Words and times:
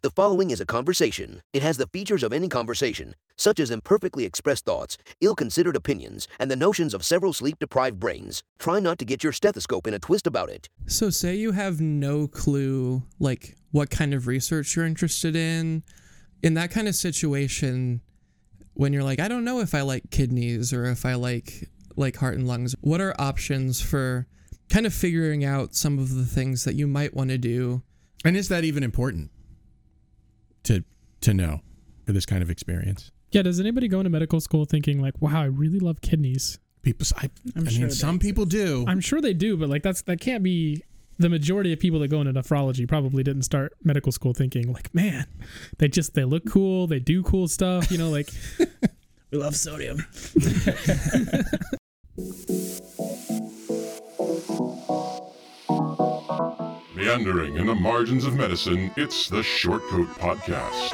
The 0.00 0.10
following 0.10 0.52
is 0.52 0.60
a 0.60 0.66
conversation. 0.66 1.42
It 1.52 1.60
has 1.62 1.76
the 1.76 1.88
features 1.88 2.22
of 2.22 2.32
any 2.32 2.48
conversation, 2.48 3.16
such 3.36 3.58
as 3.58 3.72
imperfectly 3.72 4.24
expressed 4.24 4.64
thoughts, 4.64 4.96
ill 5.20 5.34
considered 5.34 5.74
opinions, 5.74 6.28
and 6.38 6.48
the 6.48 6.54
notions 6.54 6.94
of 6.94 7.04
several 7.04 7.32
sleep 7.32 7.58
deprived 7.58 7.98
brains. 7.98 8.44
Try 8.60 8.78
not 8.78 9.00
to 9.00 9.04
get 9.04 9.24
your 9.24 9.32
stethoscope 9.32 9.88
in 9.88 9.94
a 9.94 9.98
twist 9.98 10.28
about 10.28 10.50
it. 10.50 10.68
So, 10.86 11.10
say 11.10 11.34
you 11.34 11.50
have 11.50 11.80
no 11.80 12.28
clue, 12.28 13.02
like, 13.18 13.56
what 13.72 13.90
kind 13.90 14.14
of 14.14 14.28
research 14.28 14.76
you're 14.76 14.86
interested 14.86 15.34
in. 15.34 15.82
In 16.44 16.54
that 16.54 16.70
kind 16.70 16.86
of 16.86 16.94
situation, 16.94 18.00
when 18.74 18.92
you're 18.92 19.02
like, 19.02 19.18
I 19.18 19.26
don't 19.26 19.44
know 19.44 19.58
if 19.58 19.74
I 19.74 19.80
like 19.80 20.12
kidneys 20.12 20.72
or 20.72 20.84
if 20.84 21.04
I 21.04 21.14
like 21.14 21.68
like 21.96 22.18
heart 22.18 22.36
and 22.36 22.46
lungs, 22.46 22.76
what 22.82 23.00
are 23.00 23.20
options 23.20 23.80
for 23.80 24.28
kind 24.68 24.86
of 24.86 24.94
figuring 24.94 25.44
out 25.44 25.74
some 25.74 25.98
of 25.98 26.14
the 26.14 26.24
things 26.24 26.62
that 26.62 26.76
you 26.76 26.86
might 26.86 27.14
want 27.14 27.30
to 27.30 27.38
do? 27.38 27.82
And 28.24 28.36
is 28.36 28.46
that 28.46 28.62
even 28.62 28.84
important 28.84 29.32
to 30.68 30.84
to 31.22 31.34
know 31.34 31.60
for 32.06 32.12
this 32.12 32.24
kind 32.24 32.42
of 32.42 32.50
experience? 32.50 33.10
Yeah, 33.32 33.42
does 33.42 33.60
anybody 33.60 33.88
go 33.88 34.00
into 34.00 34.10
medical 34.10 34.40
school 34.40 34.64
thinking 34.64 35.02
like, 35.02 35.20
"Wow, 35.20 35.42
I 35.42 35.46
really 35.46 35.80
love 35.80 36.00
kidneys"? 36.00 36.58
People, 36.82 37.06
I, 37.16 37.28
I'm 37.56 37.66
I 37.66 37.70
sure 37.70 37.80
mean, 37.82 37.90
some 37.90 38.18
people 38.18 38.44
do. 38.44 38.84
I'm 38.86 39.00
sure 39.00 39.20
they 39.20 39.34
do, 39.34 39.56
but 39.56 39.68
like 39.68 39.82
that's 39.82 40.02
that 40.02 40.20
can't 40.20 40.42
be 40.42 40.82
the 41.18 41.28
majority 41.28 41.72
of 41.72 41.80
people 41.80 41.98
that 42.00 42.08
go 42.08 42.20
into 42.20 42.32
nephrology 42.32 42.88
probably 42.88 43.24
didn't 43.24 43.42
start 43.42 43.74
medical 43.82 44.12
school 44.12 44.32
thinking 44.32 44.72
like, 44.72 44.94
"Man, 44.94 45.26
they 45.78 45.88
just 45.88 46.14
they 46.14 46.24
look 46.24 46.48
cool, 46.48 46.86
they 46.86 47.00
do 47.00 47.22
cool 47.22 47.48
stuff," 47.48 47.90
you 47.90 47.98
know, 47.98 48.10
like 48.10 48.30
we 49.30 49.38
love 49.38 49.56
sodium. 49.56 50.04
Meandering 57.08 57.56
in 57.56 57.64
the 57.64 57.74
margins 57.74 58.26
of 58.26 58.34
medicine, 58.34 58.90
it's 58.94 59.30
the 59.30 59.38
Shortcoat 59.38 60.08
Podcast. 60.18 60.92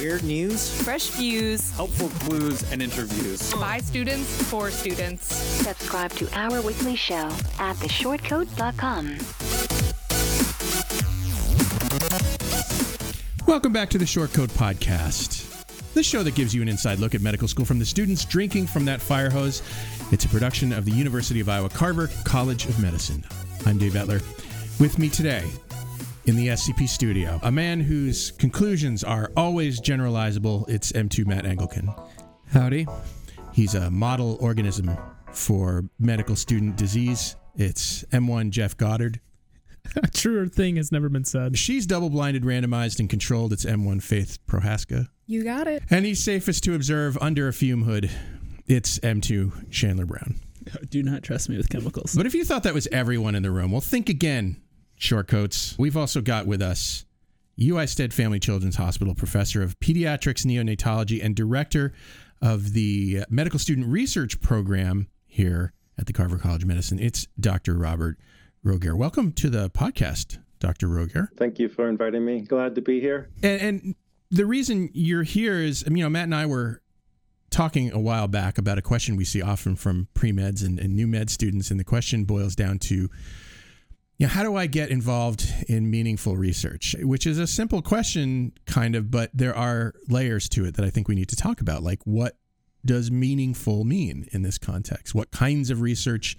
Weird 0.00 0.24
news, 0.24 0.80
fresh 0.82 1.08
views, 1.08 1.70
helpful 1.72 2.08
clues, 2.08 2.62
and 2.72 2.80
interviews. 2.80 3.52
by 3.52 3.80
students 3.80 4.42
for 4.44 4.70
students. 4.70 5.26
Subscribe 5.26 6.10
to 6.12 6.26
our 6.32 6.62
weekly 6.62 6.96
show 6.96 7.28
at 7.58 7.76
theshortcoat.com. 7.76 9.18
Welcome 13.46 13.74
back 13.74 13.90
to 13.90 13.98
the 13.98 14.06
Short 14.06 14.32
Coat 14.32 14.48
Podcast. 14.48 15.50
The 15.92 16.02
show 16.02 16.22
that 16.22 16.34
gives 16.34 16.54
you 16.54 16.62
an 16.62 16.68
inside 16.68 16.98
look 16.98 17.14
at 17.14 17.20
medical 17.20 17.46
school 17.46 17.66
from 17.66 17.78
the 17.78 17.84
students 17.84 18.24
drinking 18.24 18.68
from 18.68 18.86
that 18.86 19.02
fire 19.02 19.28
hose. 19.28 19.60
It's 20.12 20.24
a 20.24 20.28
production 20.28 20.72
of 20.72 20.86
the 20.86 20.92
University 20.92 21.40
of 21.40 21.50
Iowa 21.50 21.68
Carver 21.68 22.08
College 22.24 22.64
of 22.64 22.80
Medicine. 22.80 23.22
I'm 23.66 23.78
Dave 23.78 23.94
Etler. 23.94 24.20
With 24.78 24.98
me 24.98 25.08
today 25.08 25.42
in 26.26 26.36
the 26.36 26.48
SCP 26.48 26.86
studio, 26.86 27.40
a 27.42 27.50
man 27.50 27.80
whose 27.80 28.30
conclusions 28.32 29.02
are 29.02 29.32
always 29.36 29.80
generalizable. 29.80 30.68
It's 30.68 30.92
M2 30.92 31.26
Matt 31.26 31.44
Engelken. 31.44 31.94
Howdy. 32.52 32.86
He's 33.52 33.74
a 33.74 33.90
model 33.90 34.36
organism 34.40 34.90
for 35.32 35.84
medical 35.98 36.36
student 36.36 36.76
disease. 36.76 37.36
It's 37.56 38.04
M1 38.12 38.50
Jeff 38.50 38.76
Goddard. 38.76 39.20
A 39.96 40.08
truer 40.08 40.46
thing 40.46 40.76
has 40.76 40.92
never 40.92 41.08
been 41.08 41.24
said. 41.24 41.56
She's 41.56 41.86
double 41.86 42.10
blinded, 42.10 42.42
randomized, 42.42 43.00
and 43.00 43.08
controlled. 43.08 43.52
It's 43.52 43.64
M1 43.64 44.02
Faith 44.02 44.38
Prohaska. 44.46 45.08
You 45.26 45.42
got 45.42 45.68
it. 45.68 45.84
And 45.88 46.04
he's 46.04 46.22
safest 46.22 46.64
to 46.64 46.74
observe 46.74 47.16
under 47.18 47.48
a 47.48 47.52
fume 47.52 47.84
hood. 47.84 48.10
It's 48.66 48.98
M2 48.98 49.70
Chandler 49.70 50.04
Brown. 50.06 50.36
Do 50.90 51.02
not 51.02 51.22
trust 51.22 51.48
me 51.48 51.56
with 51.56 51.68
chemicals. 51.68 52.14
But 52.14 52.26
if 52.26 52.34
you 52.34 52.44
thought 52.44 52.62
that 52.64 52.74
was 52.74 52.88
everyone 52.92 53.34
in 53.34 53.42
the 53.42 53.50
room, 53.50 53.72
well, 53.72 53.80
think 53.80 54.08
again, 54.08 54.60
shortcoats. 54.96 55.76
We've 55.78 55.96
also 55.96 56.20
got 56.20 56.46
with 56.46 56.62
us 56.62 57.04
UI 57.60 57.86
Stead 57.86 58.12
Family 58.12 58.40
Children's 58.40 58.76
Hospital 58.76 59.14
professor 59.14 59.62
of 59.62 59.78
pediatrics, 59.80 60.44
neonatology, 60.44 61.24
and 61.24 61.34
director 61.34 61.92
of 62.42 62.72
the 62.72 63.24
medical 63.30 63.58
student 63.58 63.86
research 63.86 64.40
program 64.40 65.08
here 65.26 65.72
at 65.98 66.06
the 66.06 66.12
Carver 66.12 66.38
College 66.38 66.62
of 66.62 66.68
Medicine. 66.68 66.98
It's 66.98 67.26
Dr. 67.38 67.74
Robert 67.74 68.18
Roghair. 68.64 68.96
Welcome 68.96 69.32
to 69.32 69.50
the 69.50 69.70
podcast, 69.70 70.38
Dr. 70.58 70.88
Roghair. 70.88 71.28
Thank 71.36 71.58
you 71.58 71.68
for 71.68 71.88
inviting 71.88 72.24
me. 72.24 72.40
Glad 72.40 72.74
to 72.74 72.80
be 72.80 73.00
here. 73.00 73.30
And, 73.42 73.60
and 73.60 73.94
the 74.30 74.46
reason 74.46 74.90
you're 74.92 75.22
here 75.22 75.60
is, 75.60 75.84
you 75.86 76.02
know, 76.02 76.10
Matt 76.10 76.24
and 76.24 76.34
I 76.34 76.46
were 76.46 76.82
talking 77.54 77.92
a 77.92 78.00
while 78.00 78.26
back 78.26 78.58
about 78.58 78.78
a 78.78 78.82
question 78.82 79.14
we 79.14 79.24
see 79.24 79.40
often 79.40 79.76
from 79.76 80.08
pre 80.12 80.32
meds 80.32 80.64
and, 80.64 80.78
and 80.80 80.94
new 80.94 81.06
med 81.06 81.30
students, 81.30 81.70
and 81.70 81.78
the 81.78 81.84
question 81.84 82.24
boils 82.24 82.56
down 82.56 82.80
to, 82.80 82.94
you 82.94 83.10
know, 84.18 84.28
how 84.28 84.42
do 84.42 84.56
I 84.56 84.66
get 84.66 84.90
involved 84.90 85.48
in 85.68 85.88
meaningful 85.88 86.36
research? 86.36 86.96
Which 87.00 87.26
is 87.26 87.38
a 87.38 87.46
simple 87.46 87.80
question, 87.80 88.52
kind 88.66 88.96
of, 88.96 89.10
but 89.10 89.30
there 89.32 89.56
are 89.56 89.94
layers 90.08 90.48
to 90.50 90.64
it 90.64 90.74
that 90.74 90.84
I 90.84 90.90
think 90.90 91.06
we 91.06 91.14
need 91.14 91.28
to 91.28 91.36
talk 91.36 91.60
about. 91.60 91.82
Like, 91.82 92.00
what 92.04 92.36
does 92.84 93.10
meaningful 93.10 93.84
mean 93.84 94.28
in 94.32 94.42
this 94.42 94.58
context? 94.58 95.14
What 95.14 95.30
kinds 95.30 95.70
of 95.70 95.80
research 95.80 96.36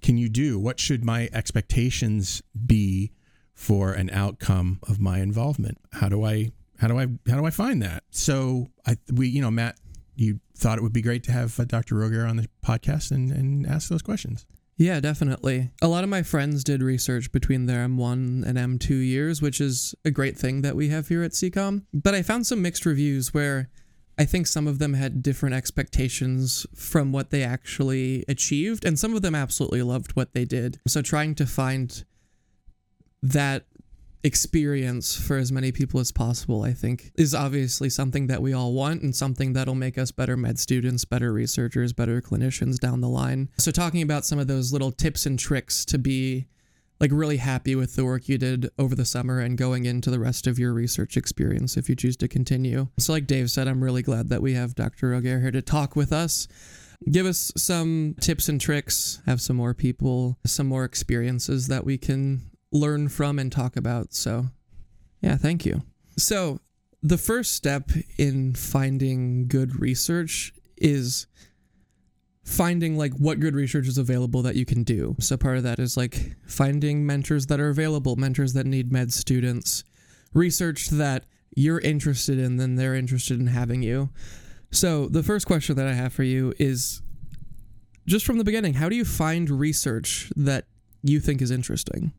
can 0.00 0.16
you 0.16 0.30
do? 0.30 0.58
What 0.58 0.80
should 0.80 1.04
my 1.04 1.28
expectations 1.32 2.42
be 2.66 3.12
for 3.52 3.92
an 3.92 4.08
outcome 4.10 4.80
of 4.88 4.98
my 4.98 5.18
involvement? 5.18 5.78
How 5.92 6.08
do 6.08 6.24
I 6.24 6.52
how 6.78 6.88
do 6.88 6.98
I 6.98 7.06
how 7.28 7.36
do 7.36 7.44
I 7.44 7.50
find 7.50 7.82
that? 7.82 8.02
So 8.10 8.68
I 8.86 8.96
we 9.12 9.28
you 9.28 9.42
know 9.42 9.50
Matt, 9.50 9.78
you 10.16 10.40
thought 10.56 10.78
it 10.78 10.82
would 10.82 10.92
be 10.92 11.02
great 11.02 11.24
to 11.24 11.32
have 11.32 11.58
uh, 11.58 11.64
Dr. 11.64 11.96
Roghair 11.96 12.28
on 12.28 12.36
the 12.36 12.48
podcast 12.64 13.10
and 13.10 13.32
and 13.32 13.66
ask 13.66 13.88
those 13.88 14.02
questions. 14.02 14.46
Yeah, 14.76 14.98
definitely. 14.98 15.70
A 15.80 15.88
lot 15.88 16.02
of 16.02 16.10
my 16.10 16.22
friends 16.22 16.64
did 16.64 16.82
research 16.82 17.30
between 17.30 17.66
their 17.66 17.86
M1 17.86 18.44
and 18.44 18.58
M2 18.58 19.06
years, 19.06 19.40
which 19.40 19.60
is 19.60 19.94
a 20.04 20.10
great 20.10 20.36
thing 20.36 20.62
that 20.62 20.74
we 20.74 20.88
have 20.88 21.06
here 21.08 21.22
at 21.22 21.30
CCOM. 21.30 21.84
But 21.92 22.14
I 22.14 22.22
found 22.22 22.46
some 22.46 22.60
mixed 22.60 22.84
reviews 22.84 23.32
where 23.32 23.70
I 24.18 24.24
think 24.24 24.46
some 24.46 24.66
of 24.66 24.80
them 24.80 24.94
had 24.94 25.22
different 25.22 25.54
expectations 25.54 26.66
from 26.74 27.12
what 27.12 27.30
they 27.30 27.42
actually 27.42 28.24
achieved, 28.28 28.84
and 28.84 28.98
some 28.98 29.14
of 29.14 29.22
them 29.22 29.34
absolutely 29.34 29.82
loved 29.82 30.12
what 30.16 30.34
they 30.34 30.44
did. 30.44 30.80
So 30.86 31.02
trying 31.02 31.34
to 31.36 31.46
find 31.46 32.04
that 33.22 33.66
experience 34.24 35.14
for 35.14 35.36
as 35.36 35.52
many 35.52 35.70
people 35.70 36.00
as 36.00 36.10
possible, 36.10 36.62
I 36.62 36.72
think, 36.72 37.12
is 37.14 37.34
obviously 37.34 37.90
something 37.90 38.26
that 38.28 38.40
we 38.40 38.54
all 38.54 38.72
want 38.72 39.02
and 39.02 39.14
something 39.14 39.52
that'll 39.52 39.74
make 39.74 39.98
us 39.98 40.10
better 40.10 40.36
med 40.36 40.58
students, 40.58 41.04
better 41.04 41.32
researchers, 41.32 41.92
better 41.92 42.22
clinicians 42.22 42.78
down 42.78 43.02
the 43.02 43.08
line. 43.08 43.50
So, 43.58 43.70
talking 43.70 44.02
about 44.02 44.24
some 44.24 44.38
of 44.38 44.46
those 44.46 44.72
little 44.72 44.90
tips 44.90 45.26
and 45.26 45.38
tricks 45.38 45.84
to 45.84 45.98
be 45.98 46.46
like 47.00 47.10
really 47.12 47.36
happy 47.36 47.74
with 47.74 47.96
the 47.96 48.04
work 48.04 48.28
you 48.28 48.38
did 48.38 48.70
over 48.78 48.94
the 48.94 49.04
summer 49.04 49.40
and 49.40 49.58
going 49.58 49.84
into 49.84 50.10
the 50.10 50.20
rest 50.20 50.46
of 50.46 50.58
your 50.58 50.72
research 50.72 51.16
experience 51.16 51.76
if 51.76 51.88
you 51.88 51.94
choose 51.94 52.16
to 52.16 52.28
continue. 52.28 52.88
So, 52.98 53.12
like 53.12 53.26
Dave 53.26 53.50
said, 53.50 53.68
I'm 53.68 53.84
really 53.84 54.02
glad 54.02 54.30
that 54.30 54.42
we 54.42 54.54
have 54.54 54.74
Dr. 54.74 55.10
Roghair 55.10 55.42
here 55.42 55.50
to 55.50 55.62
talk 55.62 55.94
with 55.94 56.12
us. 56.12 56.48
Give 57.10 57.26
us 57.26 57.52
some 57.58 58.16
tips 58.20 58.48
and 58.48 58.58
tricks, 58.58 59.20
have 59.26 59.42
some 59.42 59.56
more 59.56 59.74
people, 59.74 60.38
some 60.46 60.66
more 60.66 60.84
experiences 60.84 61.66
that 61.68 61.84
we 61.84 61.98
can 61.98 62.50
learn 62.74 63.08
from 63.08 63.38
and 63.38 63.50
talk 63.50 63.76
about. 63.76 64.12
So, 64.12 64.46
yeah, 65.22 65.36
thank 65.36 65.64
you. 65.64 65.82
So, 66.18 66.60
the 67.02 67.16
first 67.16 67.52
step 67.52 67.90
in 68.18 68.54
finding 68.54 69.46
good 69.46 69.80
research 69.80 70.52
is 70.76 71.26
finding 72.44 72.98
like 72.98 73.12
what 73.14 73.40
good 73.40 73.54
research 73.54 73.86
is 73.86 73.96
available 73.96 74.42
that 74.42 74.56
you 74.56 74.66
can 74.66 74.82
do. 74.82 75.16
So, 75.20 75.36
part 75.36 75.56
of 75.56 75.62
that 75.62 75.78
is 75.78 75.96
like 75.96 76.36
finding 76.46 77.06
mentors 77.06 77.46
that 77.46 77.60
are 77.60 77.70
available, 77.70 78.16
mentors 78.16 78.52
that 78.52 78.66
need 78.66 78.92
med 78.92 79.12
students, 79.12 79.84
research 80.34 80.88
that 80.90 81.24
you're 81.56 81.80
interested 81.80 82.38
in, 82.38 82.56
then 82.56 82.74
they're 82.74 82.96
interested 82.96 83.38
in 83.38 83.46
having 83.46 83.82
you. 83.82 84.10
So, 84.72 85.06
the 85.06 85.22
first 85.22 85.46
question 85.46 85.76
that 85.76 85.86
I 85.86 85.94
have 85.94 86.12
for 86.12 86.24
you 86.24 86.52
is 86.58 87.00
just 88.06 88.26
from 88.26 88.38
the 88.38 88.44
beginning, 88.44 88.74
how 88.74 88.88
do 88.88 88.96
you 88.96 89.04
find 89.04 89.48
research 89.48 90.32
that 90.36 90.66
you 91.02 91.20
think 91.20 91.40
is 91.40 91.50
interesting? 91.50 92.12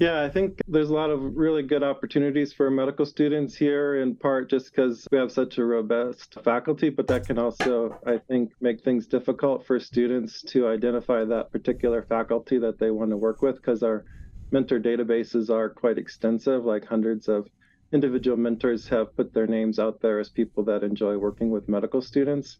Yeah, 0.00 0.22
I 0.22 0.30
think 0.30 0.62
there's 0.66 0.88
a 0.88 0.94
lot 0.94 1.10
of 1.10 1.36
really 1.36 1.62
good 1.62 1.82
opportunities 1.82 2.54
for 2.54 2.70
medical 2.70 3.04
students 3.04 3.54
here, 3.54 4.00
in 4.00 4.16
part 4.16 4.48
just 4.48 4.74
because 4.74 5.06
we 5.12 5.18
have 5.18 5.30
such 5.30 5.58
a 5.58 5.64
robust 5.64 6.38
faculty, 6.42 6.88
but 6.88 7.06
that 7.08 7.26
can 7.26 7.38
also, 7.38 8.00
I 8.06 8.16
think, 8.16 8.52
make 8.62 8.82
things 8.82 9.06
difficult 9.06 9.66
for 9.66 9.78
students 9.78 10.40
to 10.44 10.68
identify 10.68 11.26
that 11.26 11.52
particular 11.52 12.00
faculty 12.00 12.56
that 12.60 12.78
they 12.78 12.90
want 12.90 13.10
to 13.10 13.18
work 13.18 13.42
with 13.42 13.56
because 13.56 13.82
our 13.82 14.06
mentor 14.50 14.80
databases 14.80 15.50
are 15.50 15.68
quite 15.68 15.98
extensive, 15.98 16.64
like 16.64 16.86
hundreds 16.86 17.28
of 17.28 17.46
individual 17.92 18.38
mentors 18.38 18.88
have 18.88 19.14
put 19.14 19.34
their 19.34 19.46
names 19.46 19.78
out 19.78 20.00
there 20.00 20.18
as 20.18 20.30
people 20.30 20.64
that 20.64 20.82
enjoy 20.82 21.18
working 21.18 21.50
with 21.50 21.68
medical 21.68 22.00
students. 22.00 22.56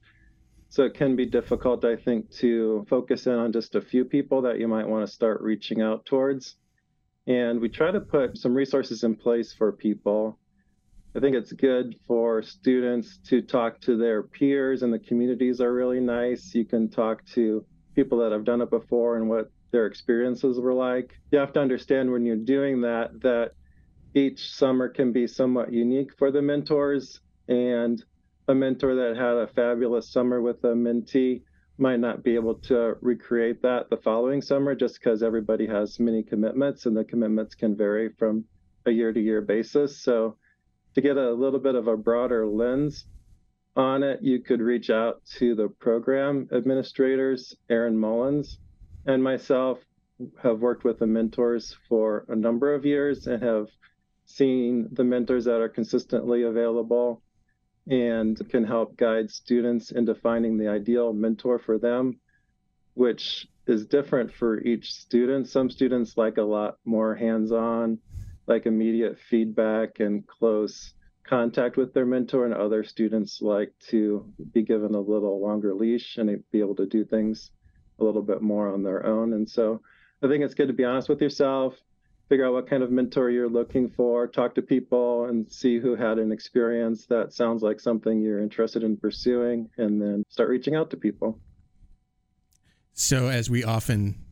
So 0.68 0.82
it 0.82 0.92
can 0.92 1.16
be 1.16 1.24
difficult, 1.24 1.86
I 1.86 1.96
think, 1.96 2.30
to 2.32 2.84
focus 2.90 3.26
in 3.26 3.32
on 3.32 3.50
just 3.50 3.76
a 3.76 3.80
few 3.80 4.04
people 4.04 4.42
that 4.42 4.58
you 4.58 4.68
might 4.68 4.86
want 4.86 5.06
to 5.06 5.12
start 5.12 5.40
reaching 5.40 5.80
out 5.80 6.04
towards. 6.04 6.56
And 7.30 7.60
we 7.60 7.68
try 7.68 7.92
to 7.92 8.00
put 8.00 8.36
some 8.36 8.54
resources 8.54 9.04
in 9.04 9.14
place 9.14 9.52
for 9.52 9.70
people. 9.70 10.36
I 11.14 11.20
think 11.20 11.36
it's 11.36 11.52
good 11.52 11.94
for 12.04 12.42
students 12.42 13.20
to 13.28 13.40
talk 13.40 13.80
to 13.82 13.96
their 13.96 14.24
peers, 14.24 14.82
and 14.82 14.92
the 14.92 14.98
communities 14.98 15.60
are 15.60 15.72
really 15.72 16.00
nice. 16.00 16.52
You 16.56 16.64
can 16.64 16.88
talk 16.88 17.24
to 17.34 17.64
people 17.94 18.18
that 18.18 18.32
have 18.32 18.44
done 18.44 18.60
it 18.62 18.70
before 18.70 19.16
and 19.16 19.28
what 19.28 19.48
their 19.70 19.86
experiences 19.86 20.58
were 20.58 20.74
like. 20.74 21.12
You 21.30 21.38
have 21.38 21.52
to 21.52 21.60
understand 21.60 22.10
when 22.10 22.26
you're 22.26 22.34
doing 22.34 22.80
that, 22.80 23.20
that 23.22 23.52
each 24.12 24.52
summer 24.52 24.88
can 24.88 25.12
be 25.12 25.28
somewhat 25.28 25.72
unique 25.72 26.10
for 26.18 26.32
the 26.32 26.42
mentors, 26.42 27.20
and 27.46 28.04
a 28.48 28.54
mentor 28.56 28.96
that 28.96 29.16
had 29.16 29.36
a 29.36 29.46
fabulous 29.46 30.12
summer 30.12 30.40
with 30.40 30.64
a 30.64 30.74
mentee 30.74 31.42
might 31.80 31.98
not 31.98 32.22
be 32.22 32.34
able 32.34 32.54
to 32.54 32.96
recreate 33.00 33.62
that 33.62 33.88
the 33.90 33.96
following 33.96 34.42
summer 34.42 34.74
just 34.74 35.00
because 35.00 35.22
everybody 35.22 35.66
has 35.66 35.98
many 35.98 36.22
commitments 36.22 36.86
and 36.86 36.96
the 36.96 37.04
commitments 37.04 37.54
can 37.54 37.76
vary 37.76 38.10
from 38.18 38.44
a 38.86 38.90
year 38.90 39.12
to 39.12 39.20
year 39.20 39.40
basis. 39.40 40.02
So, 40.02 40.36
to 40.94 41.00
get 41.00 41.16
a 41.16 41.32
little 41.32 41.60
bit 41.60 41.76
of 41.76 41.86
a 41.86 41.96
broader 41.96 42.46
lens 42.46 43.06
on 43.76 44.02
it, 44.02 44.20
you 44.22 44.40
could 44.40 44.60
reach 44.60 44.90
out 44.90 45.24
to 45.38 45.54
the 45.54 45.68
program 45.68 46.48
administrators, 46.52 47.56
Aaron 47.68 47.96
Mullins, 47.96 48.58
and 49.06 49.22
myself 49.22 49.78
have 50.42 50.60
worked 50.60 50.84
with 50.84 50.98
the 50.98 51.06
mentors 51.06 51.76
for 51.88 52.26
a 52.28 52.36
number 52.36 52.74
of 52.74 52.84
years 52.84 53.26
and 53.26 53.42
have 53.42 53.68
seen 54.26 54.88
the 54.92 55.04
mentors 55.04 55.44
that 55.44 55.60
are 55.60 55.68
consistently 55.68 56.42
available 56.42 57.22
and 57.88 58.38
can 58.50 58.64
help 58.64 58.96
guide 58.96 59.30
students 59.30 59.90
into 59.90 60.14
finding 60.14 60.56
the 60.56 60.68
ideal 60.68 61.12
mentor 61.12 61.58
for 61.58 61.78
them, 61.78 62.20
which 62.94 63.46
is 63.66 63.86
different 63.86 64.32
for 64.32 64.60
each 64.60 64.92
student. 64.92 65.48
Some 65.48 65.70
students 65.70 66.16
like 66.16 66.36
a 66.36 66.42
lot 66.42 66.76
more 66.84 67.14
hands 67.14 67.52
on, 67.52 67.98
like 68.46 68.66
immediate 68.66 69.18
feedback 69.18 70.00
and 70.00 70.26
close 70.26 70.94
contact 71.24 71.76
with 71.76 71.94
their 71.94 72.06
mentor, 72.06 72.44
and 72.44 72.54
other 72.54 72.82
students 72.82 73.40
like 73.40 73.72
to 73.88 74.32
be 74.52 74.62
given 74.62 74.94
a 74.94 75.00
little 75.00 75.40
longer 75.40 75.72
leash 75.72 76.16
and 76.16 76.42
be 76.50 76.60
able 76.60 76.74
to 76.74 76.86
do 76.86 77.04
things 77.04 77.52
a 78.00 78.04
little 78.04 78.22
bit 78.22 78.42
more 78.42 78.72
on 78.72 78.82
their 78.82 79.06
own. 79.06 79.34
And 79.34 79.48
so 79.48 79.80
I 80.22 80.28
think 80.28 80.42
it's 80.42 80.54
good 80.54 80.68
to 80.68 80.74
be 80.74 80.84
honest 80.84 81.08
with 81.08 81.20
yourself, 81.20 81.74
figure 82.30 82.46
out 82.46 82.52
what 82.52 82.70
kind 82.70 82.84
of 82.84 82.92
mentor 82.92 83.28
you're 83.28 83.48
looking 83.48 83.90
for, 83.90 84.28
talk 84.28 84.54
to 84.54 84.62
people 84.62 85.24
and 85.24 85.50
see 85.52 85.80
who 85.80 85.96
had 85.96 86.16
an 86.16 86.30
experience 86.30 87.04
that 87.06 87.32
sounds 87.32 87.60
like 87.60 87.80
something 87.80 88.22
you're 88.22 88.40
interested 88.40 88.84
in 88.84 88.96
pursuing, 88.96 89.68
and 89.78 90.00
then 90.00 90.22
start 90.28 90.48
reaching 90.48 90.76
out 90.76 90.90
to 90.90 90.96
people. 90.96 91.40
So, 92.92 93.26
as 93.26 93.50
we 93.50 93.64
often 93.64 94.24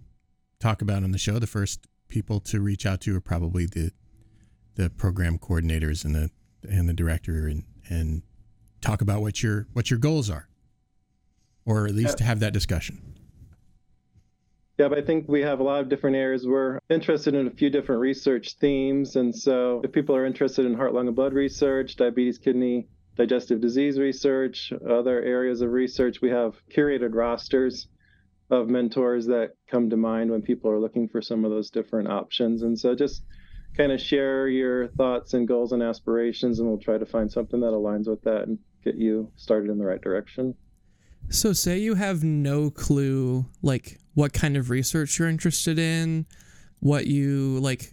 talk 0.61 0.81
about 0.81 1.03
on 1.03 1.11
the 1.11 1.19
show, 1.19 1.41
the 1.41 1.49
first 1.49 1.89
people 2.07 2.39
to 2.39 2.61
reach 2.61 2.87
out 2.87 3.01
to 3.01 3.17
are 3.17 3.21
probably 3.21 3.67
the 3.67 3.91
the 4.77 4.89
program 4.91 5.37
coordinators 5.37 6.05
and 6.05 6.15
the 6.15 6.31
and 6.63 6.89
the 6.89 6.95
director 6.95 7.49
and 7.49 7.65
and 7.89 8.23
talk 8.81 9.03
about 9.03 9.21
what 9.23 9.43
your 9.43 9.67
what 9.73 9.91
your 9.91 9.99
goals 9.99 10.31
are 10.31 10.49
or 11.67 11.87
at 11.87 11.95
least 11.95 12.17
to 12.19 12.25
have 12.25 12.39
that 12.41 12.53
discussion 12.53 13.18
yeah, 14.79 14.89
but 14.89 14.97
I 14.97 15.03
think 15.03 15.29
we 15.29 15.41
have 15.43 15.59
a 15.59 15.65
lot 15.65 15.81
of 15.81 15.89
different 15.89 16.17
areas. 16.17 16.47
We're 16.47 16.79
interested 16.89 17.35
in 17.35 17.49
a 17.49 17.51
few 17.51 17.69
different 17.69 18.01
research 18.01 18.55
themes. 18.55 19.17
And 19.17 19.35
so 19.35 19.81
if 19.83 19.91
people 19.91 20.15
are 20.15 20.25
interested 20.25 20.67
in 20.67 20.75
heart, 20.75 20.95
lung, 20.95 21.09
and 21.09 21.17
blood 21.17 21.33
research, 21.33 21.97
diabetes, 21.97 22.39
kidney, 22.39 22.87
digestive 23.17 23.61
disease 23.61 23.99
research, 23.99 24.73
other 24.89 25.21
areas 25.21 25.63
of 25.63 25.73
research, 25.73 26.21
we 26.23 26.31
have 26.31 26.55
curated 26.75 27.13
rosters 27.13 27.89
of 28.51 28.69
mentors 28.69 29.27
that 29.27 29.55
come 29.69 29.91
to 29.91 29.97
mind 29.97 30.31
when 30.31 30.43
people 30.43 30.71
are 30.71 30.79
looking 30.79 31.09
for 31.09 31.21
some 31.21 31.45
of 31.45 31.51
those 31.51 31.71
different 31.71 32.09
options. 32.09 32.63
And 32.63 32.79
so 32.79 32.95
just 32.95 33.25
kind 33.77 33.91
of 33.91 34.01
share 34.01 34.47
your 34.49 34.89
thoughts 34.89 35.35
and 35.35 35.47
goals 35.47 35.73
and 35.73 35.83
aspirations, 35.83 36.61
and 36.61 36.69
we'll 36.69 36.79
try 36.79 36.99
to 36.99 37.07
find 37.07 37.31
something 37.31 37.61
that 37.61 37.73
aligns 37.73 38.09
with 38.09 38.23
that 38.23 38.43
and 38.43 38.59
get 38.85 38.95
you 38.95 39.31
started 39.37 39.71
in 39.71 39.79
the 39.79 39.85
right 39.85 40.01
direction. 40.01 40.55
So, 41.31 41.53
say 41.53 41.79
you 41.79 41.95
have 41.95 42.25
no 42.25 42.71
clue, 42.71 43.45
like, 43.61 43.99
what 44.19 44.33
kind 44.33 44.57
of 44.57 44.69
research 44.69 45.17
you're 45.17 45.29
interested 45.29 45.79
in, 45.79 46.27
what 46.81 47.07
you 47.07 47.61
like, 47.61 47.93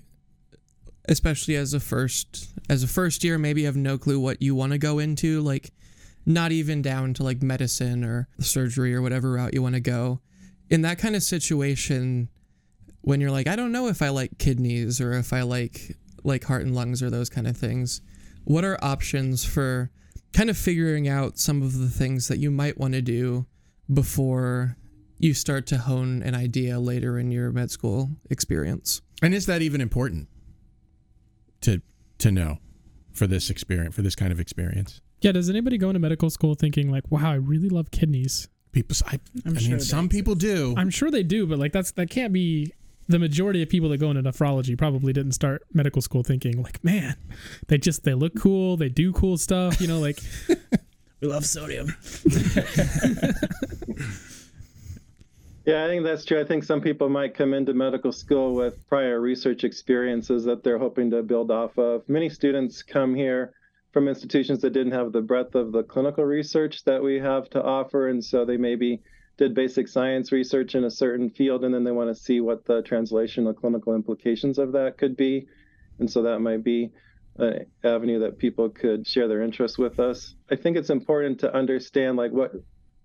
especially 1.07 1.56
as 1.56 1.75
a 1.75 1.80
first 1.80 2.50
as 2.68 2.81
a 2.81 2.88
first 2.88 3.24
year, 3.24 3.38
maybe 3.38 3.62
you 3.62 3.68
have 3.68 3.75
no 3.75 3.95
clue 3.95 4.19
what 4.19 4.42
you 4.42 4.56
want 4.56 4.72
to 4.72 4.80
go 4.80 4.98
into, 4.98 5.39
like, 5.42 5.72
not 6.25 6.51
even 6.51 6.81
down 6.81 7.13
to 7.13 7.22
like 7.22 7.44
medicine 7.44 8.04
or 8.04 8.27
surgery 8.39 8.95
or 8.95 9.04
whatever 9.04 9.33
route 9.33 9.54
you 9.54 9.62
want 9.62 9.75
to 9.75 9.80
go. 9.80 10.19
In 10.72 10.81
that 10.81 10.98
kind 10.98 11.16
of 11.16 11.22
situation, 11.22 12.27
when 13.01 13.22
you're 13.22 13.30
like, 13.30 13.45
I 13.45 13.56
don't 13.56 13.72
know 13.72 13.88
if 13.88 14.01
I 14.01 14.10
like 14.10 14.39
kidneys 14.39 15.00
or 15.00 15.13
if 15.13 15.31
I 15.31 15.44
like 15.44 15.95
like 16.24 16.44
heart 16.45 16.63
and 16.63 16.74
lungs 16.74 17.04
or 17.04 17.12
those 17.12 17.30
kind 17.30 17.45
of 17.45 17.56
things, 17.56 18.01
what 18.45 18.66
are 18.66 18.83
options 18.83 19.45
for 19.45 19.92
kind 20.33 20.50
of 20.50 20.57
figuring 20.57 21.07
out 21.07 21.38
some 21.38 21.62
of 21.62 21.77
the 21.77 21.88
things 21.88 22.30
that 22.30 22.39
you 22.39 22.50
might 22.50 22.80
want 22.80 22.95
to 22.95 23.01
do 23.04 23.45
before 23.94 24.75
you 25.25 25.33
start 25.33 25.66
to 25.68 25.80
hone 25.80 26.22
an 26.24 26.36
idea 26.36 26.80
later 26.80 27.18
in 27.18 27.31
your 27.31 27.51
med 27.51 27.72
school 27.72 28.12
experience. 28.30 29.01
And 29.22 29.33
is 29.33 29.45
that 29.48 29.62
even 29.62 29.81
important 29.81 30.30
to 31.62 31.81
to 32.19 32.31
know 32.31 32.60
for 33.12 33.27
this 33.27 33.50
experience 33.50 33.95
for 33.95 34.04
this 34.04 34.16
kind 34.16 34.31
of 34.31 34.39
experience? 34.39 35.01
Yeah, 35.22 35.31
does 35.31 35.50
anybody 35.50 35.77
go 35.77 35.89
into 35.89 36.00
medical 36.00 36.30
school 36.30 36.56
thinking 36.56 36.92
like, 36.92 37.10
"Wow, 37.10 37.31
I 37.31 37.36
really 37.36 37.69
love 37.69 37.92
kidneys"? 37.92 38.48
People 38.72 38.95
I, 39.07 39.19
I'm 39.45 39.57
I 39.57 39.60
sure 39.60 39.72
mean 39.72 39.80
some 39.80 40.10
people 40.10 40.36
do. 40.36 40.75
I'm 40.77 40.89
sure 40.89 41.10
they 41.10 41.24
do, 41.24 41.48
but 41.48 41.57
like 41.57 41.74
that's 41.74 41.92
that 41.94 42.10
can't 42.10 42.31
be 42.31 42.72
the 43.07 43.19
majority 43.19 43.63
of 43.63 43.69
people 43.69 43.89
that 43.89 43.98
go 43.98 44.12
into 44.12 44.22
nephrology 44.22 44.77
probably 44.77 45.13
didn't 45.13 45.33
start 45.33 45.63
medical 45.74 46.01
school 46.01 46.24
thinking 46.24 46.62
like, 46.62 46.83
man, 46.83 47.16
they 47.68 47.77
just 47.77 48.04
they 48.04 48.13
look 48.13 48.39
cool, 48.39 48.77
they 48.77 48.89
do 48.89 49.12
cool 49.13 49.38
stuff, 49.38 49.81
you 49.81 49.88
know, 49.88 50.00
like 50.00 50.19
we 51.22 51.27
love 51.27 51.45
sodium. 51.45 51.95
yeah, 55.66 55.86
I 55.86 55.88
think 55.88 56.04
that's 56.04 56.26
true. 56.26 56.40
I 56.40 56.46
think 56.46 56.64
some 56.64 56.82
people 56.82 57.10
might 57.10 57.34
come 57.36 57.54
into 57.54 57.74
medical 57.74 58.12
school 58.12 58.56
with 58.56 58.86
prior 58.88 59.20
research 59.20 59.64
experiences 59.64 60.44
that 60.46 60.64
they're 60.64 60.80
hoping 60.80 61.12
to 61.12 61.24
build 61.24 61.52
off 61.52 61.78
of. 61.78 62.08
Many 62.08 62.30
students 62.30 62.84
come 62.84 63.16
here 63.16 63.54
from 63.92 64.08
institutions 64.08 64.62
that 64.62 64.74
didn't 64.74 64.94
have 64.94 65.12
the 65.12 65.22
breadth 65.22 65.56
of 65.56 65.72
the 65.72 65.84
clinical 65.84 66.26
research 66.26 66.84
that 66.84 67.02
we 67.02 67.20
have 67.20 67.50
to 67.52 67.64
offer, 67.64 68.10
and 68.10 68.24
so 68.24 68.46
they 68.46 68.58
maybe 68.58 69.02
did 69.38 69.54
basic 69.54 69.88
science 69.88 70.32
research 70.32 70.76
in 70.76 70.84
a 70.84 70.92
certain 70.92 71.30
field 71.30 71.64
and 71.64 71.74
then 71.74 71.84
they 71.84 71.92
want 71.92 72.10
to 72.10 72.22
see 72.22 72.40
what 72.40 72.66
the 72.66 72.82
translational 72.84 73.56
clinical 73.56 73.94
implications 73.94 74.58
of 74.58 74.72
that 74.74 74.98
could 74.98 75.18
be 75.18 75.48
and 76.00 76.10
so 76.10 76.24
that 76.24 76.40
might 76.40 76.64
be 76.64 76.92
an 77.38 77.66
avenue 77.84 78.20
that 78.20 78.38
people 78.38 78.70
could 78.70 79.06
share 79.06 79.28
their 79.28 79.42
interests 79.42 79.78
with 79.78 80.00
us 80.00 80.36
i 80.50 80.56
think 80.56 80.78
it's 80.78 80.90
important 80.90 81.40
to 81.40 81.54
understand 81.54 82.16
like 82.16 82.32
what 82.32 82.52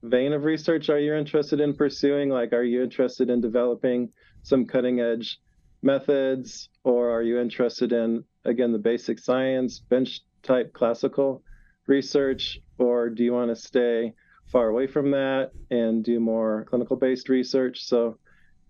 vein 0.03 0.33
of 0.33 0.45
research 0.45 0.89
are 0.89 0.99
you 0.99 1.15
interested 1.15 1.61
in 1.61 1.75
pursuing 1.75 2.31
like 2.31 2.53
are 2.53 2.65
you 2.65 2.83
interested 2.83 3.29
in 3.29 3.41
developing 3.41 4.09
some 4.43 4.65
cutting 4.65 5.01
edge 5.01 5.41
methods 5.83 6.69
or 6.85 7.11
are 7.11 7.23
you 7.23 7.39
interested 7.39 7.93
in 7.93 8.25
again 8.45 8.73
the 8.73 8.79
basic 8.79 9.19
science 9.19 9.79
bench 9.79 10.21
type 10.43 10.73
classical 10.73 11.43
research 11.87 12.59
or 12.79 13.11
do 13.11 13.23
you 13.23 13.33
want 13.33 13.51
to 13.51 13.57
stay 13.57 14.15
far 14.51 14.69
away 14.69 14.87
from 14.87 15.13
that 15.13 15.53
and 15.71 16.05
do 16.05 16.19
more 16.19 16.67
clinical 16.69 16.97
based 16.97 17.29
research. 17.29 17.85
So 17.85 18.19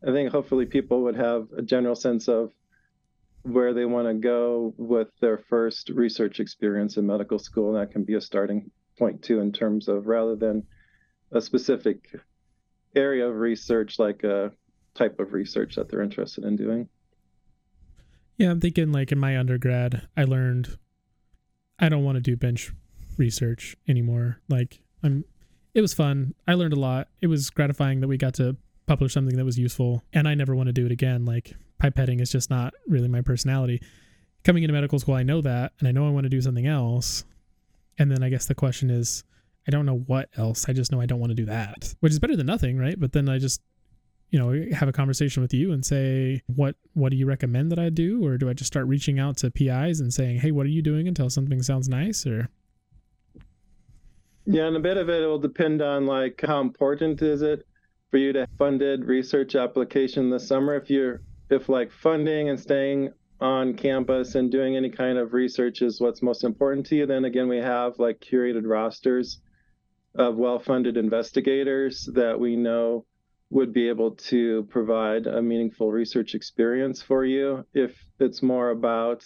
I 0.07 0.13
think 0.13 0.31
hopefully 0.31 0.67
people 0.67 1.03
would 1.05 1.17
have 1.17 1.49
a 1.57 1.63
general 1.63 1.95
sense 1.95 2.29
of 2.29 2.53
where 3.43 3.73
they 3.73 3.87
want 3.87 4.07
to 4.07 4.15
go 4.15 4.75
with 4.77 5.09
their 5.21 5.39
first 5.39 5.89
research 5.89 6.41
experience 6.41 6.97
in 6.97 7.07
medical 7.07 7.39
school. 7.39 7.75
And 7.75 7.81
that 7.81 7.93
can 7.93 8.05
be 8.05 8.15
a 8.15 8.21
starting 8.21 8.71
point 8.99 9.23
too, 9.23 9.41
in 9.41 9.53
terms 9.53 9.89
of 9.89 10.07
rather 10.07 10.37
than 10.37 10.65
a 11.33 11.41
specific 11.41 12.09
area 12.95 13.27
of 13.27 13.37
research, 13.37 13.99
like 13.99 14.25
a 14.25 14.53
type 14.95 15.21
of 15.21 15.33
research 15.33 15.77
that 15.77 15.89
they're 15.89 16.03
interested 16.03 16.45
in 16.45 16.57
doing. 16.57 16.89
Yeah, 18.37 18.51
I'm 18.51 18.61
thinking 18.61 18.91
like 18.91 19.13
in 19.13 19.19
my 19.19 19.39
undergrad, 19.39 20.09
I 20.17 20.25
learned 20.25 20.79
I 21.79 21.89
don't 21.89 22.05
want 22.05 22.17
to 22.17 22.21
do 22.21 22.37
bench 22.37 22.73
research 23.17 23.77
anymore. 23.87 24.41
Like 24.49 24.81
I'm 25.03 25.25
it 25.75 25.83
was 25.83 25.95
fun. 25.95 26.35
I 26.49 26.55
learned 26.55 26.73
a 26.73 26.81
lot. 26.81 27.09
It 27.21 27.29
was 27.29 27.51
gratifying 27.51 28.01
that 28.01 28.09
we 28.09 28.17
got 28.17 28.35
to 28.35 28.57
publish 28.87 29.15
something 29.15 29.37
that 29.37 29.45
was 29.45 29.59
useful, 29.59 30.03
and 30.13 30.27
I 30.27 30.35
never 30.35 30.55
want 30.55 30.67
to 30.67 30.73
do 30.73 30.87
it 30.87 30.93
again. 30.93 31.25
Like 31.25 31.55
pipetting 31.81 32.21
is 32.21 32.31
just 32.31 32.51
not 32.51 32.75
really 32.89 33.09
my 33.09 33.21
personality. 33.21 33.81
Coming 34.43 34.63
into 34.63 34.73
medical 34.73 34.99
school, 34.99 35.15
I 35.15 35.23
know 35.23 35.41
that, 35.43 35.73
and 35.79 35.87
I 35.87 35.93
know 35.93 36.07
I 36.07 36.11
want 36.11 36.25
to 36.25 36.31
do 36.31 36.41
something 36.41 36.67
else. 36.67 37.25
And 37.99 38.11
then 38.11 38.23
I 38.23 38.31
guess 38.31 38.47
the 38.47 38.55
question 38.55 38.91
is, 38.91 39.23
I 39.67 39.71
don't 39.71 39.87
know 39.87 39.99
what 40.07 40.29
else. 40.37 40.69
I 40.69 40.73
just 40.73 40.91
know 40.91 41.01
I 41.01 41.07
don't 41.07 41.21
want 41.21 41.31
to 41.31 41.37
do 41.37 41.47
that, 41.47 41.95
which 42.01 42.13
is 42.13 42.19
better 42.19 42.37
than 42.37 42.47
nothing, 42.47 42.79
right? 42.79 42.99
But 42.99 43.13
then 43.13 43.29
I 43.29 43.39
just, 43.39 43.61
you 44.31 44.39
know, 44.39 44.75
have 44.75 44.89
a 44.89 44.93
conversation 44.93 45.43
with 45.43 45.53
you 45.53 45.73
and 45.73 45.85
say, 45.85 46.43
what 46.47 46.77
what 46.95 47.11
do 47.11 47.17
you 47.17 47.27
recommend 47.27 47.71
that 47.73 47.79
I 47.79 47.91
do, 47.91 48.25
or 48.25 48.39
do 48.39 48.49
I 48.49 48.53
just 48.53 48.69
start 48.69 48.87
reaching 48.87 49.19
out 49.19 49.37
to 49.39 49.51
PIs 49.51 50.01
and 50.01 50.13
saying, 50.13 50.39
hey, 50.39 50.51
what 50.51 50.67
are 50.67 50.71
you 50.71 50.83
doing 50.83 51.07
until 51.09 51.31
something 51.31 51.63
sounds 51.63 51.89
nice, 51.89 52.27
or 52.27 52.49
yeah, 54.47 54.67
and 54.67 54.77
a 54.77 54.81
bit 54.81 54.97
of 54.97 55.09
it 55.09 55.21
will 55.27 55.39
depend 55.39 55.83
on 55.83 56.07
like 56.07 56.41
how 56.45 56.61
important 56.61 57.23
is 57.23 57.43
it 57.43 57.67
for 58.11 58.17
you 58.17 58.33
to 58.33 58.49
funded 58.59 59.05
research 59.05 59.55
application 59.55 60.31
this 60.31 60.49
summer. 60.49 60.75
If 60.75 60.91
you're 60.91 61.21
if 61.51 61.69
like 61.69 61.93
funding 61.93 62.49
and 62.49 62.59
staying 62.59 63.13
on 63.41 63.75
campus 63.75 64.35
and 64.35 64.51
doing 64.51 64.77
any 64.77 64.91
kind 64.91 65.19
of 65.19 65.33
research 65.33 65.83
is 65.83 66.01
what's 66.01 66.23
most 66.23 66.45
important 66.45 66.87
to 66.87 66.97
you, 66.97 67.07
then 67.07 67.25
again 67.25 67.49
we 67.49 67.59
have 67.59 67.99
like 67.99 68.21
curated 68.21 68.63
rosters 68.65 69.41
of 70.15 70.37
well-funded 70.37 70.97
investigators 70.97 72.09
that 72.15 72.39
we 72.39 72.57
know 72.57 73.05
would 73.51 73.73
be 73.73 73.89
able 73.89 74.13
to 74.13 74.65
provide 74.71 75.27
a 75.27 75.43
meaningful 75.43 75.91
research 75.91 76.35
experience 76.35 77.03
for 77.03 77.25
you. 77.25 77.65
If 77.75 77.97
it's 78.19 78.43
more 78.43 78.71
about 78.71 79.25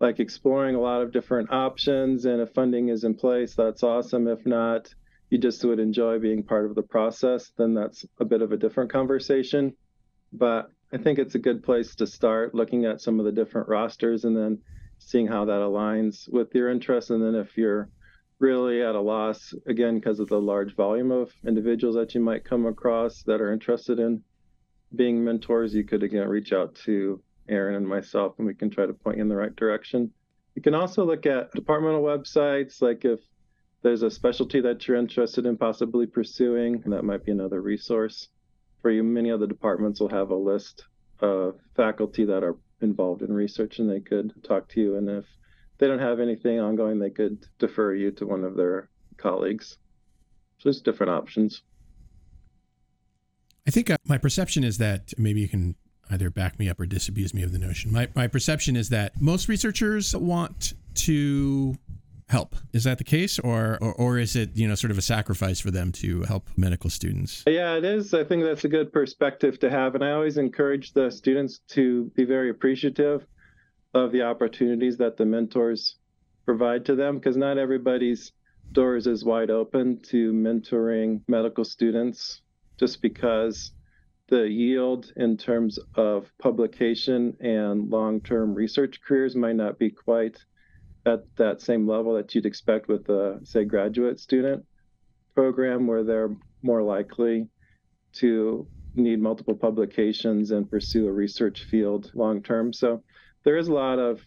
like 0.00 0.20
exploring 0.20 0.74
a 0.74 0.80
lot 0.80 1.02
of 1.02 1.12
different 1.12 1.52
options. 1.52 2.24
And 2.24 2.40
if 2.40 2.52
funding 2.52 2.88
is 2.88 3.04
in 3.04 3.14
place, 3.14 3.54
that's 3.54 3.82
awesome. 3.82 4.28
If 4.28 4.44
not, 4.44 4.94
you 5.30 5.38
just 5.38 5.64
would 5.64 5.80
enjoy 5.80 6.18
being 6.18 6.42
part 6.42 6.66
of 6.66 6.74
the 6.74 6.82
process, 6.82 7.50
then 7.56 7.74
that's 7.74 8.04
a 8.20 8.24
bit 8.24 8.42
of 8.42 8.52
a 8.52 8.56
different 8.56 8.92
conversation. 8.92 9.74
But 10.32 10.70
I 10.92 10.98
think 10.98 11.18
it's 11.18 11.34
a 11.34 11.40
good 11.40 11.62
place 11.62 11.94
to 11.96 12.06
start 12.06 12.54
looking 12.54 12.84
at 12.84 13.00
some 13.00 13.18
of 13.18 13.26
the 13.26 13.32
different 13.32 13.68
rosters 13.68 14.24
and 14.24 14.36
then 14.36 14.58
seeing 14.98 15.26
how 15.26 15.46
that 15.46 15.60
aligns 15.60 16.30
with 16.30 16.54
your 16.54 16.70
interests. 16.70 17.10
And 17.10 17.22
then 17.22 17.34
if 17.34 17.56
you're 17.56 17.88
really 18.38 18.82
at 18.82 18.94
a 18.94 19.00
loss, 19.00 19.54
again, 19.66 19.98
because 19.98 20.20
of 20.20 20.28
the 20.28 20.40
large 20.40 20.74
volume 20.74 21.10
of 21.10 21.32
individuals 21.46 21.96
that 21.96 22.14
you 22.14 22.20
might 22.20 22.44
come 22.44 22.66
across 22.66 23.22
that 23.22 23.40
are 23.40 23.52
interested 23.52 23.98
in 23.98 24.22
being 24.94 25.24
mentors, 25.24 25.74
you 25.74 25.84
could 25.84 26.02
again 26.02 26.28
reach 26.28 26.52
out 26.52 26.74
to 26.74 27.22
Aaron 27.48 27.76
and 27.76 27.88
myself, 27.88 28.34
and 28.38 28.46
we 28.46 28.54
can 28.54 28.70
try 28.70 28.86
to 28.86 28.92
point 28.92 29.16
you 29.16 29.22
in 29.22 29.28
the 29.28 29.36
right 29.36 29.54
direction. 29.56 30.10
You 30.54 30.62
can 30.62 30.74
also 30.74 31.04
look 31.04 31.26
at 31.26 31.52
departmental 31.52 32.02
websites, 32.02 32.82
like 32.82 33.04
if 33.04 33.20
there's 33.82 34.02
a 34.02 34.10
specialty 34.10 34.60
that 34.62 34.86
you're 34.86 34.96
interested 34.96 35.46
in 35.46 35.56
possibly 35.56 36.06
pursuing, 36.06 36.82
that 36.86 37.04
might 37.04 37.24
be 37.24 37.32
another 37.32 37.60
resource 37.60 38.28
for 38.80 38.90
you. 38.90 39.02
Many 39.02 39.30
of 39.30 39.40
the 39.40 39.46
departments 39.46 40.00
will 40.00 40.08
have 40.08 40.30
a 40.30 40.36
list 40.36 40.84
of 41.20 41.58
faculty 41.76 42.24
that 42.24 42.42
are 42.42 42.56
involved 42.80 43.22
in 43.22 43.32
research, 43.32 43.78
and 43.78 43.90
they 43.90 44.00
could 44.00 44.32
talk 44.42 44.68
to 44.70 44.80
you. 44.80 44.96
And 44.96 45.08
if 45.08 45.24
they 45.78 45.86
don't 45.86 45.98
have 45.98 46.20
anything 46.20 46.60
ongoing, 46.60 46.98
they 46.98 47.10
could 47.10 47.46
defer 47.58 47.94
you 47.94 48.10
to 48.12 48.26
one 48.26 48.44
of 48.44 48.56
their 48.56 48.88
colleagues. 49.16 49.78
So 50.58 50.70
there's 50.70 50.80
different 50.80 51.10
options. 51.12 51.62
I 53.66 53.70
think 53.70 53.90
uh, 53.90 53.96
my 54.06 54.18
perception 54.18 54.64
is 54.64 54.78
that 54.78 55.12
maybe 55.18 55.40
you 55.40 55.48
can 55.48 55.74
either 56.10 56.30
back 56.30 56.58
me 56.58 56.68
up 56.68 56.78
or 56.78 56.86
disabuse 56.86 57.34
me 57.34 57.42
of 57.42 57.52
the 57.52 57.58
notion. 57.58 57.92
My, 57.92 58.08
my 58.14 58.28
perception 58.28 58.76
is 58.76 58.90
that 58.90 59.20
most 59.20 59.48
researchers 59.48 60.14
want 60.14 60.74
to 60.94 61.76
help. 62.28 62.56
Is 62.72 62.84
that 62.84 62.98
the 62.98 63.04
case, 63.04 63.38
or, 63.38 63.78
or 63.80 63.94
or 63.94 64.18
is 64.18 64.36
it 64.36 64.50
you 64.54 64.66
know 64.66 64.74
sort 64.74 64.90
of 64.90 64.98
a 64.98 65.02
sacrifice 65.02 65.60
for 65.60 65.70
them 65.70 65.92
to 65.92 66.22
help 66.22 66.48
medical 66.56 66.90
students? 66.90 67.44
Yeah, 67.46 67.74
it 67.74 67.84
is. 67.84 68.14
I 68.14 68.24
think 68.24 68.44
that's 68.44 68.64
a 68.64 68.68
good 68.68 68.92
perspective 68.92 69.58
to 69.60 69.70
have, 69.70 69.94
and 69.94 70.04
I 70.04 70.12
always 70.12 70.36
encourage 70.36 70.92
the 70.92 71.10
students 71.10 71.60
to 71.68 72.10
be 72.16 72.24
very 72.24 72.50
appreciative 72.50 73.26
of 73.94 74.12
the 74.12 74.22
opportunities 74.22 74.98
that 74.98 75.16
the 75.16 75.24
mentors 75.24 75.96
provide 76.44 76.84
to 76.86 76.94
them, 76.94 77.16
because 77.16 77.36
not 77.36 77.58
everybody's 77.58 78.32
doors 78.72 79.06
is 79.06 79.24
wide 79.24 79.50
open 79.50 80.00
to 80.02 80.32
mentoring 80.32 81.20
medical 81.28 81.64
students, 81.64 82.40
just 82.78 83.00
because 83.00 83.72
the 84.28 84.48
yield 84.48 85.12
in 85.16 85.36
terms 85.36 85.78
of 85.94 86.30
publication 86.38 87.36
and 87.40 87.90
long-term 87.90 88.54
research 88.54 89.00
careers 89.06 89.36
might 89.36 89.56
not 89.56 89.78
be 89.78 89.90
quite 89.90 90.36
at 91.06 91.20
that 91.36 91.60
same 91.60 91.86
level 91.86 92.14
that 92.14 92.34
you'd 92.34 92.46
expect 92.46 92.88
with 92.88 93.08
a 93.08 93.38
say 93.44 93.64
graduate 93.64 94.18
student 94.18 94.64
program 95.34 95.86
where 95.86 96.02
they're 96.02 96.34
more 96.62 96.82
likely 96.82 97.48
to 98.12 98.66
need 98.96 99.20
multiple 99.20 99.54
publications 99.54 100.50
and 100.50 100.68
pursue 100.68 101.06
a 101.06 101.12
research 101.12 101.64
field 101.64 102.10
long 102.14 102.42
term 102.42 102.72
so 102.72 103.02
there 103.46 103.56
is 103.56 103.68
a 103.68 103.72
lot 103.72 103.98
of 104.00 104.20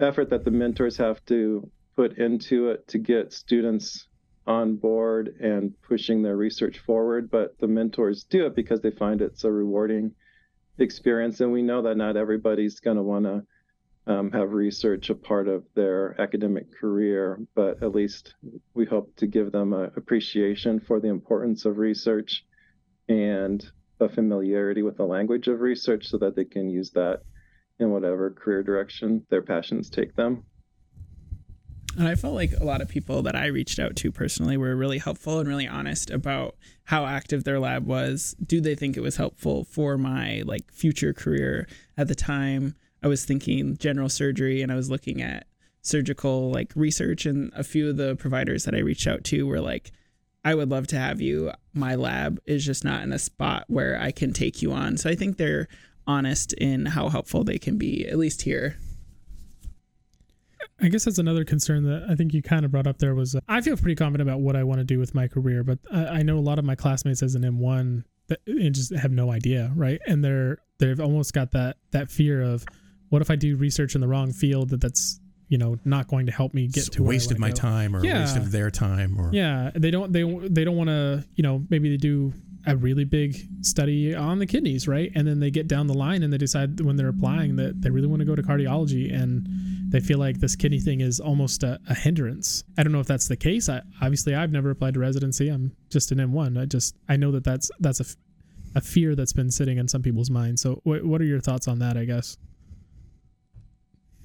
effort 0.00 0.28
that 0.28 0.44
the 0.44 0.50
mentors 0.50 0.96
have 0.96 1.24
to 1.24 1.70
put 1.94 2.18
into 2.18 2.68
it 2.70 2.86
to 2.88 2.98
get 2.98 3.32
students 3.32 4.08
on 4.46 4.76
board 4.76 5.34
and 5.40 5.72
pushing 5.82 6.22
their 6.22 6.36
research 6.36 6.80
forward 6.80 7.30
but 7.30 7.58
the 7.60 7.66
mentors 7.66 8.24
do 8.24 8.44
it 8.44 8.54
because 8.54 8.80
they 8.80 8.90
find 8.90 9.22
it's 9.22 9.44
a 9.44 9.50
rewarding 9.50 10.12
experience 10.78 11.40
and 11.40 11.52
we 11.52 11.62
know 11.62 11.80
that 11.80 11.96
not 11.96 12.16
everybody's 12.16 12.80
going 12.80 12.96
to 12.96 13.02
want 13.02 13.24
to 13.24 13.42
um, 14.08 14.30
have 14.32 14.52
research 14.52 15.10
a 15.10 15.14
part 15.14 15.48
of 15.48 15.64
their 15.74 16.20
academic 16.20 16.72
career, 16.78 17.40
but 17.54 17.82
at 17.82 17.94
least 17.94 18.34
we 18.74 18.84
hope 18.84 19.14
to 19.16 19.26
give 19.26 19.50
them 19.50 19.72
an 19.72 19.90
appreciation 19.96 20.78
for 20.78 21.00
the 21.00 21.08
importance 21.08 21.64
of 21.64 21.78
research 21.78 22.44
and 23.08 23.68
a 23.98 24.08
familiarity 24.08 24.82
with 24.82 24.96
the 24.96 25.04
language 25.04 25.48
of 25.48 25.60
research 25.60 26.06
so 26.06 26.18
that 26.18 26.36
they 26.36 26.44
can 26.44 26.70
use 26.70 26.90
that 26.90 27.22
in 27.78 27.90
whatever 27.90 28.30
career 28.30 28.62
direction 28.62 29.24
their 29.30 29.42
passions 29.42 29.90
take 29.90 30.14
them. 30.16 30.44
And 31.98 32.06
I 32.06 32.14
felt 32.14 32.34
like 32.34 32.52
a 32.52 32.64
lot 32.64 32.82
of 32.82 32.88
people 32.88 33.22
that 33.22 33.34
I 33.34 33.46
reached 33.46 33.78
out 33.78 33.96
to 33.96 34.12
personally 34.12 34.58
were 34.58 34.76
really 34.76 34.98
helpful 34.98 35.38
and 35.38 35.48
really 35.48 35.66
honest 35.66 36.10
about 36.10 36.54
how 36.84 37.06
active 37.06 37.44
their 37.44 37.58
lab 37.58 37.86
was. 37.86 38.36
Do 38.44 38.60
they 38.60 38.74
think 38.74 38.96
it 38.96 39.00
was 39.00 39.16
helpful 39.16 39.64
for 39.64 39.96
my 39.96 40.42
like 40.44 40.70
future 40.70 41.14
career 41.14 41.66
at 41.96 42.08
the 42.08 42.14
time? 42.14 42.74
I 43.02 43.08
was 43.08 43.24
thinking 43.24 43.78
general 43.78 44.10
surgery 44.10 44.60
and 44.60 44.70
I 44.70 44.74
was 44.74 44.90
looking 44.90 45.22
at 45.22 45.46
surgical 45.80 46.50
like 46.50 46.72
research 46.74 47.24
and 47.24 47.50
a 47.54 47.64
few 47.64 47.88
of 47.88 47.96
the 47.96 48.16
providers 48.16 48.64
that 48.64 48.74
I 48.74 48.80
reached 48.80 49.06
out 49.06 49.24
to 49.24 49.46
were 49.46 49.60
like 49.60 49.92
I 50.44 50.54
would 50.54 50.70
love 50.70 50.86
to 50.88 50.98
have 50.98 51.20
you. 51.20 51.50
My 51.72 51.96
lab 51.96 52.40
is 52.46 52.64
just 52.64 52.84
not 52.84 53.02
in 53.02 53.12
a 53.12 53.18
spot 53.18 53.64
where 53.66 54.00
I 54.00 54.12
can 54.12 54.32
take 54.32 54.62
you 54.62 54.70
on. 54.72 54.96
So 54.96 55.10
I 55.10 55.16
think 55.16 55.38
they're 55.38 55.66
honest 56.06 56.52
in 56.54 56.86
how 56.86 57.08
helpful 57.08 57.44
they 57.44 57.58
can 57.58 57.78
be, 57.78 58.06
at 58.06 58.18
least 58.18 58.42
here. 58.42 58.76
I 60.80 60.88
guess 60.88 61.04
that's 61.04 61.18
another 61.18 61.44
concern 61.44 61.84
that 61.84 62.06
I 62.08 62.14
think 62.14 62.34
you 62.34 62.42
kind 62.42 62.64
of 62.64 62.70
brought 62.70 62.86
up 62.86 62.98
there 62.98 63.14
was 63.14 63.34
uh, 63.34 63.40
I 63.48 63.62
feel 63.62 63.76
pretty 63.76 63.94
confident 63.94 64.28
about 64.28 64.40
what 64.40 64.56
I 64.56 64.64
want 64.64 64.78
to 64.78 64.84
do 64.84 64.98
with 64.98 65.14
my 65.14 65.26
career, 65.26 65.64
but 65.64 65.78
I, 65.90 66.06
I 66.06 66.22
know 66.22 66.38
a 66.38 66.40
lot 66.40 66.58
of 66.58 66.64
my 66.64 66.74
classmates 66.74 67.22
as 67.22 67.34
an 67.34 67.42
M1 67.42 68.04
that 68.28 68.40
just 68.72 68.94
have 68.94 69.10
no 69.10 69.30
idea, 69.30 69.72
right? 69.74 70.00
And 70.06 70.22
they're 70.22 70.58
they've 70.78 71.00
almost 71.00 71.32
got 71.32 71.52
that 71.52 71.76
that 71.92 72.10
fear 72.10 72.42
of 72.42 72.64
what 73.08 73.22
if 73.22 73.30
I 73.30 73.36
do 73.36 73.56
research 73.56 73.94
in 73.94 74.00
the 74.00 74.08
wrong 74.08 74.32
field 74.32 74.70
that 74.70 74.80
that's 74.80 75.20
you 75.48 75.58
know 75.58 75.78
not 75.84 76.08
going 76.08 76.26
to 76.26 76.32
help 76.32 76.52
me 76.52 76.66
get 76.66 76.88
it's 76.88 76.96
to 76.96 77.02
waste 77.02 77.30
of 77.30 77.38
my 77.38 77.50
go. 77.50 77.54
time 77.54 77.94
or 77.94 78.04
yeah. 78.04 78.20
waste 78.20 78.36
of 78.36 78.50
their 78.50 78.70
time 78.70 79.18
or 79.18 79.30
yeah 79.32 79.70
they 79.76 79.92
don't 79.92 80.12
they 80.12 80.24
they 80.48 80.64
don't 80.64 80.76
want 80.76 80.88
to 80.88 81.24
you 81.36 81.42
know 81.42 81.64
maybe 81.70 81.88
they 81.88 81.96
do 81.96 82.32
a 82.66 82.76
really 82.76 83.04
big 83.04 83.36
study 83.62 84.14
on 84.14 84.38
the 84.38 84.46
kidneys 84.46 84.88
right? 84.88 85.10
And 85.14 85.26
then 85.26 85.40
they 85.40 85.50
get 85.50 85.68
down 85.68 85.86
the 85.86 85.94
line 85.94 86.22
and 86.22 86.32
they 86.32 86.38
decide 86.38 86.80
when 86.80 86.96
they're 86.96 87.08
applying 87.08 87.56
that 87.56 87.80
they 87.80 87.90
really 87.90 88.06
want 88.06 88.20
to 88.20 88.26
go 88.26 88.34
to 88.34 88.42
cardiology 88.42 89.12
and 89.14 89.46
they 89.90 90.00
feel 90.00 90.18
like 90.18 90.40
this 90.40 90.56
kidney 90.56 90.80
thing 90.80 91.00
is 91.00 91.20
almost 91.20 91.62
a, 91.62 91.78
a 91.88 91.94
hindrance. 91.94 92.64
I 92.76 92.82
don't 92.82 92.92
know 92.92 93.00
if 93.00 93.06
that's 93.06 93.28
the 93.28 93.36
case. 93.36 93.68
I, 93.68 93.82
obviously 94.02 94.34
i've 94.34 94.52
never 94.52 94.70
applied 94.70 94.94
to 94.94 95.00
residency. 95.00 95.48
I'm 95.48 95.74
just 95.90 96.12
an 96.12 96.18
m1 96.18 96.60
i 96.60 96.64
just 96.64 96.96
i 97.08 97.16
know 97.16 97.30
that 97.32 97.44
that's 97.44 97.70
that's 97.80 98.00
a, 98.00 98.04
a 98.74 98.80
fear 98.80 99.14
that's 99.14 99.32
been 99.32 99.50
sitting 99.50 99.78
in 99.78 99.88
some 99.88 100.02
people's 100.02 100.30
minds. 100.30 100.60
So 100.62 100.80
what, 100.84 101.04
what 101.04 101.20
are 101.20 101.24
your 101.24 101.40
thoughts 101.40 101.68
on 101.68 101.78
that 101.78 101.96
i 101.96 102.04
guess? 102.04 102.36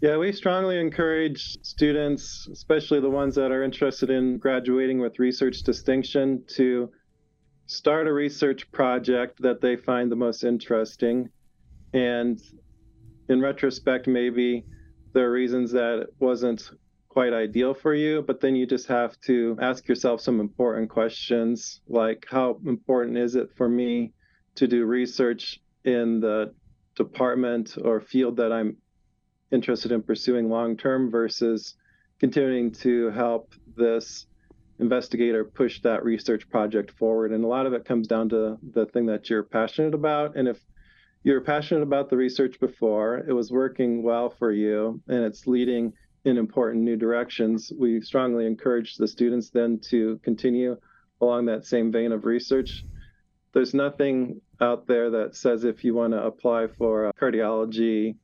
Yeah, 0.02 0.18
we 0.18 0.32
strongly 0.32 0.80
encourage 0.80 1.60
students, 1.62 2.48
especially 2.52 3.00
the 3.02 3.10
ones 3.10 3.36
that 3.36 3.52
are 3.52 3.64
interested 3.64 4.10
in 4.10 4.40
graduating 4.40 5.00
with 5.00 5.20
research 5.20 5.62
distinction, 5.62 6.44
to 6.56 6.90
start 7.72 8.06
a 8.06 8.12
research 8.12 8.70
project 8.74 9.42
that 9.42 9.62
they 9.62 9.78
find 9.78 10.12
the 10.12 10.16
most 10.16 10.44
interesting. 10.44 11.30
And 11.94 12.38
in 13.30 13.40
retrospect, 13.40 14.08
maybe 14.08 14.66
there 15.14 15.30
are 15.30 15.32
reasons 15.32 15.72
that 15.72 16.00
it 16.00 16.14
wasn't 16.20 16.70
quite 17.08 17.32
ideal 17.32 17.74
for 17.74 17.94
you, 17.94 18.24
but 18.24 18.42
then 18.42 18.56
you 18.56 18.66
just 18.66 18.88
have 18.88 19.20
to 19.22 19.58
ask 19.62 19.88
yourself 19.88 20.20
some 20.20 20.42
important 20.42 20.90
questions 20.90 21.80
like 21.88 22.26
how 22.30 22.60
important 22.66 23.18
is 23.18 23.36
it 23.36 23.50
for 23.56 23.70
me 23.70 24.12
to 24.56 24.68
do 24.68 24.86
research 24.86 25.62
in 25.86 26.20
the 26.20 26.54
department 26.96 27.78
or 27.82 28.02
field 28.02 28.36
that 28.36 28.52
I'm 28.52 28.76
interested 29.52 29.94
in 29.94 30.02
pursuing 30.02 30.50
long 30.50 30.76
term 30.76 31.10
versus 31.10 31.76
continuing 32.20 32.72
to 32.72 33.12
help 33.12 33.54
this 33.78 34.26
investigator 34.82 35.46
push 35.46 35.80
that 35.82 36.04
research 36.04 36.50
project 36.50 36.92
forward. 36.92 37.32
And 37.32 37.46
a 37.46 37.48
lot 37.48 37.68
of 37.68 37.74
it 37.74 37.86
comes 37.86 38.08
down 38.08 38.30
to 38.30 38.58
the 38.62 38.88
thing 38.88 39.06
that 39.06 39.30
you're 39.30 39.44
passionate 39.44 39.94
about. 39.94 40.36
And 40.36 40.48
if 40.48 40.60
you're 41.24 41.42
passionate 41.42 41.84
about 41.84 42.10
the 42.10 42.18
research 42.18 42.60
before, 42.60 43.20
it 43.20 43.32
was 43.32 43.52
working 43.52 44.02
well 44.02 44.32
for 44.32 44.52
you, 44.52 45.02
and 45.08 45.24
it's 45.24 45.46
leading 45.46 45.94
in 46.26 46.38
important 46.38 46.84
new 46.84 46.96
directions, 46.96 47.72
we 47.80 48.02
strongly 48.02 48.46
encourage 48.46 48.96
the 48.96 49.08
students 49.08 49.50
then 49.50 49.80
to 49.90 50.20
continue 50.24 50.78
along 51.20 51.46
that 51.46 51.66
same 51.66 51.92
vein 51.92 52.12
of 52.12 52.26
research. 52.26 52.84
There's 53.54 53.74
nothing 53.74 54.42
out 54.60 54.88
there 54.88 55.12
that 55.12 55.36
says 55.36 55.64
if 55.64 55.84
you 55.84 55.94
want 55.94 56.14
to 56.14 56.24
apply 56.24 56.68
for 56.78 57.08
a 57.08 57.14
cardiology 57.14 58.16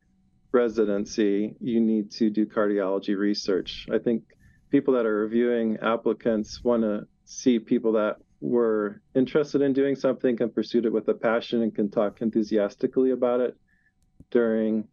residency, 0.52 1.56
you 1.60 1.80
need 1.80 2.12
to 2.12 2.30
do 2.30 2.46
cardiology 2.46 3.18
research. 3.18 3.88
I 3.92 3.98
think 3.98 4.24
people 4.70 4.94
that 4.94 5.06
are 5.06 5.20
reviewing 5.20 5.78
applicants 5.82 6.64
want 6.64 6.84
to 6.84 7.08
see 7.26 7.60
people 7.60 7.94
that 7.94 8.18
were 8.40 9.02
interested 9.16 9.62
in 9.62 9.74
doing 9.74 9.96
something 9.96 10.42
and 10.42 10.54
pursued 10.54 10.86
it 10.86 10.94
with 10.94 11.08
a 11.08 11.14
passion 11.14 11.62
and 11.62 11.74
can 11.74 11.90
talk 11.90 12.22
enthusiastically 12.22 13.12
about 13.12 13.40
it 13.40 13.56
during 14.30 14.88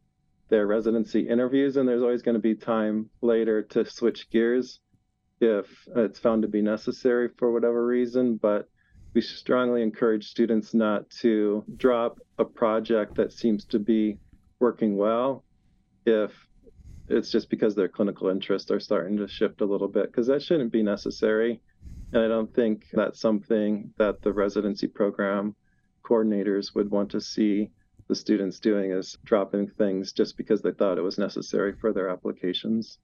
their 0.48 0.66
residency 0.66 1.28
interviews. 1.28 1.76
And 1.76 1.88
there's 1.88 2.02
always 2.02 2.22
going 2.22 2.36
to 2.36 2.40
be 2.40 2.54
time 2.54 3.10
later 3.20 3.62
to 3.62 3.84
switch 3.84 4.30
gears 4.30 4.80
if 5.40 5.66
it's 5.96 6.18
found 6.18 6.42
to 6.42 6.48
be 6.48 6.62
necessary 6.62 7.28
for 7.36 7.52
whatever 7.52 7.84
reason. 7.84 8.36
But 8.36 8.68
we 9.12 9.20
strongly 9.20 9.82
encourage 9.82 10.28
students 10.28 10.74
not 10.74 11.08
to 11.20 11.64
drop 11.76 12.18
a 12.38 12.44
project 12.44 13.16
that 13.16 13.32
seems 13.32 13.64
to 13.66 13.78
be 13.78 14.18
working 14.58 14.96
well 14.96 15.44
if 16.06 16.43
it's 17.08 17.30
just 17.30 17.50
because 17.50 17.75
their 17.75 17.88
clinical 17.88 18.28
interests 18.28 18.70
are 18.70 18.80
starting 18.80 19.16
to 19.18 19.28
shift 19.28 19.61
a 19.61 19.66
little 19.66 19.88
bit 19.88 20.06
because 20.06 20.26
that 20.26 20.42
shouldn't 20.42 20.73
be 20.73 20.82
necessary. 20.82 21.61
And 22.12 22.23
I 22.23 22.28
don't 22.28 22.52
think 22.54 22.87
that's 22.92 23.20
something 23.20 23.92
that 23.99 24.23
the 24.23 24.32
residency 24.32 24.87
program 24.87 25.54
coordinators 26.04 26.75
would 26.75 26.90
want 26.90 27.11
to 27.11 27.20
see 27.20 27.70
the 28.08 28.14
students 28.14 28.61
doing 28.61 28.90
is 28.90 29.18
dropping 29.25 29.68
things 29.68 30.12
just 30.12 30.37
because 30.37 30.62
they 30.62 30.73
thought 30.73 30.99
it 30.99 31.02
was 31.02 31.18
necessary 31.18 31.73
for 31.73 31.92
their 31.92 32.08
applications. 32.08 32.99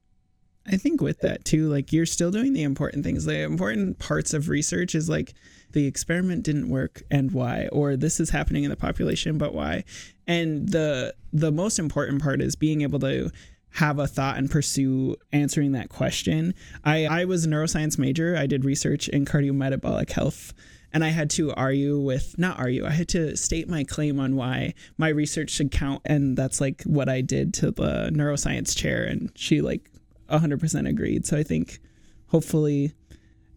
I 0.66 0.76
think 0.76 1.00
with 1.00 1.20
that 1.20 1.44
too, 1.44 1.68
like 1.68 1.92
you're 1.92 2.06
still 2.06 2.30
doing 2.30 2.52
the 2.52 2.62
important 2.62 3.02
things. 3.02 3.24
The 3.24 3.42
important 3.42 3.98
parts 3.98 4.34
of 4.34 4.48
research 4.48 4.94
is 4.94 5.08
like 5.08 5.34
the 5.72 5.86
experiment 5.86 6.44
didn't 6.44 6.68
work 6.68 7.02
and 7.10 7.32
why, 7.32 7.68
or 7.72 7.96
this 7.96 8.20
is 8.20 8.30
happening 8.30 8.64
in 8.64 8.70
the 8.70 8.76
population, 8.76 9.38
but 9.38 9.54
why. 9.54 9.84
And 10.26 10.68
the 10.68 11.14
the 11.32 11.50
most 11.50 11.78
important 11.78 12.22
part 12.22 12.42
is 12.42 12.56
being 12.56 12.82
able 12.82 13.00
to 13.00 13.30
have 13.72 13.98
a 13.98 14.06
thought 14.06 14.36
and 14.36 14.50
pursue 14.50 15.16
answering 15.32 15.72
that 15.72 15.88
question. 15.88 16.54
I, 16.84 17.06
I 17.06 17.24
was 17.24 17.44
a 17.44 17.48
neuroscience 17.48 17.98
major. 17.98 18.36
I 18.36 18.46
did 18.46 18.64
research 18.64 19.08
in 19.08 19.24
cardiometabolic 19.24 20.10
health 20.10 20.52
and 20.92 21.04
I 21.04 21.08
had 21.08 21.30
to 21.30 21.52
argue 21.54 21.98
with 21.98 22.38
not 22.38 22.58
argue. 22.58 22.86
I 22.86 22.90
had 22.90 23.08
to 23.10 23.36
state 23.36 23.68
my 23.68 23.84
claim 23.84 24.18
on 24.18 24.36
why 24.36 24.74
my 24.98 25.08
research 25.08 25.50
should 25.50 25.70
count, 25.70 26.02
and 26.04 26.36
that's 26.36 26.60
like 26.60 26.82
what 26.82 27.08
I 27.08 27.20
did 27.20 27.54
to 27.54 27.70
the 27.70 28.10
neuroscience 28.12 28.76
chair, 28.76 29.04
and 29.04 29.30
she 29.34 29.60
like 29.60 29.90
100% 30.28 30.88
agreed. 30.88 31.26
So 31.26 31.36
I 31.36 31.42
think 31.42 31.80
hopefully 32.28 32.92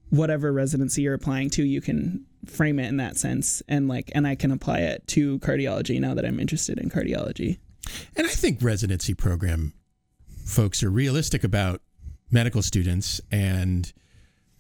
whatever 0.10 0.52
residency 0.52 1.02
you're 1.02 1.14
applying 1.14 1.50
to, 1.52 1.64
you 1.64 1.82
can 1.82 2.26
frame 2.46 2.78
it 2.78 2.88
in 2.88 2.98
that 2.98 3.16
sense 3.16 3.64
and 3.70 3.88
like 3.88 4.12
and 4.14 4.28
I 4.28 4.36
can 4.36 4.52
apply 4.52 4.80
it 4.80 5.08
to 5.08 5.40
cardiology 5.40 5.98
now 6.00 6.14
that 6.14 6.26
I'm 6.26 6.42
interested 6.42 6.78
in 6.78 6.90
cardiology. 6.90 7.58
And 8.16 8.28
I 8.28 8.30
think 8.30 8.62
residency 8.62 9.14
program 9.14 9.74
folks 10.44 10.84
are 10.84 10.90
realistic 10.90 11.44
about 11.44 11.82
medical 12.32 12.62
students 12.62 13.22
and 13.32 13.94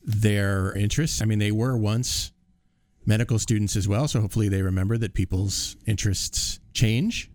their 0.03 0.73
interests. 0.73 1.21
I 1.21 1.25
mean, 1.25 1.39
they 1.39 1.51
were 1.51 1.77
once 1.77 2.31
medical 3.05 3.39
students 3.39 3.75
as 3.75 3.87
well. 3.87 4.07
So 4.07 4.21
hopefully 4.21 4.49
they 4.49 4.61
remember 4.61 4.97
that 4.97 5.13
people's 5.13 5.75
interests 5.85 6.59
change 6.73 7.29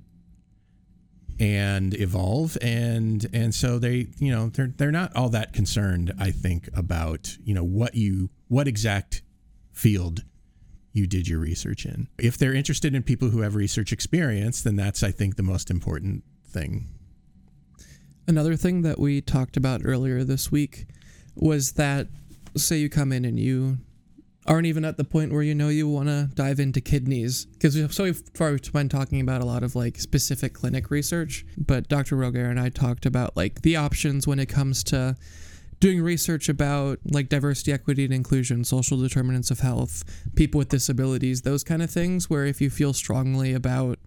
and 1.40 1.94
evolve 1.94 2.58
and 2.60 3.26
and 3.32 3.54
so 3.54 3.78
they 3.78 4.08
you 4.18 4.32
know 4.32 4.48
they're 4.48 4.72
they're 4.76 4.90
not 4.90 5.14
all 5.14 5.28
that 5.28 5.52
concerned 5.52 6.12
I 6.18 6.32
think 6.32 6.68
about 6.74 7.38
you 7.44 7.54
know 7.54 7.62
what 7.62 7.94
you 7.94 8.30
what 8.48 8.66
exact 8.66 9.22
field 9.72 10.24
you 10.92 11.06
did 11.06 11.28
your 11.28 11.38
research 11.38 11.86
in. 11.86 12.08
If 12.18 12.36
they're 12.38 12.54
interested 12.54 12.94
in 12.94 13.04
people 13.04 13.30
who 13.30 13.42
have 13.42 13.54
research 13.54 13.92
experience, 13.92 14.62
then 14.62 14.74
that's 14.74 15.02
I 15.02 15.12
think 15.12 15.36
the 15.36 15.44
most 15.44 15.70
important 15.70 16.24
thing. 16.44 16.88
Another 18.28 18.56
thing 18.56 18.82
that 18.82 19.00
we 19.00 19.22
talked 19.22 19.56
about 19.56 19.80
earlier 19.84 20.22
this 20.22 20.52
week 20.52 20.86
was 21.34 21.72
that 21.72 22.08
say 22.56 22.76
you 22.76 22.90
come 22.90 23.10
in 23.10 23.24
and 23.24 23.40
you 23.40 23.78
aren't 24.46 24.66
even 24.66 24.84
at 24.84 24.98
the 24.98 25.04
point 25.04 25.32
where 25.32 25.42
you 25.42 25.54
know 25.54 25.70
you 25.70 25.88
want 25.88 26.08
to 26.08 26.28
dive 26.34 26.60
into 26.60 26.80
kidneys 26.80 27.46
because 27.46 27.74
so 27.94 28.12
far 28.34 28.50
we've 28.50 28.72
been 28.72 28.88
talking 28.88 29.22
about 29.22 29.40
a 29.40 29.46
lot 29.46 29.62
of 29.62 29.74
like 29.74 29.98
specific 29.98 30.54
clinic 30.54 30.90
research 30.90 31.44
but 31.56 31.88
dr 31.88 32.14
roghair 32.14 32.50
and 32.50 32.58
i 32.58 32.68
talked 32.68 33.06
about 33.06 33.36
like 33.36 33.62
the 33.62 33.76
options 33.76 34.26
when 34.26 34.38
it 34.38 34.46
comes 34.46 34.82
to 34.82 35.14
doing 35.80 36.02
research 36.02 36.48
about 36.48 36.98
like 37.04 37.28
diversity 37.28 37.72
equity 37.72 38.04
and 38.04 38.14
inclusion 38.14 38.64
social 38.64 38.98
determinants 38.98 39.50
of 39.50 39.60
health 39.60 40.02
people 40.34 40.58
with 40.58 40.70
disabilities 40.70 41.42
those 41.42 41.62
kind 41.62 41.82
of 41.82 41.90
things 41.90 42.28
where 42.28 42.46
if 42.46 42.60
you 42.60 42.70
feel 42.70 42.92
strongly 42.92 43.52
about 43.54 43.98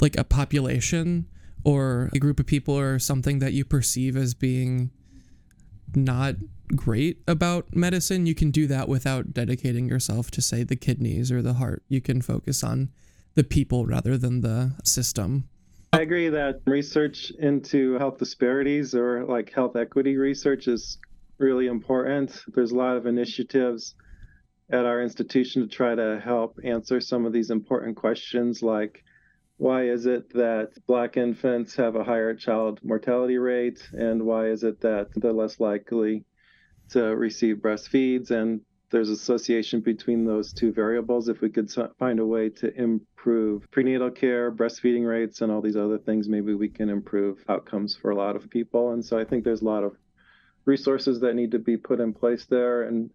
like 0.00 0.16
a 0.16 0.24
population 0.24 1.26
or 1.64 2.10
a 2.14 2.18
group 2.18 2.40
of 2.40 2.46
people 2.46 2.78
or 2.78 2.98
something 2.98 3.38
that 3.40 3.52
you 3.52 3.64
perceive 3.64 4.16
as 4.16 4.34
being 4.34 4.90
not 5.94 6.36
great 6.74 7.18
about 7.26 7.74
medicine, 7.74 8.26
you 8.26 8.34
can 8.34 8.50
do 8.50 8.66
that 8.66 8.88
without 8.88 9.32
dedicating 9.32 9.88
yourself 9.88 10.30
to, 10.30 10.42
say, 10.42 10.62
the 10.62 10.76
kidneys 10.76 11.32
or 11.32 11.42
the 11.42 11.54
heart. 11.54 11.82
You 11.88 12.00
can 12.00 12.22
focus 12.22 12.62
on 12.62 12.90
the 13.34 13.44
people 13.44 13.86
rather 13.86 14.16
than 14.16 14.40
the 14.40 14.74
system. 14.84 15.48
I 15.92 16.02
agree 16.02 16.28
that 16.28 16.60
research 16.66 17.32
into 17.38 17.98
health 17.98 18.18
disparities 18.18 18.94
or 18.94 19.24
like 19.24 19.52
health 19.52 19.74
equity 19.74 20.16
research 20.16 20.68
is 20.68 20.98
really 21.38 21.66
important. 21.66 22.44
There's 22.54 22.70
a 22.70 22.76
lot 22.76 22.96
of 22.96 23.06
initiatives 23.06 23.94
at 24.70 24.84
our 24.84 25.02
institution 25.02 25.62
to 25.62 25.68
try 25.68 25.96
to 25.96 26.20
help 26.22 26.58
answer 26.62 27.00
some 27.00 27.26
of 27.26 27.32
these 27.32 27.50
important 27.50 27.96
questions 27.96 28.62
like 28.62 29.02
why 29.60 29.82
is 29.82 30.06
it 30.06 30.32
that 30.32 30.70
black 30.86 31.18
infants 31.18 31.76
have 31.76 31.94
a 31.94 32.02
higher 32.02 32.34
child 32.34 32.80
mortality 32.82 33.36
rate? 33.36 33.86
And 33.92 34.24
why 34.24 34.46
is 34.46 34.64
it 34.64 34.80
that 34.80 35.10
they're 35.14 35.34
less 35.34 35.60
likely 35.60 36.24
to 36.92 37.14
receive 37.14 37.56
breastfeeds? 37.56 38.30
And 38.30 38.62
there's 38.90 39.10
association 39.10 39.82
between 39.82 40.24
those 40.24 40.54
two 40.54 40.72
variables. 40.72 41.28
If 41.28 41.42
we 41.42 41.50
could 41.50 41.70
find 41.98 42.20
a 42.20 42.24
way 42.24 42.48
to 42.48 42.74
improve 42.74 43.70
prenatal 43.70 44.10
care 44.10 44.50
breastfeeding 44.50 45.06
rates 45.06 45.42
and 45.42 45.52
all 45.52 45.60
these 45.60 45.76
other 45.76 45.98
things 45.98 46.26
maybe 46.26 46.54
we 46.54 46.70
can 46.70 46.88
improve 46.88 47.44
outcomes 47.46 47.94
for 47.94 48.12
a 48.12 48.16
lot 48.16 48.36
of 48.36 48.48
people. 48.48 48.92
And 48.92 49.04
so 49.04 49.18
i 49.18 49.24
think 49.26 49.44
there's 49.44 49.60
a 49.60 49.66
lot 49.66 49.84
of 49.84 49.94
resources 50.64 51.20
that 51.20 51.34
need 51.34 51.50
to 51.50 51.58
be 51.58 51.76
put 51.76 52.00
in 52.00 52.14
place 52.14 52.46
there. 52.46 52.84
And 52.84 53.10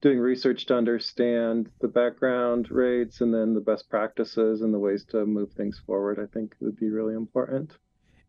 doing 0.00 0.18
research 0.18 0.66
to 0.66 0.76
understand 0.76 1.68
the 1.80 1.88
background 1.88 2.70
rates 2.70 3.20
and 3.20 3.34
then 3.34 3.54
the 3.54 3.60
best 3.60 3.88
practices 3.90 4.60
and 4.62 4.72
the 4.72 4.78
ways 4.78 5.04
to 5.04 5.26
move 5.26 5.52
things 5.52 5.80
forward 5.86 6.18
i 6.20 6.26
think 6.32 6.54
would 6.60 6.76
be 6.78 6.90
really 6.90 7.14
important 7.14 7.76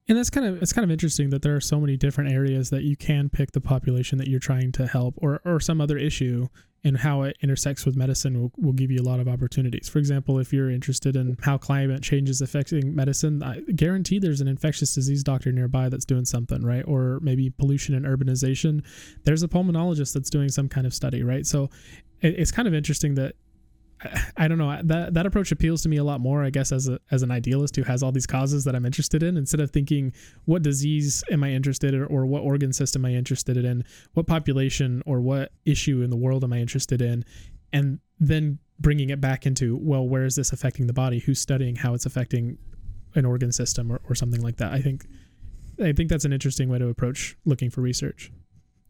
and 0.10 0.18
that's 0.18 0.32
kind 0.32 0.46
of 0.46 0.62
it's 0.62 0.74
kind 0.74 0.84
of 0.84 0.92
interesting 0.92 1.30
that 1.30 1.44
there 1.44 1.56
are 1.56 1.62
so 1.62 1.80
many 1.80 1.96
different 1.96 2.32
areas 2.32 2.72
that 2.72 2.84
you 2.84 2.98
can 2.98 3.30
pick 3.30 3.52
the 3.52 3.62
population 3.62 4.18
that 4.18 4.28
you're 4.28 4.40
trying 4.40 4.72
to 4.74 4.88
help 4.88 5.14
or 5.18 5.40
or 5.46 5.60
some 5.60 5.80
other 5.80 5.98
issue 5.98 6.48
and 6.84 6.98
how 6.98 7.24
it 7.24 7.38
intersects 7.42 7.86
with 7.86 7.96
medicine 7.96 8.40
will, 8.40 8.52
will 8.58 8.74
give 8.74 8.90
you 8.90 9.02
a 9.02 9.04
lot 9.04 9.20
of 9.20 9.28
opportunities. 9.28 9.90
For 9.90 10.00
example, 10.00 10.40
if 10.40 10.54
you're 10.54 10.70
interested 10.70 11.16
in 11.16 11.38
how 11.42 11.58
climate 11.58 12.02
change 12.02 12.30
is 12.30 12.42
affecting 12.42 12.96
medicine, 12.96 13.44
I 13.44 13.60
guarantee 13.76 14.18
there's 14.18 14.40
an 14.40 14.48
infectious 14.48 14.96
disease 14.96 15.22
doctor 15.22 15.52
nearby 15.52 15.90
that's 15.90 16.06
doing 16.06 16.24
something, 16.24 16.64
right? 16.64 16.86
Or 16.88 17.20
maybe 17.22 17.50
pollution 17.50 17.96
and 17.96 18.06
urbanization. 18.06 18.84
There's 19.26 19.44
a 19.44 19.50
pulmonologist 19.50 20.14
that's 20.14 20.30
doing 20.30 20.48
some 20.48 20.70
kind 20.70 20.88
of 20.88 20.94
study, 20.94 21.22
right? 21.22 21.46
So 21.46 21.70
it, 22.22 22.40
it's 22.40 22.52
kind 22.52 22.68
of 22.68 22.74
interesting 22.74 23.16
that 23.16 23.36
I 24.38 24.48
don't 24.48 24.58
know. 24.58 24.80
That 24.84 25.14
that 25.14 25.26
approach 25.26 25.52
appeals 25.52 25.82
to 25.84 25.90
me 25.90 25.98
a 25.98 26.04
lot 26.04 26.22
more 26.22 26.44
I 26.44 26.50
guess 26.50 26.72
as 26.72 26.88
a 26.88 27.00
as 27.12 27.24
an 27.24 27.32
idealist 27.32 27.76
who 27.76 27.84
has 27.84 28.02
all 28.02 28.12
these 28.12 28.28
causes 28.28 28.64
that 28.64 28.76
I'm 28.76 28.86
interested 28.86 29.24
in 29.24 29.38
instead 29.38 29.60
of 29.60 29.72
thinking 29.72 30.14
what 30.46 30.62
disease 30.62 31.24
am 31.32 31.44
I 31.44 31.52
interested 31.52 31.94
in 31.94 32.04
or 32.04 32.26
what 32.26 32.44
organ 32.44 32.74
system 32.74 33.06
am 33.06 33.12
I 33.12 33.16
interested 33.16 33.58
in 33.58 33.84
what 34.14 34.28
population 34.28 35.04
or 35.06 35.20
what 35.20 35.52
issue 35.66 36.02
in 36.02 36.10
the 36.10 36.18
world 36.18 36.44
am 36.44 36.54
I 36.54 36.60
interested 36.60 37.02
in 37.02 37.26
and 37.74 38.00
then 38.20 38.60
bringing 38.80 39.10
it 39.10 39.20
back 39.20 39.46
into 39.46 39.78
well 39.82 40.08
where 40.08 40.26
is 40.26 40.36
this 40.36 40.52
affecting 40.52 40.88
the 40.88 40.94
body? 40.94 41.20
Who's 41.20 41.40
studying 41.40 41.76
how 41.76 41.94
it's 41.94 42.06
affecting 42.06 42.58
an 43.16 43.26
organ 43.26 43.52
system 43.52 43.92
or, 43.92 44.00
or 44.08 44.16
something 44.16 44.42
like 44.42 44.58
that? 44.58 44.72
I 44.72 44.82
think 44.82 45.06
I 45.82 45.94
think 45.94 46.10
that's 46.10 46.26
an 46.26 46.34
interesting 46.34 46.70
way 46.70 46.78
to 46.80 46.88
approach 46.88 47.38
looking 47.46 47.70
for 47.70 47.82
research. 47.82 48.32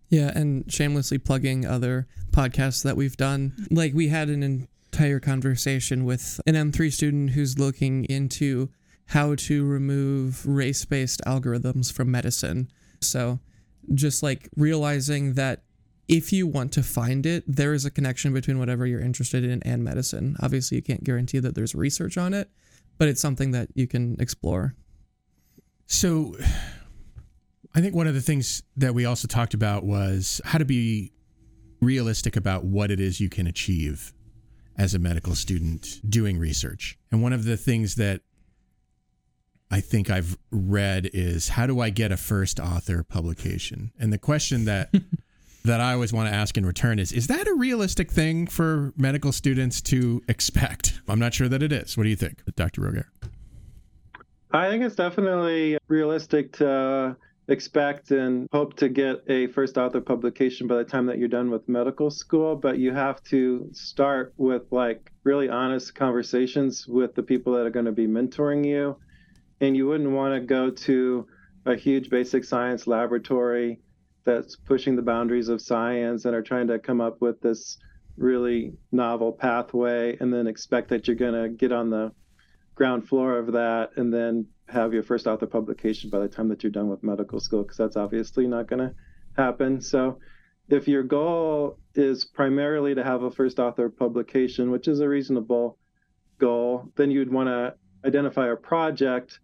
Yeah, 0.10 0.32
and 0.34 0.72
shamelessly 0.72 1.20
plugging 1.20 1.66
other 1.66 2.08
podcasts 2.32 2.84
that 2.84 2.98
we've 2.98 3.16
done. 3.16 3.68
Like 3.70 3.94
we 3.94 4.08
had 4.08 4.30
an 4.30 4.68
entire 4.92 5.20
conversation 5.20 6.04
with 6.04 6.42
an 6.46 6.56
M3 6.56 6.92
student 6.92 7.32
who's 7.32 7.60
looking 7.60 8.06
into 8.06 8.70
how 9.08 9.36
to 9.36 9.66
remove 9.66 10.46
race 10.46 10.86
based 10.86 11.22
algorithms 11.26 11.92
from 11.92 12.12
medicine. 12.12 12.70
So, 13.02 13.40
just 13.94 14.22
like 14.22 14.50
realizing 14.56 15.34
that 15.34 15.64
if 16.08 16.34
you 16.34 16.48
want 16.48 16.72
to 16.74 16.84
find 16.84 17.26
it, 17.26 17.44
there 17.48 17.74
is 17.74 17.86
a 17.86 17.92
connection 17.92 18.34
between 18.34 18.60
whatever 18.60 18.86
you're 18.86 19.00
interested 19.00 19.44
in 19.44 19.62
and 19.64 19.84
medicine. 19.84 20.36
Obviously, 20.42 20.78
you 20.78 20.84
can't 20.84 21.04
guarantee 21.04 21.40
that 21.40 21.56
there's 21.56 21.76
research 21.76 22.18
on 22.18 22.34
it, 22.34 22.50
but 22.98 23.08
it's 23.08 23.22
something 23.22 23.52
that 23.52 23.70
you 23.76 23.88
can 23.88 24.16
explore. 24.20 24.76
So, 25.86 26.36
I 27.76 27.82
think 27.82 27.96
one 27.96 28.08
of 28.08 28.16
the 28.16 28.22
things 28.22 28.64
that 28.78 28.94
we 28.94 29.06
also 29.06 29.28
talked 29.28 29.54
about 29.54 29.86
was 29.86 30.42
how 30.44 30.58
to 30.58 30.66
be 30.66 31.14
realistic 31.82 32.36
about 32.36 32.66
what 32.66 32.92
it 32.92 33.00
is 33.00 33.20
you 33.22 33.30
can 33.30 33.48
achieve 33.48 34.14
as 34.80 34.94
a 34.94 35.00
medical 35.00 35.36
student 35.36 36.00
doing 36.10 36.40
research. 36.40 36.98
And 37.12 37.22
one 37.22 37.34
of 37.34 37.44
the 37.44 37.58
things 37.58 37.96
that 37.96 38.22
I 39.70 39.82
think 39.82 40.10
I've 40.10 40.38
read 40.52 41.10
is 41.14 41.50
how 41.50 41.68
do 41.68 41.82
I 41.82 41.90
get 41.90 42.14
a 42.14 42.18
first 42.18 42.62
author 42.62 43.04
publication? 43.04 43.92
And 44.00 44.12
the 44.14 44.18
question 44.18 44.64
that 44.66 44.92
that 45.66 45.82
I 45.82 45.94
always 45.94 46.14
want 46.14 46.30
to 46.30 46.34
ask 46.34 46.58
in 46.58 46.66
return 46.66 46.98
is 46.98 47.12
is 47.12 47.28
that 47.28 47.46
a 47.46 47.54
realistic 47.54 48.10
thing 48.10 48.48
for 48.48 48.94
medical 48.96 49.34
students 49.34 49.82
to 49.82 50.24
expect? 50.30 51.02
I'm 51.10 51.20
not 51.20 51.34
sure 51.34 51.50
that 51.50 51.62
it 51.62 51.74
is. 51.74 51.98
What 51.98 52.04
do 52.04 52.10
you 52.10 52.16
think, 52.16 52.42
Dr. 52.56 52.82
Roghair? 52.82 53.06
I 54.52 54.70
think 54.70 54.84
it's 54.84 54.96
definitely 54.96 55.78
realistic 55.90 56.54
to 56.54 57.18
expect 57.50 58.12
and 58.12 58.48
hope 58.52 58.76
to 58.76 58.88
get 58.88 59.24
a 59.28 59.48
first 59.48 59.78
author 59.78 60.00
publication 60.00 60.68
by 60.68 60.76
the 60.76 60.84
time 60.84 61.08
that 61.08 61.18
you're 61.18 61.28
done 61.28 61.50
with 61.50 61.68
medical 61.68 62.12
school, 62.12 62.56
but 62.56 62.78
you 62.78 62.94
have 62.94 63.22
to 63.24 63.68
start 63.74 64.34
with 64.38 64.64
like 64.72 65.12
really 65.24 65.50
honest 65.50 65.96
conversations 65.96 66.88
with 66.88 67.16
the 67.16 67.24
people 67.24 67.54
that 67.54 67.66
are 67.66 67.72
going 67.72 67.86
to 67.86 67.92
be 67.92 68.08
mentoring 68.08 68.66
you. 68.66 68.96
And 69.62 69.76
you 69.76 69.88
wouldn't 69.88 70.12
want 70.12 70.36
to 70.36 70.46
go 70.46 70.70
to 70.70 71.28
a 71.66 71.76
huge 71.76 72.10
basic 72.10 72.44
science 72.44 72.86
laboratory 72.86 73.80
that's 74.26 74.56
pushing 74.56 74.96
the 74.96 75.02
boundaries 75.02 75.50
of 75.50 75.60
science 75.60 76.26
and 76.26 76.36
are 76.36 76.44
trying 76.44 76.68
to 76.68 76.78
come 76.78 77.02
up 77.02 77.20
with 77.20 77.42
this 77.42 77.78
really 78.16 78.74
novel 78.92 79.32
pathway 79.32 80.16
and 80.20 80.32
then 80.32 80.46
expect 80.46 80.90
that 80.90 81.08
you're 81.08 81.16
going 81.16 81.34
to 81.34 81.50
get 81.50 81.72
on 81.72 81.90
the 81.90 82.12
ground 82.76 83.08
floor 83.08 83.40
of 83.40 83.54
that 83.54 83.90
and 83.98 84.14
then 84.14 84.46
have 84.72 84.94
your 84.94 85.04
first 85.04 85.28
author 85.28 85.48
publication 85.48 86.10
by 86.10 86.20
the 86.20 86.28
time 86.28 86.48
that 86.50 86.64
you're 86.64 86.72
done 86.72 86.90
with 86.90 87.04
medical 87.04 87.40
school 87.40 87.64
because 87.64 87.78
that's 87.78 87.98
obviously 87.98 88.48
not 88.48 88.68
going 88.68 88.80
to 88.80 88.94
happen. 89.36 89.82
So 89.82 90.20
if 90.70 90.88
your 90.88 91.04
goal 91.04 91.78
is 91.96 92.26
primarily 92.26 92.96
to 92.96 93.04
have 93.04 93.24
a 93.24 93.32
first 93.32 93.60
author 93.60 93.90
publication 93.90 94.72
which 94.72 94.88
is 94.88 95.00
a 95.00 95.08
reasonable 95.08 95.78
goal 96.38 96.92
then 96.96 97.12
you'd 97.12 97.32
want 97.32 97.48
to 97.48 97.74
identify 98.06 98.52
a 98.52 98.56
project 98.56 99.40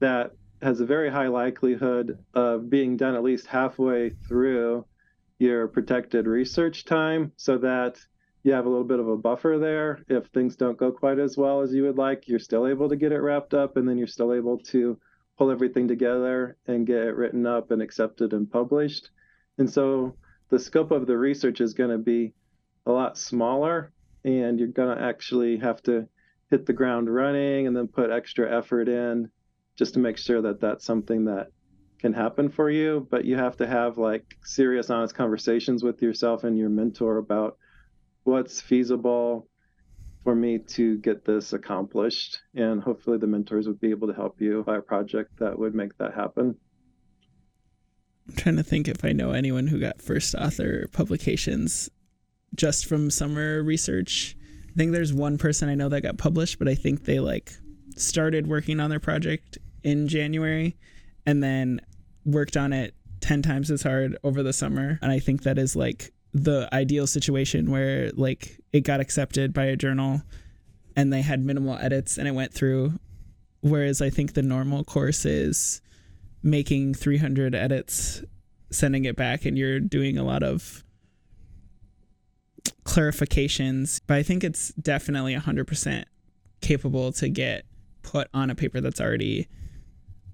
that 0.00 0.32
has 0.62 0.80
a 0.80 0.86
very 0.86 1.10
high 1.10 1.28
likelihood 1.28 2.18
of 2.34 2.70
being 2.70 2.96
done 2.96 3.14
at 3.14 3.22
least 3.22 3.46
halfway 3.46 4.10
through 4.10 4.84
your 5.38 5.68
protected 5.68 6.26
research 6.26 6.84
time 6.84 7.32
so 7.36 7.58
that 7.58 7.98
you 8.44 8.52
have 8.52 8.66
a 8.66 8.68
little 8.68 8.84
bit 8.84 8.98
of 8.98 9.08
a 9.08 9.16
buffer 9.16 9.58
there. 9.60 10.00
If 10.08 10.26
things 10.26 10.56
don't 10.56 10.76
go 10.76 10.90
quite 10.90 11.18
as 11.18 11.36
well 11.36 11.60
as 11.60 11.72
you 11.72 11.84
would 11.84 11.98
like, 11.98 12.26
you're 12.26 12.38
still 12.38 12.66
able 12.66 12.88
to 12.88 12.96
get 12.96 13.12
it 13.12 13.20
wrapped 13.20 13.54
up 13.54 13.76
and 13.76 13.88
then 13.88 13.98
you're 13.98 14.06
still 14.06 14.32
able 14.32 14.58
to 14.58 14.98
pull 15.38 15.50
everything 15.50 15.88
together 15.88 16.56
and 16.66 16.86
get 16.86 17.06
it 17.06 17.16
written 17.16 17.46
up 17.46 17.70
and 17.70 17.80
accepted 17.80 18.32
and 18.32 18.50
published. 18.50 19.10
And 19.58 19.70
so 19.70 20.16
the 20.50 20.58
scope 20.58 20.90
of 20.90 21.06
the 21.06 21.16
research 21.16 21.60
is 21.60 21.74
going 21.74 21.90
to 21.90 21.98
be 21.98 22.34
a 22.86 22.92
lot 22.92 23.16
smaller 23.16 23.92
and 24.24 24.58
you're 24.58 24.68
going 24.68 24.96
to 24.96 25.02
actually 25.02 25.56
have 25.58 25.82
to 25.84 26.08
hit 26.50 26.66
the 26.66 26.72
ground 26.72 27.12
running 27.12 27.66
and 27.66 27.76
then 27.76 27.88
put 27.88 28.10
extra 28.10 28.56
effort 28.56 28.88
in 28.88 29.30
just 29.76 29.94
to 29.94 30.00
make 30.00 30.18
sure 30.18 30.42
that 30.42 30.60
that's 30.60 30.84
something 30.84 31.24
that 31.24 31.48
can 31.98 32.12
happen 32.12 32.48
for 32.48 32.68
you 32.68 33.06
but 33.10 33.24
you 33.24 33.36
have 33.36 33.56
to 33.56 33.66
have 33.66 33.96
like 33.96 34.36
serious 34.42 34.90
honest 34.90 35.14
conversations 35.14 35.84
with 35.84 36.02
yourself 36.02 36.44
and 36.44 36.58
your 36.58 36.68
mentor 36.68 37.18
about 37.18 37.56
what's 38.24 38.60
feasible 38.60 39.48
for 40.24 40.34
me 40.34 40.58
to 40.58 40.98
get 40.98 41.24
this 41.24 41.52
accomplished 41.52 42.40
and 42.54 42.82
hopefully 42.82 43.18
the 43.18 43.26
mentors 43.26 43.66
would 43.66 43.80
be 43.80 43.90
able 43.90 44.06
to 44.06 44.14
help 44.14 44.40
you 44.40 44.62
by 44.64 44.76
a 44.76 44.82
project 44.82 45.30
that 45.38 45.58
would 45.58 45.74
make 45.74 45.96
that 45.98 46.14
happen 46.14 46.56
i'm 48.28 48.36
trying 48.36 48.56
to 48.56 48.62
think 48.62 48.86
if 48.86 49.04
i 49.04 49.10
know 49.10 49.32
anyone 49.32 49.66
who 49.66 49.80
got 49.80 50.00
first 50.00 50.34
author 50.34 50.86
publications 50.92 51.90
just 52.54 52.86
from 52.86 53.10
summer 53.10 53.62
research 53.62 54.36
i 54.70 54.74
think 54.74 54.92
there's 54.92 55.12
one 55.12 55.36
person 55.38 55.68
i 55.68 55.74
know 55.74 55.88
that 55.88 56.02
got 56.02 56.18
published 56.18 56.58
but 56.58 56.68
i 56.68 56.74
think 56.74 57.04
they 57.04 57.18
like 57.18 57.52
started 57.96 58.46
working 58.46 58.80
on 58.80 58.90
their 58.90 59.00
project 59.00 59.58
in 59.82 60.08
January 60.08 60.76
and 61.26 61.42
then 61.42 61.80
worked 62.24 62.56
on 62.56 62.72
it 62.72 62.94
10 63.20 63.42
times 63.42 63.70
as 63.70 63.82
hard 63.82 64.16
over 64.24 64.42
the 64.42 64.52
summer. 64.52 64.98
And 65.02 65.12
I 65.12 65.18
think 65.18 65.42
that 65.42 65.58
is 65.58 65.76
like 65.76 66.12
the 66.34 66.68
ideal 66.72 67.06
situation 67.06 67.70
where 67.70 68.10
like 68.14 68.58
it 68.72 68.80
got 68.80 69.00
accepted 69.00 69.52
by 69.52 69.64
a 69.64 69.76
journal 69.76 70.22
and 70.96 71.12
they 71.12 71.22
had 71.22 71.44
minimal 71.44 71.76
edits 71.76 72.18
and 72.18 72.26
it 72.26 72.32
went 72.32 72.52
through. 72.52 72.98
Whereas 73.60 74.02
I 74.02 74.10
think 74.10 74.34
the 74.34 74.42
normal 74.42 74.82
course 74.82 75.24
is 75.24 75.80
making 76.42 76.94
300 76.94 77.54
edits, 77.54 78.22
sending 78.70 79.04
it 79.04 79.14
back, 79.14 79.44
and 79.44 79.56
you're 79.56 79.78
doing 79.78 80.18
a 80.18 80.24
lot 80.24 80.42
of 80.42 80.82
clarifications. 82.84 84.00
But 84.06 84.16
I 84.16 84.22
think 84.22 84.42
it's 84.42 84.70
definitely 84.74 85.36
100% 85.36 86.04
capable 86.60 87.12
to 87.12 87.28
get 87.28 87.64
put 88.02 88.28
on 88.34 88.50
a 88.50 88.54
paper 88.54 88.80
that's 88.80 89.00
already 89.00 89.46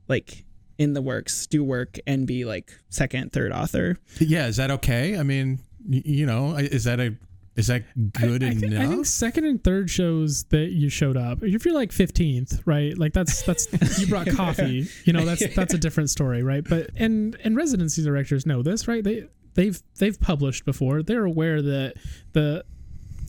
like 0.09 0.45
in 0.79 0.95
the 0.95 1.03
works, 1.03 1.47
do 1.47 1.63
work, 1.63 1.99
and 2.07 2.27
be 2.27 2.45
like 2.45 2.73
second, 2.89 3.33
third 3.33 3.53
author. 3.53 3.99
Yeah, 4.19 4.47
is 4.47 4.57
that 4.57 4.71
okay? 4.71 5.19
I 5.19 5.23
mean, 5.23 5.61
you 5.87 6.27
know, 6.27 6.57
is 6.57 6.85
that 6.85 7.01
a 7.01 7.17
is 7.57 7.67
that 7.67 7.83
good 8.13 8.45
I, 8.45 8.47
I 8.47 8.51
enough? 8.51 8.61
Think, 8.61 8.75
I 8.75 8.87
think 8.87 9.07
second 9.07 9.45
and 9.45 9.63
third 9.63 9.91
shows 9.91 10.45
that 10.45 10.71
you 10.71 10.89
showed 10.89 11.17
up. 11.17 11.43
If 11.43 11.65
you're 11.65 11.75
like 11.75 11.91
fifteenth, 11.91 12.63
right? 12.65 12.97
Like 12.97 13.13
that's 13.13 13.43
that's 13.43 13.99
you 13.99 14.07
brought 14.07 14.29
coffee. 14.37 14.87
You 15.05 15.13
know, 15.13 15.25
that's 15.25 15.55
that's 15.55 15.75
a 15.75 15.79
different 15.79 16.11
story, 16.11 16.43
right? 16.43 16.63
But 16.67 16.91
and 16.97 17.37
and 17.43 17.57
residency 17.57 18.03
directors 18.05 18.47
know 18.47 18.63
this, 18.63 18.87
right? 18.87 19.03
They 19.03 19.27
they've 19.55 19.83
they've 19.99 20.19
published 20.21 20.65
before. 20.65 21.03
They're 21.03 21.25
aware 21.25 21.61
that 21.61 21.95
the 22.33 22.65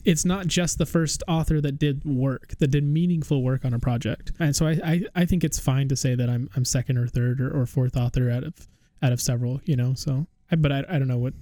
it's 0.04 0.24
not 0.24 0.46
just 0.46 0.78
the 0.78 0.86
first 0.86 1.22
author 1.28 1.60
that 1.60 1.78
did 1.78 2.04
work 2.04 2.54
that 2.58 2.68
did 2.68 2.84
meaningful 2.84 3.42
work 3.42 3.64
on 3.64 3.74
a 3.74 3.78
project 3.78 4.32
and 4.38 4.56
so 4.56 4.66
i 4.66 4.80
i, 4.82 5.02
I 5.14 5.24
think 5.26 5.44
it's 5.44 5.58
fine 5.58 5.88
to 5.88 5.96
say 5.96 6.14
that 6.14 6.30
i'm 6.30 6.48
i'm 6.56 6.64
second 6.64 6.96
or 6.96 7.06
third 7.06 7.38
or, 7.38 7.50
or 7.54 7.66
fourth 7.66 7.98
author 7.98 8.30
out 8.30 8.44
of 8.44 8.54
out 9.02 9.12
of 9.12 9.20
several 9.20 9.60
you 9.66 9.76
know 9.76 9.92
so 9.92 10.26
I, 10.50 10.56
but 10.56 10.72
I, 10.72 10.84
I 10.88 10.98
don't 10.98 11.08
know 11.08 11.18
what 11.18 11.34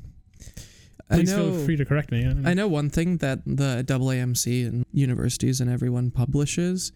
please 1.11 1.31
know, 1.31 1.53
feel 1.53 1.65
free 1.65 1.77
to 1.77 1.85
correct 1.85 2.11
me 2.11 2.27
I 2.27 2.33
know. 2.33 2.51
I 2.51 2.55
know 2.55 2.69
one 2.69 2.91
thing 2.91 3.19
that 3.19 3.41
the 3.45 3.85
AAMC 3.87 4.67
and 4.67 4.87
universities 4.93 5.61
and 5.61 5.71
everyone 5.71 6.11
publishes 6.11 6.93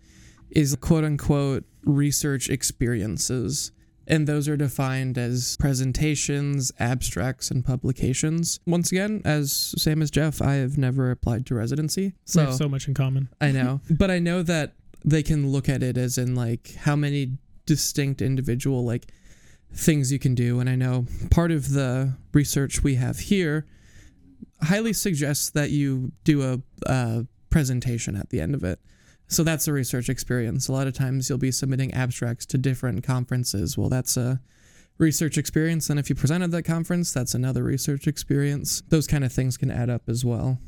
is 0.51 0.77
quote 0.77 1.05
unquote 1.05 1.65
research 1.85 2.49
experiences 2.51 3.73
and 4.07 4.27
those 4.27 4.49
are 4.49 4.57
defined 4.57 5.17
as 5.17 5.57
presentations, 5.59 6.73
abstracts, 6.79 7.51
and 7.51 7.65
publications. 7.65 8.61
Once 8.67 8.91
again, 8.91 9.23
as 9.25 9.75
same 9.79 10.03
as 10.03 10.11
Jeff, 10.11 10.43
I 10.43 10.55
have 10.55 10.77
never 10.77 11.11
applied 11.11 11.47
to 11.47 11.55
residency, 11.55 12.15
so 12.25 12.41
we 12.41 12.47
have 12.47 12.57
so 12.57 12.69
much 12.69 12.89
in 12.89 12.95
common. 12.95 13.29
I 13.41 13.53
know, 13.53 13.81
but 13.91 14.11
I 14.11 14.19
know 14.19 14.43
that 14.43 14.75
they 15.05 15.23
can 15.23 15.51
look 15.51 15.69
at 15.69 15.83
it 15.83 15.97
as 15.97 16.19
in 16.19 16.35
like 16.35 16.75
how 16.75 16.97
many 16.97 17.39
distinct 17.67 18.23
individual 18.23 18.85
like 18.85 19.07
things 19.73 20.13
you 20.13 20.19
can 20.19 20.35
do, 20.35 20.61
and 20.61 20.69
I 20.69 20.75
know 20.75 21.07
part 21.31 21.51
of 21.51 21.73
the 21.73 22.15
research 22.33 22.83
we 22.83 22.97
have 22.97 23.19
here 23.19 23.67
highly 24.63 24.93
suggests 24.93 25.51
that 25.51 25.71
you 25.71 26.13
do 26.25 26.43
a, 26.43 26.61
a 26.87 27.27
presentation 27.51 28.17
at 28.17 28.31
the 28.31 28.41
end 28.41 28.55
of 28.55 28.65
it. 28.65 28.81
So 29.29 29.43
that's 29.43 29.67
a 29.67 29.73
research 29.73 30.09
experience. 30.09 30.69
A 30.69 30.73
lot 30.73 30.87
of 30.87 30.93
times 30.93 31.29
you'll 31.29 31.39
be 31.39 31.53
submitting 31.53 31.95
abstracts 31.95 32.45
to 32.47 32.59
different 32.59 33.03
conferences. 33.03 33.79
Well, 33.79 33.89
that's 33.89 34.17
a 34.17 34.41
research 34.99 35.39
experience. 35.39 35.89
And 35.89 35.99
if 35.99 36.11
you 36.11 36.15
present 36.15 36.45
at 36.45 36.51
that 36.51 36.65
conference, 36.65 37.13
that's 37.13 37.35
another 37.35 37.63
research 37.63 38.07
experience. 38.07 38.83
Those 38.89 39.07
kind 39.07 39.25
of 39.25 39.33
things 39.33 39.57
can 39.57 39.71
add 39.71 39.89
up 39.89 40.03
as 40.07 40.25
well. 40.25 40.59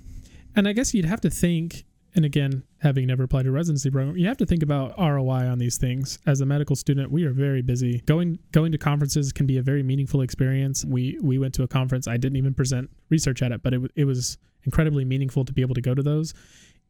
And 0.56 0.66
I 0.66 0.72
guess 0.72 0.94
you'd 0.94 1.04
have 1.04 1.20
to 1.22 1.30
think, 1.30 1.84
and 2.14 2.24
again, 2.24 2.62
having 2.80 3.06
never 3.06 3.24
applied 3.24 3.44
to 3.44 3.50
residency 3.50 3.90
program, 3.90 4.16
you 4.16 4.28
have 4.28 4.36
to 4.36 4.46
think 4.46 4.62
about 4.62 4.96
ROI 4.98 5.48
on 5.48 5.58
these 5.58 5.78
things. 5.78 6.18
As 6.26 6.40
a 6.40 6.46
medical 6.46 6.76
student, 6.76 7.10
we 7.10 7.24
are 7.24 7.32
very 7.32 7.62
busy. 7.62 8.02
Going 8.06 8.38
going 8.52 8.72
to 8.72 8.78
conferences 8.78 9.32
can 9.32 9.46
be 9.46 9.58
a 9.58 9.62
very 9.62 9.82
meaningful 9.82 10.20
experience. 10.20 10.84
We 10.84 11.18
we 11.22 11.38
went 11.38 11.54
to 11.54 11.62
a 11.62 11.68
conference. 11.68 12.06
I 12.06 12.16
didn't 12.16 12.36
even 12.36 12.54
present 12.54 12.90
research 13.10 13.42
at 13.42 13.52
it, 13.52 13.62
but 13.62 13.74
it 13.74 13.80
it 13.96 14.04
was 14.04 14.38
incredibly 14.64 15.04
meaningful 15.04 15.44
to 15.44 15.52
be 15.52 15.62
able 15.62 15.74
to 15.74 15.82
go 15.82 15.94
to 15.94 16.02
those 16.02 16.34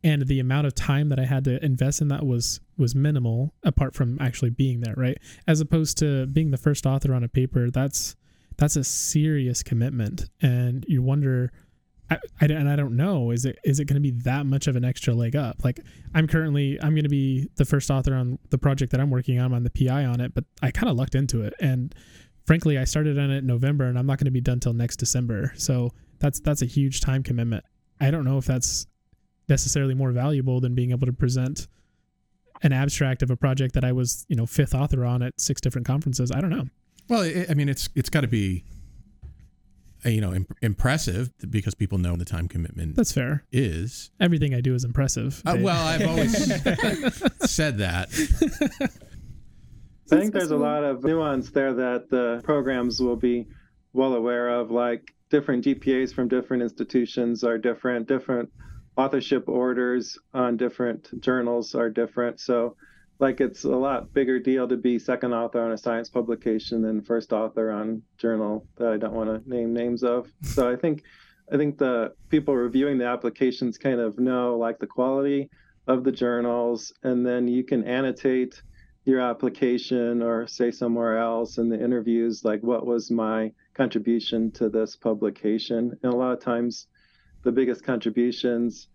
and 0.04 0.26
the 0.26 0.38
amount 0.38 0.66
of 0.66 0.74
time 0.74 1.08
that 1.08 1.18
I 1.18 1.24
had 1.24 1.44
to 1.44 1.64
invest 1.64 2.02
in 2.02 2.08
that 2.08 2.24
was 2.24 2.60
was 2.76 2.94
minimal 2.94 3.54
apart 3.64 3.94
from 3.94 4.18
actually 4.20 4.50
being 4.50 4.80
there, 4.80 4.94
right? 4.96 5.18
As 5.48 5.60
opposed 5.60 5.98
to 5.98 6.26
being 6.26 6.50
the 6.50 6.58
first 6.58 6.86
author 6.86 7.14
on 7.14 7.24
a 7.24 7.28
paper, 7.28 7.70
that's 7.70 8.14
that's 8.58 8.76
a 8.76 8.84
serious 8.84 9.64
commitment, 9.64 10.28
and 10.40 10.84
you 10.86 11.02
wonder. 11.02 11.50
I, 12.14 12.44
I, 12.44 12.46
and 12.46 12.68
I 12.68 12.76
don't 12.76 12.96
know 12.96 13.30
is 13.30 13.44
it 13.44 13.58
is 13.64 13.80
it 13.80 13.86
going 13.86 13.94
to 13.94 14.00
be 14.00 14.12
that 14.22 14.46
much 14.46 14.66
of 14.66 14.76
an 14.76 14.84
extra 14.84 15.14
leg 15.14 15.36
up 15.36 15.64
like 15.64 15.80
I'm 16.14 16.26
currently 16.26 16.78
I'm 16.80 16.94
going 16.94 17.04
to 17.04 17.08
be 17.08 17.48
the 17.56 17.64
first 17.64 17.90
author 17.90 18.14
on 18.14 18.38
the 18.50 18.58
project 18.58 18.92
that 18.92 19.00
I'm 19.00 19.10
working 19.10 19.38
on 19.38 19.46
I'm 19.46 19.54
on 19.54 19.62
the 19.62 19.70
PI 19.70 20.04
on 20.04 20.20
it 20.20 20.34
but 20.34 20.44
I 20.62 20.70
kind 20.70 20.90
of 20.90 20.96
lucked 20.96 21.14
into 21.14 21.42
it 21.42 21.54
and 21.60 21.94
frankly 22.44 22.78
I 22.78 22.84
started 22.84 23.18
on 23.18 23.30
it 23.30 23.38
in 23.38 23.46
November 23.46 23.84
and 23.84 23.98
I'm 23.98 24.06
not 24.06 24.18
going 24.18 24.26
to 24.26 24.30
be 24.30 24.40
done 24.40 24.60
till 24.60 24.72
next 24.72 24.96
December 24.96 25.52
so 25.56 25.90
that's 26.18 26.40
that's 26.40 26.62
a 26.62 26.66
huge 26.66 27.00
time 27.00 27.22
commitment 27.22 27.64
I 28.00 28.10
don't 28.10 28.24
know 28.24 28.38
if 28.38 28.44
that's 28.44 28.86
necessarily 29.48 29.94
more 29.94 30.12
valuable 30.12 30.60
than 30.60 30.74
being 30.74 30.90
able 30.90 31.06
to 31.06 31.12
present 31.12 31.68
an 32.62 32.72
abstract 32.72 33.22
of 33.22 33.30
a 33.30 33.36
project 33.36 33.74
that 33.74 33.84
I 33.84 33.92
was, 33.92 34.24
you 34.28 34.36
know, 34.36 34.46
fifth 34.46 34.74
author 34.74 35.04
on 35.04 35.22
at 35.22 35.40
six 35.40 35.60
different 35.60 35.86
conferences. 35.86 36.30
I 36.32 36.40
don't 36.40 36.50
know. 36.50 36.64
Well, 37.08 37.22
I 37.22 37.52
mean, 37.54 37.68
it's 37.68 37.88
it's 37.94 38.08
got 38.08 38.22
to 38.22 38.28
be, 38.28 38.64
you 40.04 40.20
know, 40.20 40.32
imp- 40.32 40.56
impressive 40.62 41.30
because 41.50 41.74
people 41.74 41.98
know 41.98 42.16
the 42.16 42.24
time 42.24 42.48
commitment. 42.48 42.96
That's 42.96 43.12
fair. 43.12 43.44
Is 43.52 44.10
everything 44.20 44.54
I 44.54 44.60
do 44.60 44.74
is 44.74 44.84
impressive. 44.84 45.42
Uh, 45.44 45.56
well, 45.60 45.86
I've 45.86 46.06
always 46.06 46.32
said 47.50 47.78
that. 47.78 48.08
I 50.12 50.16
think 50.20 50.32
there's 50.32 50.50
a 50.50 50.56
lot 50.56 50.84
of 50.84 51.02
nuance 51.02 51.50
there 51.50 51.72
that 51.74 52.10
the 52.10 52.40
programs 52.44 53.00
will 53.00 53.16
be 53.16 53.46
well 53.92 54.14
aware 54.14 54.48
of, 54.50 54.70
like 54.70 55.14
different 55.30 55.64
GPAs 55.64 56.12
from 56.14 56.28
different 56.28 56.62
institutions 56.62 57.42
are 57.42 57.58
different, 57.58 58.06
different 58.06 58.50
authorship 58.96 59.48
orders 59.48 60.18
on 60.34 60.56
different 60.56 61.20
journals 61.20 61.74
are 61.74 61.90
different. 61.90 62.38
So, 62.40 62.76
like, 63.18 63.40
it's 63.40 63.64
a 63.64 63.68
lot 63.68 64.12
bigger 64.12 64.38
deal 64.38 64.66
to 64.68 64.76
be 64.76 64.98
second 64.98 65.32
author 65.32 65.62
on 65.62 65.72
a 65.72 65.78
science 65.78 66.08
publication 66.08 66.82
than 66.82 67.02
first 67.02 67.32
author 67.32 67.70
on 67.70 68.02
journal 68.18 68.66
that 68.76 68.88
I 68.88 68.96
don't 68.96 69.14
want 69.14 69.30
to 69.30 69.48
name 69.48 69.72
names 69.72 70.02
of. 70.02 70.30
So, 70.42 70.70
I 70.70 70.76
think, 70.76 71.02
I 71.52 71.56
think 71.56 71.78
the 71.78 72.14
people 72.28 72.56
reviewing 72.56 72.98
the 72.98 73.06
applications 73.06 73.78
kind 73.78 74.00
of 74.00 74.18
know 74.18 74.56
like 74.56 74.78
the 74.78 74.86
quality 74.86 75.50
of 75.86 76.02
the 76.02 76.12
journals, 76.12 76.92
and 77.02 77.26
then 77.26 77.46
you 77.46 77.62
can 77.62 77.84
annotate 77.84 78.62
your 79.04 79.20
application 79.20 80.22
or 80.22 80.46
say 80.46 80.70
somewhere 80.70 81.18
else 81.18 81.58
in 81.58 81.68
the 81.68 81.78
interviews, 81.78 82.42
like 82.42 82.62
what 82.62 82.86
was 82.86 83.10
my 83.10 83.52
contribution 83.74 84.50
to 84.52 84.70
this 84.70 84.96
publication? 84.96 85.98
And 86.02 86.12
a 86.12 86.16
lot 86.16 86.32
of 86.32 86.40
times, 86.40 86.86
the 87.42 87.52
biggest 87.52 87.84
contributions 87.84 88.88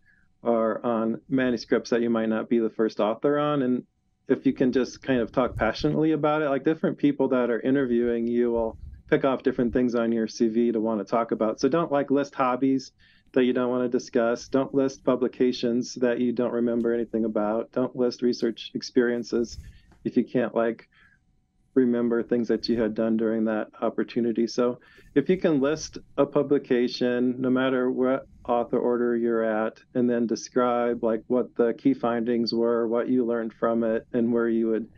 are 0.43 0.83
on 0.83 1.21
manuscripts 1.29 1.91
that 1.91 2.01
you 2.01 2.09
might 2.09 2.29
not 2.29 2.49
be 2.49 2.57
the 2.57 2.71
first 2.71 2.99
author 2.99 3.37
on. 3.37 3.61
And 3.61 3.83
if 4.29 4.45
you 4.45 4.53
can 4.53 4.71
just 4.71 5.01
kind 5.01 5.19
of 5.19 5.31
talk 5.31 5.57
passionately 5.57 6.11
about 6.11 6.41
it, 6.41 6.49
like 6.49 6.63
different 6.63 6.97
people 6.97 7.27
that 7.29 7.49
are 7.49 7.59
interviewing 7.59 8.27
you 8.27 8.51
will 8.51 8.77
pick 9.09 9.25
off 9.25 9.43
different 9.43 9.73
things 9.73 9.95
on 9.95 10.11
your 10.11 10.27
CV 10.27 10.71
to 10.71 10.79
want 10.79 10.99
to 10.99 11.05
talk 11.05 11.31
about. 11.31 11.59
So 11.59 11.67
don't 11.67 11.91
like 11.91 12.11
list 12.11 12.35
hobbies 12.35 12.91
that 13.33 13.43
you 13.43 13.53
don't 13.53 13.69
want 13.69 13.83
to 13.83 13.97
discuss. 13.97 14.47
Don't 14.47 14.73
list 14.73 15.03
publications 15.03 15.95
that 15.95 16.19
you 16.19 16.31
don't 16.31 16.53
remember 16.53 16.93
anything 16.93 17.25
about. 17.25 17.71
Don't 17.71 17.95
list 17.95 18.21
research 18.21 18.71
experiences 18.75 19.57
if 20.03 20.15
you 20.15 20.23
can't 20.23 20.55
like 20.55 20.87
remember 21.73 22.23
things 22.23 22.47
that 22.47 22.67
you 22.67 22.81
had 22.81 22.93
done 22.93 23.17
during 23.17 23.45
that 23.45 23.67
opportunity. 23.81 24.47
So 24.47 24.79
if 25.15 25.29
you 25.29 25.37
can 25.37 25.61
list 25.61 25.97
a 26.17 26.25
publication, 26.25 27.35
no 27.39 27.49
matter 27.49 27.91
what 27.91 28.27
author 28.45 28.79
order 28.79 29.15
you're 29.15 29.43
at, 29.43 29.79
and 29.93 30.09
then 30.09 30.27
describe 30.27 31.03
like 31.03 31.23
what 31.27 31.55
the 31.55 31.73
key 31.73 31.93
findings 31.93 32.53
were, 32.53 32.87
what 32.87 33.07
you 33.07 33.25
learned 33.25 33.53
from 33.53 33.83
it, 33.83 34.07
and 34.13 34.33
where 34.33 34.49
you 34.49 34.67
would 34.67 34.89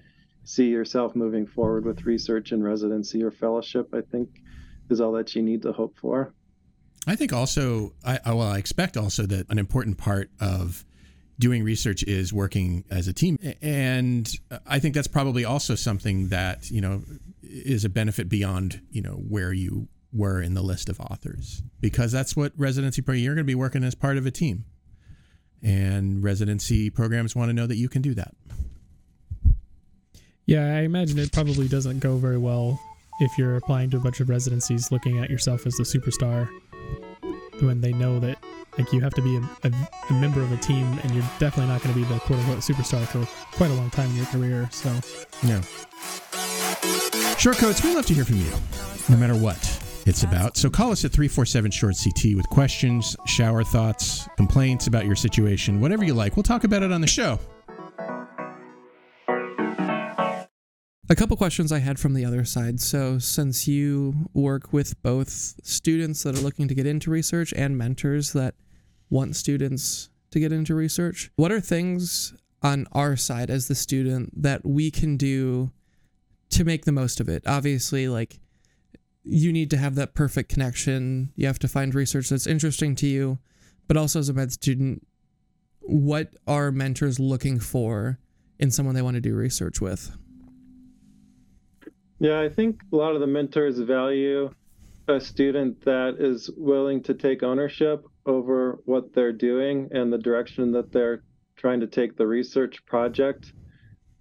see 0.43 0.69
yourself 0.69 1.15
moving 1.15 1.45
forward 1.45 1.85
with 1.85 2.05
research 2.05 2.51
and 2.51 2.63
residency 2.63 3.23
or 3.23 3.31
fellowship, 3.31 3.93
I 3.93 4.01
think 4.01 4.29
is 4.89 5.01
all 5.01 5.11
that 5.13 5.35
you 5.35 5.41
need 5.41 5.61
to 5.63 5.71
hope 5.71 5.97
for. 5.97 6.33
I 7.07 7.15
think 7.15 7.33
also, 7.33 7.93
I, 8.03 8.19
well, 8.25 8.41
I 8.41 8.57
expect 8.57 8.95
also 8.95 9.25
that 9.25 9.49
an 9.49 9.57
important 9.57 9.97
part 9.97 10.29
of 10.39 10.85
doing 11.41 11.63
research 11.63 12.03
is 12.03 12.31
working 12.31 12.85
as 12.89 13.07
a 13.07 13.13
team. 13.13 13.37
And 13.61 14.31
I 14.65 14.79
think 14.79 14.95
that's 14.95 15.07
probably 15.07 15.43
also 15.43 15.75
something 15.75 16.29
that, 16.29 16.69
you 16.69 16.79
know, 16.79 17.03
is 17.41 17.83
a 17.83 17.89
benefit 17.89 18.29
beyond, 18.29 18.79
you 18.91 19.01
know, 19.01 19.15
where 19.27 19.51
you 19.51 19.89
were 20.13 20.41
in 20.41 20.53
the 20.53 20.61
list 20.61 20.87
of 20.87 20.99
authors 20.99 21.63
because 21.79 22.11
that's 22.11 22.35
what 22.35 22.53
residency 22.57 23.01
program 23.01 23.23
you're 23.23 23.33
going 23.33 23.45
to 23.45 23.51
be 23.51 23.55
working 23.55 23.83
as 23.83 23.95
part 23.95 24.17
of 24.17 24.25
a 24.25 24.31
team. 24.31 24.65
And 25.63 26.23
residency 26.23 26.89
programs 26.89 27.35
want 27.35 27.49
to 27.49 27.53
know 27.53 27.67
that 27.67 27.75
you 27.75 27.89
can 27.89 28.01
do 28.01 28.13
that. 28.13 28.33
Yeah, 30.45 30.75
I 30.75 30.81
imagine 30.81 31.19
it 31.19 31.31
probably 31.31 31.67
doesn't 31.67 31.99
go 31.99 32.17
very 32.17 32.37
well 32.37 32.79
if 33.19 33.37
you're 33.37 33.55
applying 33.55 33.89
to 33.91 33.97
a 33.97 33.99
bunch 33.99 34.19
of 34.19 34.29
residencies 34.29 34.91
looking 34.91 35.19
at 35.19 35.29
yourself 35.29 35.65
as 35.65 35.75
the 35.75 35.83
superstar 35.83 36.47
when 37.61 37.81
they 37.81 37.93
know 37.93 38.19
that 38.19 38.37
like 38.77 38.91
you 38.93 39.01
have 39.01 39.13
to 39.13 39.21
be 39.21 39.37
a, 39.37 39.41
a, 39.63 39.71
a 40.09 40.13
member 40.13 40.41
of 40.41 40.51
a 40.51 40.57
team 40.57 40.99
and 41.03 41.11
you're 41.11 41.29
definitely 41.39 41.67
not 41.67 41.81
going 41.83 41.93
to 41.93 41.99
be 41.99 42.05
the 42.05 42.19
quote 42.21 42.39
unquote 42.39 42.59
superstar 42.59 43.05
for 43.05 43.25
quite 43.57 43.71
a 43.71 43.73
long 43.73 43.89
time 43.89 44.09
in 44.11 44.15
your 44.17 44.25
career 44.27 44.69
so. 44.71 44.89
Yeah 45.43 45.61
shortcoats 47.37 47.83
we 47.83 47.95
love 47.95 48.05
to 48.05 48.13
hear 48.13 48.23
from 48.23 48.37
you 48.37 48.51
no 49.09 49.17
matter 49.17 49.35
what 49.35 49.57
it's 50.05 50.23
about. 50.23 50.57
So 50.57 50.69
call 50.69 50.91
us 50.91 51.05
at 51.05 51.11
347 51.11 51.71
short 51.71 51.95
ct 51.95 52.35
with 52.35 52.47
questions 52.49 53.15
shower 53.25 53.63
thoughts 53.63 54.27
complaints 54.37 54.87
about 54.87 55.05
your 55.05 55.15
situation 55.15 55.79
whatever 55.79 56.03
you 56.03 56.13
like. 56.13 56.35
We'll 56.35 56.43
talk 56.43 56.63
about 56.63 56.83
it 56.83 56.91
on 56.91 57.01
the 57.01 57.07
show 57.07 57.39
A 61.11 61.15
couple 61.15 61.35
questions 61.35 61.73
I 61.73 61.79
had 61.79 61.99
from 61.99 62.13
the 62.13 62.23
other 62.23 62.45
side. 62.45 62.79
So, 62.79 63.19
since 63.19 63.67
you 63.67 64.29
work 64.33 64.71
with 64.71 65.03
both 65.03 65.29
students 65.61 66.23
that 66.23 66.37
are 66.37 66.41
looking 66.41 66.69
to 66.69 66.73
get 66.73 66.87
into 66.87 67.11
research 67.11 67.53
and 67.53 67.77
mentors 67.77 68.31
that 68.31 68.55
want 69.09 69.35
students 69.35 70.09
to 70.29 70.39
get 70.39 70.53
into 70.53 70.73
research, 70.73 71.29
what 71.35 71.51
are 71.51 71.59
things 71.59 72.33
on 72.63 72.87
our 72.93 73.17
side 73.17 73.49
as 73.49 73.67
the 73.67 73.75
student 73.75 74.41
that 74.41 74.65
we 74.65 74.89
can 74.89 75.17
do 75.17 75.73
to 76.51 76.63
make 76.63 76.85
the 76.85 76.93
most 76.93 77.19
of 77.19 77.27
it? 77.27 77.43
Obviously, 77.45 78.07
like 78.07 78.39
you 79.25 79.51
need 79.51 79.69
to 79.71 79.77
have 79.77 79.95
that 79.95 80.15
perfect 80.15 80.47
connection. 80.47 81.33
You 81.35 81.45
have 81.47 81.59
to 81.59 81.67
find 81.67 81.93
research 81.93 82.29
that's 82.29 82.47
interesting 82.47 82.95
to 82.95 83.05
you, 83.05 83.37
but 83.89 83.97
also 83.97 84.19
as 84.19 84.29
a 84.29 84.33
med 84.33 84.53
student, 84.53 85.05
what 85.81 86.35
are 86.47 86.71
mentors 86.71 87.19
looking 87.19 87.59
for 87.59 88.17
in 88.59 88.71
someone 88.71 88.95
they 88.95 89.01
want 89.01 89.15
to 89.15 89.21
do 89.21 89.35
research 89.35 89.81
with? 89.81 90.15
Yeah, 92.21 92.39
I 92.39 92.49
think 92.49 92.81
a 92.93 92.95
lot 92.95 93.15
of 93.15 93.19
the 93.19 93.25
mentors 93.25 93.79
value 93.79 94.51
a 95.07 95.19
student 95.19 95.83
that 95.85 96.17
is 96.19 96.51
willing 96.55 97.01
to 97.01 97.15
take 97.15 97.41
ownership 97.41 98.05
over 98.27 98.77
what 98.85 99.11
they're 99.11 99.33
doing 99.33 99.89
and 99.91 100.13
the 100.13 100.19
direction 100.19 100.71
that 100.73 100.91
they're 100.91 101.23
trying 101.57 101.79
to 101.79 101.87
take 101.87 102.15
the 102.15 102.27
research 102.27 102.85
project. 102.85 103.51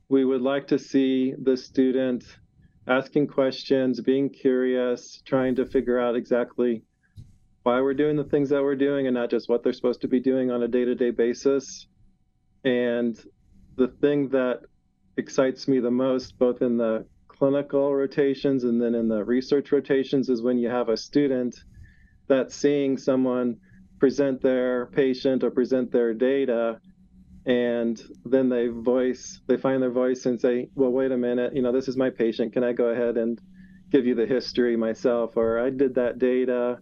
We 0.08 0.24
would 0.24 0.40
like 0.40 0.66
to 0.68 0.78
see 0.78 1.34
the 1.42 1.58
student 1.58 2.24
asking 2.88 3.26
questions, 3.26 4.00
being 4.00 4.30
curious, 4.30 5.20
trying 5.26 5.56
to 5.56 5.66
figure 5.66 6.00
out 6.00 6.16
exactly 6.16 6.82
why 7.64 7.82
we're 7.82 7.92
doing 7.92 8.16
the 8.16 8.24
things 8.24 8.48
that 8.48 8.62
we're 8.62 8.76
doing 8.76 9.08
and 9.08 9.14
not 9.14 9.28
just 9.28 9.50
what 9.50 9.62
they're 9.62 9.74
supposed 9.74 10.00
to 10.00 10.08
be 10.08 10.20
doing 10.20 10.50
on 10.50 10.62
a 10.62 10.68
day 10.68 10.86
to 10.86 10.94
day 10.94 11.10
basis. 11.10 11.86
And 12.64 13.22
the 13.76 13.88
thing 13.88 14.30
that 14.30 14.60
excites 15.18 15.68
me 15.68 15.80
the 15.80 15.90
most, 15.90 16.38
both 16.38 16.62
in 16.62 16.78
the 16.78 17.04
clinical 17.40 17.94
rotations 17.94 18.64
and 18.64 18.81
then 18.81 18.94
in 18.94 19.09
the 19.09 19.24
research 19.24 19.72
rotations 19.72 20.29
is 20.29 20.42
when 20.42 20.59
you 20.59 20.68
have 20.68 20.90
a 20.90 20.96
student 20.96 21.57
that's 22.29 22.55
seeing 22.55 22.98
someone 22.98 23.57
present 23.98 24.42
their 24.42 24.87
patient 24.88 25.42
or 25.42 25.50
present 25.50 25.90
their 25.90 26.12
data 26.12 26.79
and 27.46 28.03
then 28.26 28.50
they 28.50 28.66
voice 28.66 29.40
they 29.48 29.57
find 29.57 29.83
their 29.83 29.90
voice 29.90 30.26
and 30.26 30.38
say 30.38 30.68
well 30.74 30.90
wait 30.90 31.12
a 31.12 31.16
minute 31.16 31.57
you 31.57 31.62
know 31.62 31.72
this 31.72 31.88
is 31.88 31.96
my 31.96 32.11
patient. 32.11 32.53
Can 32.53 32.62
i 32.62 32.74
go 32.74 32.88
ahead 32.88 33.16
and 33.16 33.40
give 33.90 34.05
you 34.05 34.14
the 34.14 34.26
history 34.26 34.76
myself? 34.76 35.38
Or 35.38 35.59
i 35.59 35.70
did 35.70 35.94
that 35.94 36.18
data. 36.18 36.79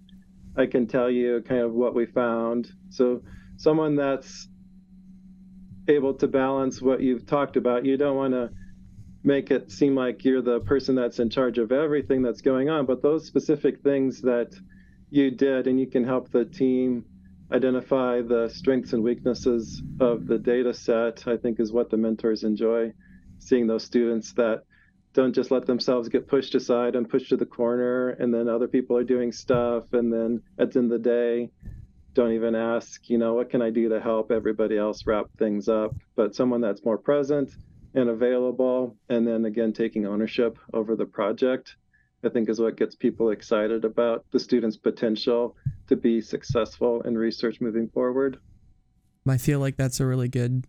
I 0.57 0.67
can 0.67 0.89
tell 0.89 1.09
you 1.09 1.41
kind 1.47 1.61
of 1.61 1.73
what 1.73 1.95
we 1.95 2.05
found. 2.05 2.69
So 2.91 3.23
someone 3.59 3.95
that's 3.95 4.49
able 5.87 6.15
to 6.15 6.27
balance 6.27 6.83
what 6.83 7.01
you've 7.01 7.27
talked 7.27 7.57
about 7.57 7.85
you 7.85 7.97
don't 7.97 8.17
want 8.17 8.35
to 8.35 8.51
make 9.25 9.51
it 9.51 9.71
seem 9.71 9.95
like 9.95 10.25
you're 10.25 10.43
the 10.43 10.61
person 10.61 10.95
that's 10.95 11.19
in 11.19 11.29
charge 11.29 11.59
of 11.59 11.73
everything 11.73 12.23
that's 12.23 12.41
going 12.41 12.69
on, 12.69 12.87
but 12.87 13.03
those 13.03 13.27
specific 13.27 13.83
things 13.83 14.21
that 14.23 14.55
you 15.11 15.31
did 15.31 15.67
and 15.67 15.81
you 15.81 15.87
can 15.87 16.05
help 16.05 16.31
the 16.31 16.45
team 16.45 17.05
identify 17.53 18.21
the 18.21 18.49
strengths 18.49 18.93
and 18.93 19.03
weaknesses 19.03 19.83
of 20.01 20.27
the 20.27 20.39
data 20.39 20.73
set, 20.73 21.27
I 21.27 21.37
think 21.37 21.61
is 21.61 21.73
what 21.73 21.91
the 21.91 21.97
mentors 21.97 22.45
enjoy 22.45 22.93
seeing 23.39 23.67
those 23.67 23.85
students 23.85 24.33
that 24.35 24.63
don't 25.15 25.35
just 25.35 25.51
let 25.51 25.67
themselves 25.67 26.09
get 26.09 26.29
pushed 26.29 26.55
aside 26.55 26.95
and 26.95 27.09
pushed 27.09 27.31
to 27.31 27.37
the 27.37 27.47
corner 27.47 28.11
and 28.11 28.33
then 28.33 28.49
other 28.49 28.69
people 28.69 28.97
are 28.97 29.05
doing 29.05 29.33
stuff 29.33 29.85
and 29.93 30.13
then 30.13 30.43
at 30.59 30.73
the 30.73 30.81
end 30.81 30.93
of 30.93 31.03
the 31.03 31.09
day 31.09 31.51
don't 32.15 32.33
even 32.33 32.55
ask, 32.55 33.09
you 33.09 33.17
know, 33.17 33.35
what 33.35 33.49
can 33.49 33.63
I 33.63 33.71
do 33.71 33.89
to 33.91 34.01
help 34.01 34.33
everybody 34.33 34.77
else 34.77 35.07
wrap 35.07 35.27
things 35.39 35.69
up? 35.69 35.95
But 36.17 36.35
someone 36.35 36.61
that's 36.61 36.85
more 36.85 36.99
present 36.99 37.51
and 37.95 38.09
available, 38.09 38.97
and 39.09 39.27
then 39.27 39.45
again 39.45 39.73
taking 39.73 40.07
ownership 40.07 40.59
over 40.73 40.97
the 40.97 41.07
project, 41.07 41.77
I 42.25 42.29
think 42.29 42.49
is 42.49 42.61
what 42.61 42.77
gets 42.77 42.95
people 42.95 43.31
excited 43.31 43.85
about 43.85 44.25
the 44.33 44.41
student's 44.41 44.77
potential 44.77 45.57
to 45.89 45.97
be 45.97 46.21
successful 46.21 47.01
in 47.03 47.17
research 47.17 47.61
moving 47.61 47.89
forward. 47.89 48.39
I 49.29 49.37
feel 49.37 49.61
like 49.61 49.77
that's 49.77 50.01
a 50.01 50.07
really 50.07 50.29
good 50.29 50.67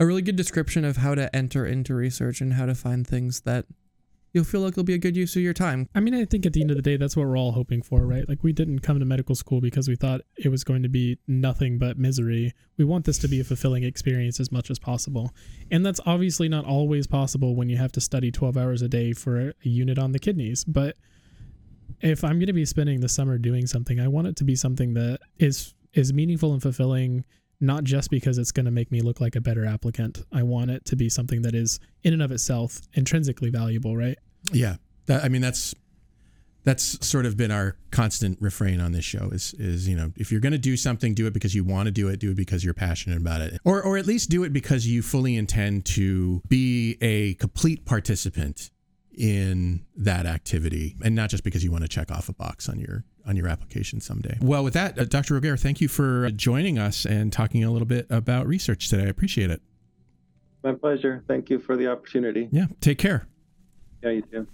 a 0.00 0.06
really 0.06 0.22
good 0.22 0.36
description 0.36 0.84
of 0.84 0.96
how 0.98 1.14
to 1.14 1.34
enter 1.34 1.64
into 1.64 1.94
research 1.94 2.40
and 2.40 2.54
how 2.54 2.66
to 2.66 2.74
find 2.74 3.06
things 3.06 3.42
that 3.42 3.66
you'll 4.34 4.44
feel 4.44 4.60
like 4.60 4.72
it'll 4.72 4.82
be 4.82 4.94
a 4.94 4.98
good 4.98 5.16
use 5.16 5.36
of 5.36 5.42
your 5.42 5.54
time. 5.54 5.88
I 5.94 6.00
mean, 6.00 6.12
I 6.12 6.24
think 6.24 6.44
at 6.44 6.52
the 6.52 6.60
end 6.60 6.72
of 6.72 6.76
the 6.76 6.82
day, 6.82 6.96
that's 6.96 7.16
what 7.16 7.24
we're 7.24 7.38
all 7.38 7.52
hoping 7.52 7.80
for, 7.80 8.04
right? 8.04 8.28
Like, 8.28 8.42
we 8.42 8.52
didn't 8.52 8.80
come 8.80 8.98
to 8.98 9.04
medical 9.04 9.36
school 9.36 9.60
because 9.60 9.88
we 9.88 9.94
thought 9.94 10.22
it 10.36 10.48
was 10.48 10.64
going 10.64 10.82
to 10.82 10.88
be 10.88 11.18
nothing 11.28 11.78
but 11.78 11.96
misery. 11.96 12.52
We 12.76 12.84
want 12.84 13.04
this 13.04 13.16
to 13.18 13.28
be 13.28 13.40
a 13.40 13.44
fulfilling 13.44 13.84
experience 13.84 14.40
as 14.40 14.50
much 14.50 14.70
as 14.70 14.78
possible. 14.78 15.30
And 15.70 15.86
that's 15.86 16.00
obviously 16.04 16.48
not 16.48 16.64
always 16.64 17.06
possible 17.06 17.54
when 17.54 17.68
you 17.68 17.76
have 17.76 17.92
to 17.92 18.00
study 18.00 18.32
12 18.32 18.56
hours 18.56 18.82
a 18.82 18.88
day 18.88 19.12
for 19.12 19.50
a 19.50 19.54
unit 19.62 19.98
on 19.98 20.10
the 20.10 20.18
kidneys. 20.18 20.64
But 20.64 20.96
if 22.00 22.24
I'm 22.24 22.38
going 22.38 22.48
to 22.48 22.52
be 22.52 22.64
spending 22.64 23.00
the 23.00 23.08
summer 23.08 23.38
doing 23.38 23.68
something, 23.68 24.00
I 24.00 24.08
want 24.08 24.26
it 24.26 24.36
to 24.36 24.44
be 24.44 24.56
something 24.56 24.94
that 24.94 25.20
is 25.38 25.74
is 25.92 26.12
meaningful 26.12 26.52
and 26.52 26.60
fulfilling 26.60 27.24
not 27.60 27.84
just 27.84 28.10
because 28.10 28.38
it's 28.38 28.52
going 28.52 28.66
to 28.66 28.72
make 28.72 28.90
me 28.90 29.00
look 29.00 29.20
like 29.20 29.36
a 29.36 29.40
better 29.40 29.64
applicant. 29.64 30.24
I 30.32 30.42
want 30.42 30.70
it 30.70 30.84
to 30.86 30.96
be 30.96 31.08
something 31.08 31.42
that 31.42 31.54
is 31.54 31.80
in 32.02 32.12
and 32.12 32.22
of 32.22 32.32
itself 32.32 32.80
intrinsically 32.94 33.50
valuable, 33.50 33.96
right? 33.96 34.18
Yeah. 34.52 34.76
That, 35.06 35.24
I 35.24 35.28
mean 35.28 35.42
that's 35.42 35.74
that's 36.64 37.06
sort 37.06 37.26
of 37.26 37.36
been 37.36 37.50
our 37.50 37.76
constant 37.90 38.38
refrain 38.40 38.80
on 38.80 38.92
this 38.92 39.04
show 39.04 39.28
is 39.30 39.54
is 39.58 39.86
you 39.86 39.94
know 39.94 40.12
if 40.16 40.32
you're 40.32 40.40
going 40.40 40.52
to 40.52 40.58
do 40.58 40.76
something 40.76 41.14
do 41.14 41.26
it 41.26 41.34
because 41.34 41.54
you 41.54 41.62
want 41.62 41.86
to 41.86 41.90
do 41.90 42.08
it 42.08 42.18
do 42.18 42.30
it 42.30 42.36
because 42.36 42.64
you're 42.64 42.74
passionate 42.74 43.18
about 43.18 43.40
it 43.40 43.60
or 43.64 43.82
or 43.82 43.96
at 43.96 44.06
least 44.06 44.30
do 44.30 44.42
it 44.44 44.52
because 44.52 44.86
you 44.86 45.02
fully 45.02 45.36
intend 45.36 45.84
to 45.84 46.40
be 46.48 46.96
a 47.00 47.34
complete 47.34 47.84
participant 47.84 48.70
in 49.16 49.84
that 49.94 50.26
activity 50.26 50.96
and 51.04 51.14
not 51.14 51.30
just 51.30 51.44
because 51.44 51.62
you 51.62 51.70
want 51.70 51.82
to 51.82 51.88
check 51.88 52.10
off 52.10 52.28
a 52.28 52.32
box 52.32 52.68
on 52.68 52.80
your 52.80 53.04
on 53.26 53.36
your 53.36 53.48
application 53.48 54.00
someday. 54.00 54.38
Well, 54.40 54.64
with 54.64 54.74
that, 54.74 54.98
uh, 54.98 55.04
Dr. 55.04 55.40
Roghair, 55.40 55.58
thank 55.58 55.80
you 55.80 55.88
for 55.88 56.30
joining 56.30 56.78
us 56.78 57.04
and 57.04 57.32
talking 57.32 57.64
a 57.64 57.70
little 57.70 57.86
bit 57.86 58.06
about 58.10 58.46
research 58.46 58.88
today. 58.88 59.04
I 59.04 59.08
appreciate 59.08 59.50
it. 59.50 59.62
My 60.62 60.72
pleasure. 60.72 61.22
Thank 61.28 61.50
you 61.50 61.58
for 61.58 61.76
the 61.76 61.88
opportunity. 61.88 62.48
Yeah. 62.50 62.66
Take 62.80 62.98
care. 62.98 63.26
Yeah, 64.02 64.10
you 64.10 64.22
too. 64.22 64.46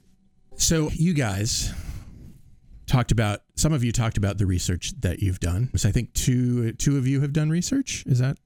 So 0.56 0.90
you 0.92 1.14
guys 1.14 1.72
talked 2.86 3.12
about 3.12 3.40
some 3.54 3.72
of 3.72 3.84
you 3.84 3.92
talked 3.92 4.16
about 4.16 4.38
the 4.38 4.46
research 4.46 4.92
that 5.00 5.20
you've 5.20 5.40
done. 5.40 5.70
So 5.76 5.88
I 5.88 5.92
think 5.92 6.12
two 6.12 6.72
two 6.72 6.98
of 6.98 7.06
you 7.06 7.20
have 7.20 7.32
done 7.32 7.48
research. 7.48 8.04
Is 8.06 8.18
that 8.18 8.36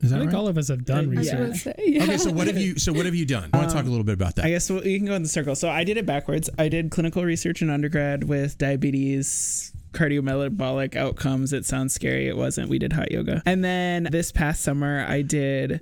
is 0.00 0.10
that 0.10 0.16
I 0.16 0.18
think 0.20 0.32
right? 0.32 0.38
all 0.38 0.48
of 0.48 0.58
us 0.58 0.68
have 0.68 0.84
done 0.84 1.10
Yeah. 1.12 1.18
research. 1.18 1.56
Say, 1.62 1.74
yeah. 1.78 2.02
Okay, 2.04 2.16
so 2.18 2.30
what 2.30 2.46
have 2.46 2.58
you 2.58 2.78
so 2.78 2.92
what 2.92 3.06
have 3.06 3.14
you 3.14 3.24
done? 3.24 3.50
I 3.52 3.58
want 3.58 3.70
to 3.70 3.74
talk 3.76 3.86
a 3.86 3.88
little 3.88 4.04
bit 4.04 4.12
about 4.14 4.36
that. 4.36 4.44
I 4.44 4.50
guess 4.50 4.68
we 4.70 4.96
can 4.98 5.06
go 5.06 5.14
in 5.14 5.22
the 5.22 5.28
circle. 5.28 5.54
So 5.54 5.68
I 5.70 5.84
did 5.84 5.96
it 5.96 6.04
backwards. 6.06 6.50
I 6.58 6.68
did 6.68 6.90
clinical 6.90 7.24
research 7.24 7.62
in 7.62 7.70
undergrad 7.70 8.24
with 8.24 8.58
diabetes, 8.58 9.72
cardiometabolic 9.92 10.96
outcomes. 10.96 11.52
It 11.52 11.64
sounds 11.66 11.94
scary. 11.94 12.28
It 12.28 12.36
wasn't. 12.36 12.68
We 12.68 12.78
did 12.78 12.92
hot 12.92 13.10
yoga. 13.10 13.42
And 13.46 13.64
then 13.64 14.08
this 14.10 14.32
past 14.32 14.62
summer, 14.62 15.04
I 15.08 15.22
did 15.22 15.80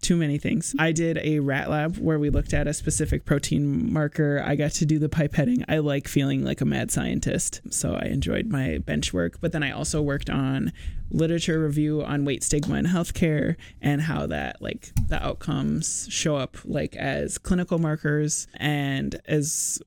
too 0.00 0.16
many 0.16 0.38
things. 0.38 0.74
I 0.78 0.92
did 0.92 1.18
a 1.18 1.40
rat 1.40 1.70
lab 1.70 1.98
where 1.98 2.18
we 2.18 2.30
looked 2.30 2.54
at 2.54 2.66
a 2.66 2.74
specific 2.74 3.24
protein 3.24 3.92
marker. 3.92 4.42
I 4.44 4.56
got 4.56 4.72
to 4.72 4.86
do 4.86 4.98
the 4.98 5.08
pipetting. 5.08 5.64
I 5.68 5.78
like 5.78 6.08
feeling 6.08 6.44
like 6.44 6.60
a 6.60 6.64
mad 6.64 6.90
scientist. 6.90 7.60
So 7.70 7.94
I 7.94 8.06
enjoyed 8.06 8.46
my 8.46 8.78
bench 8.78 9.12
work. 9.12 9.40
But 9.40 9.52
then 9.52 9.62
I 9.62 9.72
also 9.72 10.00
worked 10.02 10.30
on 10.30 10.72
literature 11.10 11.60
review 11.60 12.02
on 12.02 12.24
weight 12.24 12.44
stigma 12.44 12.76
in 12.76 12.86
healthcare 12.86 13.56
and 13.82 14.02
how 14.02 14.26
that 14.26 14.62
like 14.62 14.92
the 15.08 15.22
outcomes 15.22 16.06
show 16.08 16.36
up 16.36 16.56
like 16.64 16.94
as 16.96 17.36
clinical 17.36 17.78
markers 17.78 18.46
and 18.54 19.20
as 19.26 19.82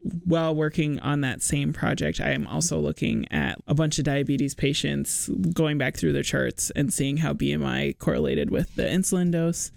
while 0.00 0.54
working 0.54 0.98
on 1.00 1.22
that 1.22 1.42
same 1.42 1.72
project, 1.72 2.20
I 2.20 2.30
am 2.30 2.46
also 2.46 2.78
looking 2.78 3.30
at 3.32 3.58
a 3.66 3.74
bunch 3.74 3.98
of 3.98 4.04
diabetes 4.04 4.54
patients, 4.54 5.28
going 5.52 5.76
back 5.78 5.96
through 5.96 6.12
their 6.12 6.22
charts 6.22 6.70
and 6.70 6.92
seeing 6.92 7.18
how 7.18 7.32
BMI 7.32 7.98
correlated 7.98 8.50
with 8.50 8.74
the 8.76 8.84
insulin 8.84 9.32
dose. 9.32 9.72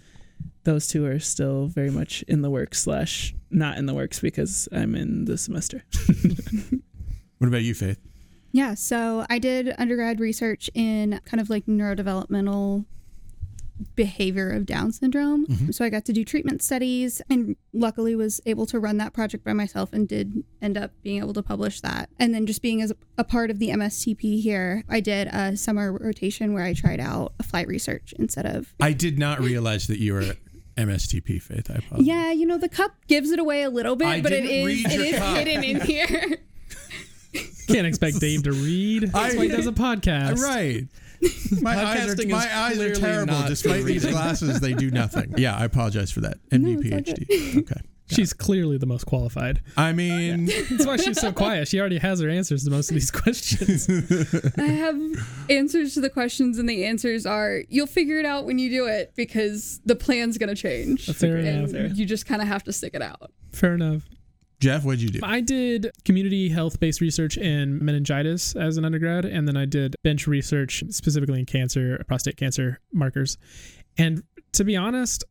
Those 0.64 0.86
two 0.86 1.04
are 1.06 1.18
still 1.18 1.66
very 1.66 1.90
much 1.90 2.22
in 2.28 2.42
the 2.42 2.50
works 2.50 2.82
slash 2.82 3.34
not 3.50 3.78
in 3.78 3.86
the 3.86 3.94
works 3.94 4.20
because 4.20 4.68
I'm 4.72 4.94
in 4.94 5.24
the 5.24 5.36
semester. 5.36 5.82
What 7.42 7.48
about 7.48 7.64
you, 7.64 7.74
Faith? 7.74 7.98
Yeah, 8.52 8.74
so 8.74 9.26
I 9.28 9.40
did 9.40 9.74
undergrad 9.76 10.20
research 10.20 10.70
in 10.74 11.18
kind 11.24 11.40
of 11.40 11.50
like 11.50 11.66
neurodevelopmental 11.66 12.84
behavior 13.96 14.50
of 14.50 14.64
Down 14.66 14.92
syndrome. 14.92 15.46
Mhm. 15.46 15.74
So 15.74 15.84
I 15.84 15.88
got 15.88 16.04
to 16.06 16.12
do 16.12 16.24
treatment 16.24 16.62
studies 16.62 17.20
and 17.28 17.56
luckily 17.72 18.14
was 18.14 18.40
able 18.46 18.66
to 18.66 18.78
run 18.78 18.96
that 18.98 19.12
project 19.12 19.44
by 19.44 19.52
myself 19.52 19.92
and 19.92 20.06
did 20.06 20.44
end 20.60 20.76
up 20.78 20.92
being 21.02 21.18
able 21.18 21.32
to 21.34 21.42
publish 21.42 21.80
that. 21.80 22.08
And 22.18 22.32
then 22.34 22.46
just 22.46 22.62
being 22.62 22.80
as 22.82 22.90
a, 22.92 22.96
a 23.18 23.24
part 23.24 23.50
of 23.50 23.58
the 23.58 23.70
MSTP 23.70 24.40
here, 24.40 24.84
I 24.88 25.00
did 25.00 25.28
a 25.28 25.56
summer 25.56 25.92
rotation 25.92 26.52
where 26.54 26.62
I 26.64 26.74
tried 26.74 27.00
out 27.00 27.34
a 27.40 27.42
flight 27.42 27.66
research 27.66 28.14
instead 28.18 28.46
of 28.46 28.72
I 28.80 28.92
did 28.92 29.18
not 29.18 29.40
realize 29.40 29.86
that 29.88 29.98
you 29.98 30.12
were 30.14 30.34
MSTP, 30.76 31.40
Faith. 31.42 31.70
I 31.70 31.74
apologize. 31.74 32.06
Yeah, 32.06 32.32
you 32.32 32.46
know 32.46 32.58
the 32.58 32.68
cup 32.68 32.94
gives 33.08 33.30
it 33.30 33.38
away 33.38 33.62
a 33.62 33.70
little 33.70 33.96
bit, 33.96 34.06
I 34.08 34.20
but 34.22 34.32
it 34.32 34.42
didn't 34.42 34.50
is 34.50 34.66
read 34.66 34.86
it 34.86 34.92
your 34.92 35.04
is 35.04 35.16
cup. 35.18 35.36
hidden 35.36 35.64
in 35.64 35.80
here. 35.82 36.38
Can't 37.68 37.86
expect 37.86 38.20
Dave 38.20 38.42
to 38.44 38.52
read. 38.52 39.02
That's 39.12 39.34
why 39.36 39.44
he 39.44 39.48
does 39.48 39.66
a 39.66 39.72
podcast. 39.72 40.38
Right. 40.40 40.86
My 41.60 41.76
eyes 41.84 42.18
are 42.18 42.26
my 42.26 42.58
eyes 42.58 42.78
are 42.80 42.94
terrible. 42.94 43.42
Despite 43.46 43.84
these 43.84 44.04
glasses, 44.04 44.60
they 44.60 44.72
do 44.74 44.90
nothing. 44.90 45.34
Yeah, 45.42 45.56
I 45.56 45.64
apologize 45.64 46.10
for 46.10 46.20
that. 46.20 46.38
No, 46.50 46.58
MD 46.58 46.92
it's 46.92 47.08
all 47.10 47.14
PhD. 47.14 47.58
Okay. 47.58 47.80
She's 48.08 48.32
clearly 48.32 48.76
the 48.76 48.86
most 48.86 49.04
qualified. 49.04 49.62
I 49.76 49.92
mean, 49.92 50.46
That's 50.70 50.86
why 50.86 50.96
she's 50.96 51.20
so 51.20 51.32
quiet. 51.32 51.68
She 51.68 51.80
already 51.80 51.98
has 51.98 52.20
her 52.20 52.28
answers 52.28 52.64
to 52.64 52.70
most 52.70 52.90
of 52.90 52.94
these 52.94 53.10
questions. 53.10 53.88
I 54.58 54.62
have 54.62 55.00
answers 55.48 55.94
to 55.94 56.00
the 56.00 56.10
questions, 56.10 56.58
and 56.58 56.68
the 56.68 56.84
answers 56.84 57.24
are 57.24 57.62
you'll 57.68 57.86
figure 57.86 58.18
it 58.18 58.26
out 58.26 58.44
when 58.44 58.58
you 58.58 58.70
do 58.70 58.86
it 58.86 59.12
because 59.16 59.80
the 59.86 59.96
plan's 59.96 60.36
gonna 60.38 60.54
change. 60.54 61.06
Fair 61.06 61.36
and 61.36 61.74
enough. 61.74 61.96
You 61.96 62.04
just 62.04 62.26
kind 62.26 62.42
of 62.42 62.48
have 62.48 62.64
to 62.64 62.72
stick 62.72 62.94
it 62.94 63.02
out. 63.02 63.30
Fair 63.52 63.74
enough. 63.74 64.02
Jeff, 64.62 64.84
what'd 64.84 65.02
you 65.02 65.10
do? 65.10 65.18
I 65.24 65.40
did 65.40 65.90
community 66.04 66.48
health 66.48 66.78
based 66.78 67.00
research 67.00 67.36
in 67.36 67.84
meningitis 67.84 68.54
as 68.54 68.76
an 68.76 68.84
undergrad, 68.84 69.24
and 69.24 69.48
then 69.48 69.56
I 69.56 69.64
did 69.64 69.96
bench 70.04 70.28
research 70.28 70.84
specifically 70.90 71.40
in 71.40 71.46
cancer, 71.46 72.00
prostate 72.06 72.36
cancer 72.36 72.78
markers. 72.92 73.38
And 73.98 74.22
to 74.52 74.62
be 74.62 74.76
honest, 74.76 75.24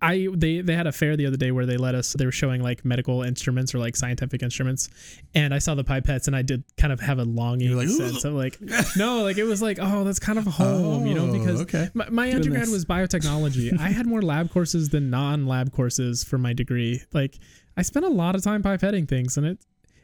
I 0.00 0.28
they 0.34 0.62
they 0.62 0.74
had 0.74 0.86
a 0.86 0.92
fair 0.92 1.14
the 1.16 1.26
other 1.26 1.36
day 1.36 1.50
where 1.50 1.66
they 1.66 1.76
let 1.76 1.94
us 1.94 2.14
they 2.14 2.24
were 2.24 2.32
showing 2.32 2.62
like 2.62 2.84
medical 2.86 3.22
instruments 3.22 3.74
or 3.74 3.78
like 3.78 3.96
scientific 3.96 4.42
instruments, 4.42 4.88
and 5.34 5.52
I 5.52 5.58
saw 5.58 5.74
the 5.74 5.84
pipettes 5.84 6.26
and 6.26 6.34
I 6.34 6.40
did 6.42 6.64
kind 6.78 6.92
of 6.92 7.00
have 7.00 7.18
a 7.18 7.24
longing 7.24 7.76
like, 7.76 7.88
sense 7.88 8.24
of 8.24 8.32
like 8.32 8.58
no 8.96 9.22
like 9.22 9.38
it 9.38 9.44
was 9.44 9.60
like 9.62 9.78
oh 9.80 10.04
that's 10.04 10.18
kind 10.18 10.38
of 10.38 10.46
home 10.46 11.06
you 11.06 11.14
know 11.14 11.28
Oh, 11.28 11.38
because 11.38 11.60
okay. 11.62 11.88
my, 11.94 12.08
my 12.10 12.32
undergrad 12.32 12.68
was 12.68 12.84
biotechnology. 12.84 13.78
I 13.78 13.90
had 13.90 14.06
more 14.06 14.20
lab 14.20 14.50
courses 14.50 14.88
than 14.90 15.10
non-lab 15.10 15.72
courses 15.72 16.24
for 16.24 16.38
my 16.38 16.52
degree. 16.52 17.02
Like 17.14 17.38
I 17.76 17.82
spent 17.82 18.04
a 18.04 18.10
lot 18.10 18.34
of 18.34 18.42
time 18.42 18.62
pipetting 18.62 19.08
things, 19.08 19.36
and 19.36 19.46
it, 19.46 19.58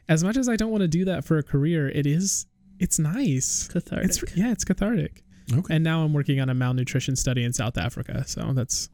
as 0.09 0.23
much 0.23 0.37
as 0.37 0.49
I 0.49 0.55
don't 0.55 0.71
want 0.71 0.81
to 0.81 0.87
do 0.87 1.05
that 1.05 1.23
for 1.25 1.37
a 1.37 1.43
career, 1.43 1.89
it 1.89 2.05
is, 2.05 2.45
it's 2.79 2.99
nice. 2.99 3.67
Cathartic. 3.67 4.05
It's 4.05 4.35
yeah, 4.35 4.51
it's 4.51 4.65
cathartic. 4.65 5.23
Okay. 5.53 5.75
And 5.75 5.83
now 5.83 6.03
I'm 6.03 6.13
working 6.13 6.39
on 6.39 6.49
a 6.49 6.53
malnutrition 6.53 7.15
study 7.15 7.43
in 7.43 7.53
South 7.53 7.77
Africa, 7.77 8.23
so 8.27 8.53
that's 8.53 8.89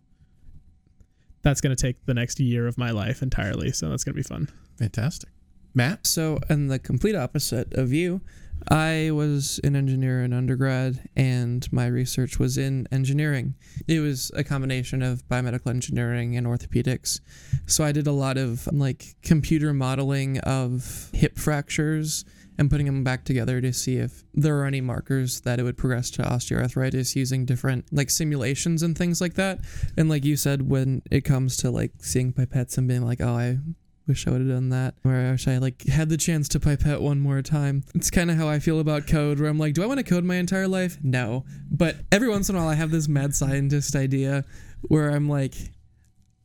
that's 1.42 1.62
going 1.62 1.76
to 1.76 1.82
take 1.82 2.06
the 2.06 2.14
next 2.14 2.40
year 2.40 2.68
of 2.68 2.78
my 2.78 2.92
life 2.92 3.22
entirely. 3.22 3.72
So 3.72 3.90
that's 3.90 4.04
going 4.04 4.14
to 4.14 4.18
be 4.18 4.24
fun. 4.24 4.50
Fantastic. 4.78 5.30
Matt? 5.74 6.06
So, 6.08 6.40
and 6.50 6.70
the 6.70 6.80
complete 6.80 7.16
opposite 7.16 7.74
of 7.74 7.94
you, 7.94 8.22
I 8.70 9.12
was 9.12 9.60
an 9.64 9.76
engineer 9.76 10.24
in 10.24 10.34
undergrad, 10.34 11.08
and 11.16 11.72
my 11.72 11.88
research 11.88 12.40
was 12.40 12.58
in 12.58 12.88
engineering. 12.92 13.56
It 13.88 14.00
was 14.00 14.32
a 14.36 14.44
combination 14.44 15.02
of 15.02 15.28
biomedical 15.28 15.70
engineering 15.70 16.36
and 16.36 16.46
orthopedics. 16.46 17.22
So, 17.66 17.84
I 17.84 17.92
did 17.92 18.08
a 18.08 18.12
lot 18.12 18.38
of 18.38 18.68
like 18.72 19.16
computer 19.22 19.74
modeling 19.74 20.40
of 20.40 21.10
hip 21.14 21.38
fractures 21.38 22.26
and 22.58 22.70
putting 22.70 22.88
them 22.88 23.04
back 23.04 23.24
together 23.24 23.62
to 23.62 23.72
see 23.72 23.98
if 23.98 24.24
there 24.34 24.58
are 24.58 24.66
any 24.66 24.82
markers 24.82 25.42
that 25.42 25.60
it 25.60 25.64
would 25.64 25.78
progress 25.78 26.10
to 26.12 26.24
osteoarthritis 26.24 27.16
using 27.16 27.46
different 27.46 27.86
like 27.92 28.10
simulations 28.10 28.82
and 28.84 28.98
things 28.98 29.22
like 29.22 29.36
that. 29.36 29.60
And 29.96 30.10
like 30.10 30.26
you 30.26 30.36
said, 30.36 30.68
when 30.68 31.04
it 31.12 31.22
comes 31.22 31.58
to 31.58 31.72
like 31.72 31.92
seeing 32.00 32.34
pipettes 32.34 32.78
and 32.78 32.88
being 32.88 33.06
like, 33.06 33.22
oh, 33.22 33.36
I 33.36 33.60
wish 34.08 34.28
I 34.28 34.32
would 34.32 34.42
have 34.42 34.50
done 34.50 34.70
that. 34.70 34.96
Or 35.04 35.14
I 35.14 35.32
wish 35.32 35.48
I 35.48 35.58
like 35.58 35.86
had 35.86 36.10
the 36.10 36.18
chance 36.18 36.48
to 36.50 36.60
pipette 36.60 37.02
one 37.02 37.20
more 37.20 37.42
time. 37.42 37.84
It's 37.94 38.10
kind 38.10 38.32
of 38.32 38.38
how 38.38 38.48
I 38.48 38.60
feel 38.60 38.80
about 38.80 39.08
code, 39.08 39.40
where 39.40 39.50
I'm 39.50 39.58
like, 39.58 39.74
do 39.74 39.84
I 39.84 39.86
want 39.86 40.00
to 40.00 40.04
code 40.04 40.24
my 40.24 40.36
entire 40.36 40.68
life? 40.68 40.98
No. 41.04 41.46
But 41.70 41.98
every 42.12 42.30
once 42.30 42.50
in 42.50 42.56
a 42.56 42.60
while, 42.60 42.70
I 42.70 42.76
have 42.76 42.92
this 42.92 43.08
mad 43.08 43.36
scientist 43.36 43.96
idea 43.96 44.46
where 44.82 45.10
I'm 45.10 45.28
like, 45.28 45.56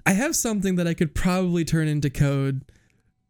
I 0.05 0.13
have 0.13 0.35
something 0.35 0.77
that 0.77 0.87
I 0.87 0.95
could 0.95 1.15
probably 1.15 1.65
turn 1.65 1.89
into 1.89 2.11
code. 2.11 2.65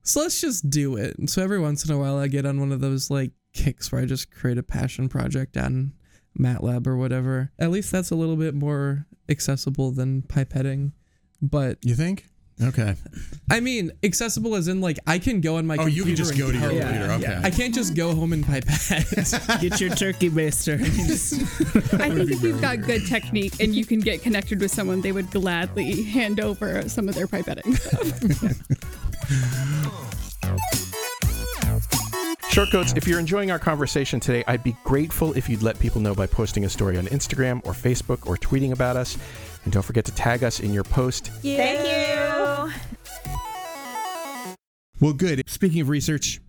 So 0.03 0.21
let's 0.21 0.41
just 0.41 0.71
do 0.71 0.97
it. 0.97 1.17
And 1.19 1.29
so 1.29 1.43
every 1.43 1.61
once 1.61 1.85
in 1.85 1.95
a 1.95 1.99
while, 1.99 2.17
I 2.17 2.27
get 2.27 2.47
on 2.47 2.59
one 2.59 2.73
of 2.73 2.81
those 2.81 3.11
like 3.11 3.33
kicks 3.53 3.93
where 3.93 4.01
I 4.01 4.07
just 4.07 4.31
create 4.31 4.59
a 4.59 4.63
passion 4.63 5.09
project 5.09 5.57
on 5.57 5.93
MATLAB 6.39 6.87
or 6.87 6.97
whatever. 6.97 7.53
At 7.59 7.71
least 7.71 7.93
that's 7.93 8.11
a 8.11 8.17
little 8.17 8.37
bit 8.37 8.55
more 8.55 9.07
accessible 9.29 9.91
than 9.93 10.23
pipetting. 10.23 10.93
But 11.41 11.79
You 11.83 11.95
think? 11.95 12.27
Okay. 12.61 12.95
I 13.51 13.61
mean, 13.61 13.93
accessible 14.03 14.55
as 14.55 14.69
in 14.69 14.81
like 14.81 14.99
I 15.07 15.19
can 15.19 15.41
go 15.41 15.57
on 15.57 15.67
my 15.67 15.77
computer. 15.77 15.93
Oh, 15.93 15.97
you 15.97 16.05
can 16.05 16.17
just 16.17 16.31
and 16.33 16.41
go 16.41 16.53
to 16.53 16.59
your 16.59 16.71
code. 16.71 16.83
computer. 16.83 17.13
Okay. 17.13 17.41
I 17.43 17.51
can't 17.51 17.75
just 17.75 17.95
go 17.95 18.15
home 18.15 18.33
and 18.33 18.45
pipette. 18.45 19.61
Get 19.61 19.81
your 19.81 19.91
turkey 19.91 20.31
baster. 20.31 20.81
I 22.01 22.11
think 22.11 22.31
if 22.31 22.43
you've 22.43 22.61
got 22.61 22.83
good 22.83 23.07
technique 23.07 23.61
and 23.61 23.75
you 23.75 23.85
can 23.85 24.01
get 24.01 24.23
connected 24.23 24.61
with 24.61 24.71
someone, 24.71 25.01
they 25.01 25.13
would 25.13 25.31
gladly 25.31 26.03
hand 26.03 26.41
over 26.41 26.89
some 26.89 27.09
of 27.09 27.15
their 27.15 27.27
pipetting 27.27 27.77
stuff. 27.77 28.83
Shortcoats, 32.53 32.95
if 32.99 33.09
you're 33.09 33.19
enjoying 33.19 33.51
our 33.51 33.59
conversation 33.59 34.21
today, 34.21 34.45
I'd 34.47 34.63
be 34.63 34.77
grateful 34.85 35.33
if 35.33 35.49
you'd 35.49 35.63
let 35.63 35.79
people 35.79 36.03
know 36.03 36.15
by 36.15 36.27
posting 36.27 36.67
a 36.67 36.69
story 36.69 36.99
on 36.99 37.07
Instagram 37.07 37.65
or 37.65 37.73
Facebook 37.73 38.27
or 38.27 38.37
tweeting 38.37 38.73
about 38.73 38.95
us. 38.97 39.17
And 39.65 39.73
don't 39.73 39.83
forget 39.83 40.05
to 40.07 40.15
tag 40.15 40.43
us 40.43 40.61
in 40.61 40.73
your 40.73 40.85
post. 40.85 41.29
Thank 41.43 41.87
you. 41.87 42.73
Well, 45.01 45.13
good. 45.13 45.49
Speaking 45.49 45.81
of 45.81 45.89
research, 45.89 46.41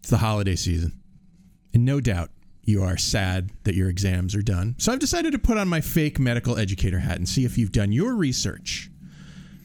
it's 0.00 0.10
the 0.10 0.18
holiday 0.18 0.56
season. 0.56 1.00
And 1.72 1.84
no 1.84 2.00
doubt 2.00 2.30
you 2.62 2.82
are 2.82 2.96
sad 2.96 3.50
that 3.64 3.74
your 3.74 3.90
exams 3.90 4.34
are 4.34 4.42
done. 4.42 4.74
So 4.78 4.92
I've 4.92 4.98
decided 4.98 5.32
to 5.32 5.38
put 5.38 5.58
on 5.58 5.68
my 5.68 5.80
fake 5.80 6.18
medical 6.18 6.56
educator 6.56 7.00
hat 7.00 7.16
and 7.16 7.28
see 7.28 7.44
if 7.44 7.58
you've 7.58 7.72
done 7.72 7.92
your 7.92 8.14
research 8.14 8.90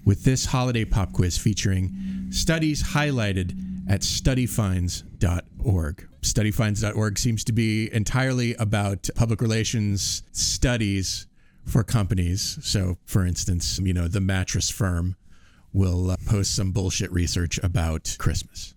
with 0.06 0.24
this 0.24 0.45
holiday 0.45 0.86
pop 0.86 1.14
quiz 1.14 1.38
featuring 1.38 2.28
studies 2.32 2.84
highlighted 2.84 3.58
at 3.88 4.01
studyfinds.org. 4.01 6.08
Studyfinds.org 6.22 7.18
seems 7.18 7.43
to 7.43 7.51
be 7.51 7.93
entirely 7.93 8.56
about 8.56 9.10
public 9.16 9.41
relations 9.41 10.24
studies 10.32 11.28
for 11.70 11.84
companies. 11.84 12.57
So, 12.61 12.97
for 13.05 13.26
instance, 13.26 13.80
you 13.80 13.93
know, 13.93 14.07
the 14.07 14.22
mattress 14.22 14.70
firm 14.70 15.15
will 15.74 16.11
uh, 16.11 16.17
post 16.26 16.55
some 16.55 16.72
bullshit 16.72 17.11
research 17.11 17.59
about 17.63 18.15
Christmas. 18.20 18.74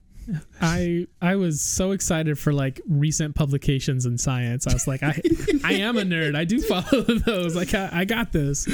I 0.61 1.09
I 1.20 1.34
was 1.34 1.61
so 1.61 1.90
excited 1.90 2.38
for 2.38 2.53
like 2.53 2.80
recent 2.88 3.34
publications 3.34 4.07
in 4.07 4.18
science. 4.18 4.66
I 4.68 4.72
was 4.72 4.86
like, 4.86 5.03
I 5.03 5.20
I 5.64 5.74
am 5.74 5.99
a 5.99 6.03
nerd. 6.03 6.36
I 6.36 6.45
do 6.45 6.61
follow 6.61 7.03
those. 7.26 7.57
Like 7.57 7.74
I, 7.74 7.88
I 7.93 8.05
got 8.05 8.30
this. 8.32 8.68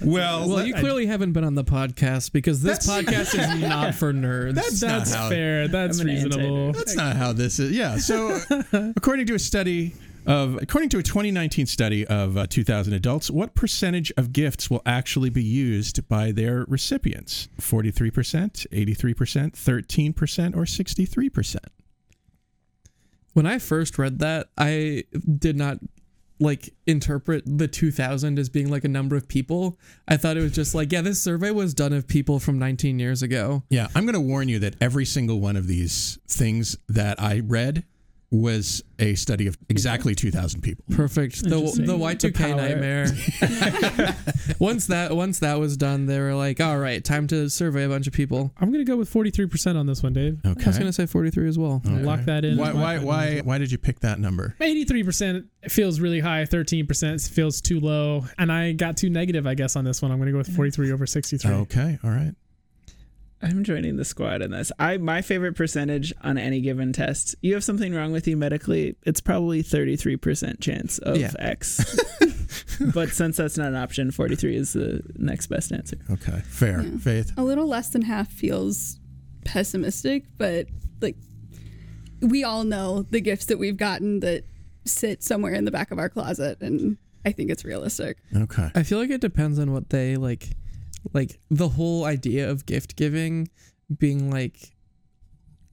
Well, 0.00 0.48
Well, 0.48 0.64
you 0.64 0.74
clearly 0.74 1.06
haven't 1.06 1.32
been 1.32 1.44
on 1.44 1.56
the 1.56 1.64
podcast 1.64 2.32
because 2.32 2.62
this 2.62 2.86
podcast 2.86 3.34
is 3.38 3.60
not 3.68 3.94
for 3.94 4.12
nerds. 4.12 4.54
That's, 4.54 4.80
That's 4.80 5.12
not 5.12 5.18
how, 5.18 5.28
fair. 5.30 5.68
That's 5.68 5.98
I'm 5.98 6.08
an 6.08 6.14
reasonable. 6.14 6.72
That's 6.72 6.94
not 6.94 7.16
how 7.16 7.32
this 7.32 7.58
is. 7.58 7.72
Yeah. 7.72 7.96
So, 7.96 8.40
according 8.96 9.26
to 9.26 9.34
a 9.34 9.38
study 9.38 9.94
of, 10.26 10.58
according 10.60 10.90
to 10.90 10.98
a 10.98 11.02
2019 11.02 11.66
study 11.66 12.06
of 12.06 12.36
uh, 12.36 12.46
2,000 12.46 12.92
adults, 12.92 13.30
what 13.30 13.54
percentage 13.54 14.12
of 14.16 14.32
gifts 14.32 14.70
will 14.70 14.82
actually 14.86 15.30
be 15.30 15.42
used 15.42 16.08
by 16.08 16.32
their 16.32 16.64
recipients? 16.68 17.48
43%, 17.60 18.66
83%, 18.70 19.52
13%, 19.52 20.56
or 20.56 20.64
63%? 20.64 21.56
When 23.32 23.46
I 23.46 23.58
first 23.58 23.98
read 23.98 24.20
that, 24.20 24.48
I 24.56 25.04
did 25.38 25.56
not 25.56 25.78
like 26.40 26.70
interpret 26.86 27.42
the 27.46 27.68
2000 27.68 28.38
as 28.38 28.48
being 28.48 28.70
like 28.70 28.84
a 28.84 28.88
number 28.88 29.16
of 29.16 29.28
people. 29.28 29.78
I 30.08 30.16
thought 30.16 30.36
it 30.36 30.42
was 30.42 30.52
just 30.52 30.74
like, 30.74 30.92
yeah, 30.92 31.00
this 31.00 31.22
survey 31.22 31.50
was 31.50 31.74
done 31.74 31.92
of 31.92 32.06
people 32.06 32.40
from 32.40 32.58
19 32.58 32.98
years 32.98 33.22
ago. 33.22 33.62
Yeah, 33.70 33.88
I'm 33.94 34.04
going 34.04 34.14
to 34.14 34.20
warn 34.20 34.48
you 34.48 34.58
that 34.60 34.76
every 34.80 35.04
single 35.04 35.40
one 35.40 35.56
of 35.56 35.66
these 35.66 36.18
things 36.28 36.76
that 36.88 37.20
I 37.20 37.40
read 37.40 37.84
was 38.30 38.82
a 38.98 39.14
study 39.14 39.46
of 39.46 39.56
exactly 39.68 40.14
2,000 40.14 40.60
people. 40.60 40.84
Perfect. 40.90 41.42
The 41.42 41.56
Interesting. 41.56 41.86
the 41.86 41.96
Y2K 41.96 42.36
The 42.36 42.54
nightmare. 42.54 43.06
once 44.58 44.86
that 44.88 45.14
once 45.14 45.38
that 45.40 45.58
was 45.58 45.76
done, 45.76 46.06
they 46.06 46.18
were 46.18 46.34
like, 46.34 46.60
all 46.60 46.78
right, 46.78 47.04
time 47.04 47.26
to 47.28 47.48
survey 47.48 47.84
a 47.84 47.88
bunch 47.88 48.06
of 48.06 48.12
people. 48.12 48.52
I'm 48.58 48.72
gonna 48.72 48.84
go 48.84 48.96
with 48.96 49.12
43% 49.12 49.76
on 49.76 49.86
this 49.86 50.02
one, 50.02 50.12
Dave. 50.12 50.40
I 50.44 50.54
was 50.66 50.78
gonna 50.78 50.92
say 50.92 51.06
43 51.06 51.48
as 51.48 51.58
well. 51.58 51.82
Okay. 51.86 52.02
Lock 52.02 52.24
that 52.24 52.44
in. 52.44 52.56
Why, 52.56 52.72
why, 52.72 52.98
why, 52.98 53.40
why 53.40 53.58
did 53.58 53.70
you 53.70 53.78
pick 53.78 54.00
that 54.00 54.18
number? 54.18 54.56
83% 54.60 55.46
feels 55.68 56.00
really 56.00 56.20
high, 56.20 56.44
13% 56.44 57.30
feels 57.30 57.60
too 57.60 57.80
low, 57.80 58.24
and 58.38 58.50
I 58.50 58.72
got 58.72 58.96
too 58.96 59.10
negative, 59.10 59.46
I 59.46 59.54
guess, 59.54 59.76
on 59.76 59.84
this 59.84 60.02
one. 60.02 60.10
I'm 60.10 60.18
going 60.18 60.26
to 60.26 60.32
go 60.32 60.38
with 60.38 60.54
43 60.54 60.92
over 60.92 61.06
63. 61.06 61.50
Okay, 61.52 61.98
all 62.04 62.10
right. 62.10 62.34
I'm 63.44 63.62
joining 63.64 63.96
the 63.96 64.04
squad 64.04 64.42
in 64.42 64.50
this. 64.50 64.72
I 64.78 64.96
my 64.96 65.22
favorite 65.22 65.54
percentage 65.54 66.12
on 66.22 66.38
any 66.38 66.60
given 66.60 66.92
test. 66.92 67.34
You 67.42 67.54
have 67.54 67.64
something 67.64 67.94
wrong 67.94 68.10
with 68.12 68.26
you 68.26 68.36
medically, 68.36 68.96
it's 69.04 69.20
probably 69.20 69.62
33% 69.62 70.60
chance 70.60 70.98
of 70.98 71.16
Yeah. 71.16 71.32
X. 71.38 71.84
but 72.94 73.10
since 73.10 73.36
that's 73.36 73.56
not 73.58 73.68
an 73.68 73.76
option, 73.76 74.10
43 74.10 74.56
is 74.56 74.72
the 74.72 75.02
next 75.16 75.46
best 75.48 75.72
answer. 75.72 75.96
Okay, 76.10 76.40
fair. 76.46 76.82
Yeah. 76.82 76.96
Faith? 76.98 77.32
A 77.36 77.42
little 77.44 77.66
less 77.66 77.90
than 77.90 78.02
half 78.02 78.28
feels 78.30 78.98
pessimistic, 79.44 80.24
but 80.38 80.66
like 81.00 81.16
we 82.20 82.44
all 82.44 82.64
know 82.64 83.02
the 83.10 83.20
gifts 83.20 83.46
that 83.46 83.58
we've 83.58 83.76
gotten 83.76 84.20
that 84.20 84.44
sit 84.86 85.22
somewhere 85.22 85.52
in 85.54 85.64
the 85.64 85.70
back 85.70 85.90
of 85.90 85.98
our 85.98 86.08
closet, 86.08 86.60
and 86.62 86.96
I 87.24 87.32
think 87.32 87.50
it's 87.50 87.64
realistic. 87.64 88.18
Okay. 88.34 88.70
I 88.74 88.82
feel 88.82 88.98
like 88.98 89.10
it 89.10 89.20
depends 89.20 89.58
on 89.58 89.72
what 89.72 89.90
they 89.90 90.16
like 90.16 90.50
like 91.12 91.38
the 91.50 91.68
whole 91.68 92.04
idea 92.04 92.48
of 92.50 92.66
gift 92.66 92.96
giving 92.96 93.48
being 93.98 94.30
like 94.30 94.74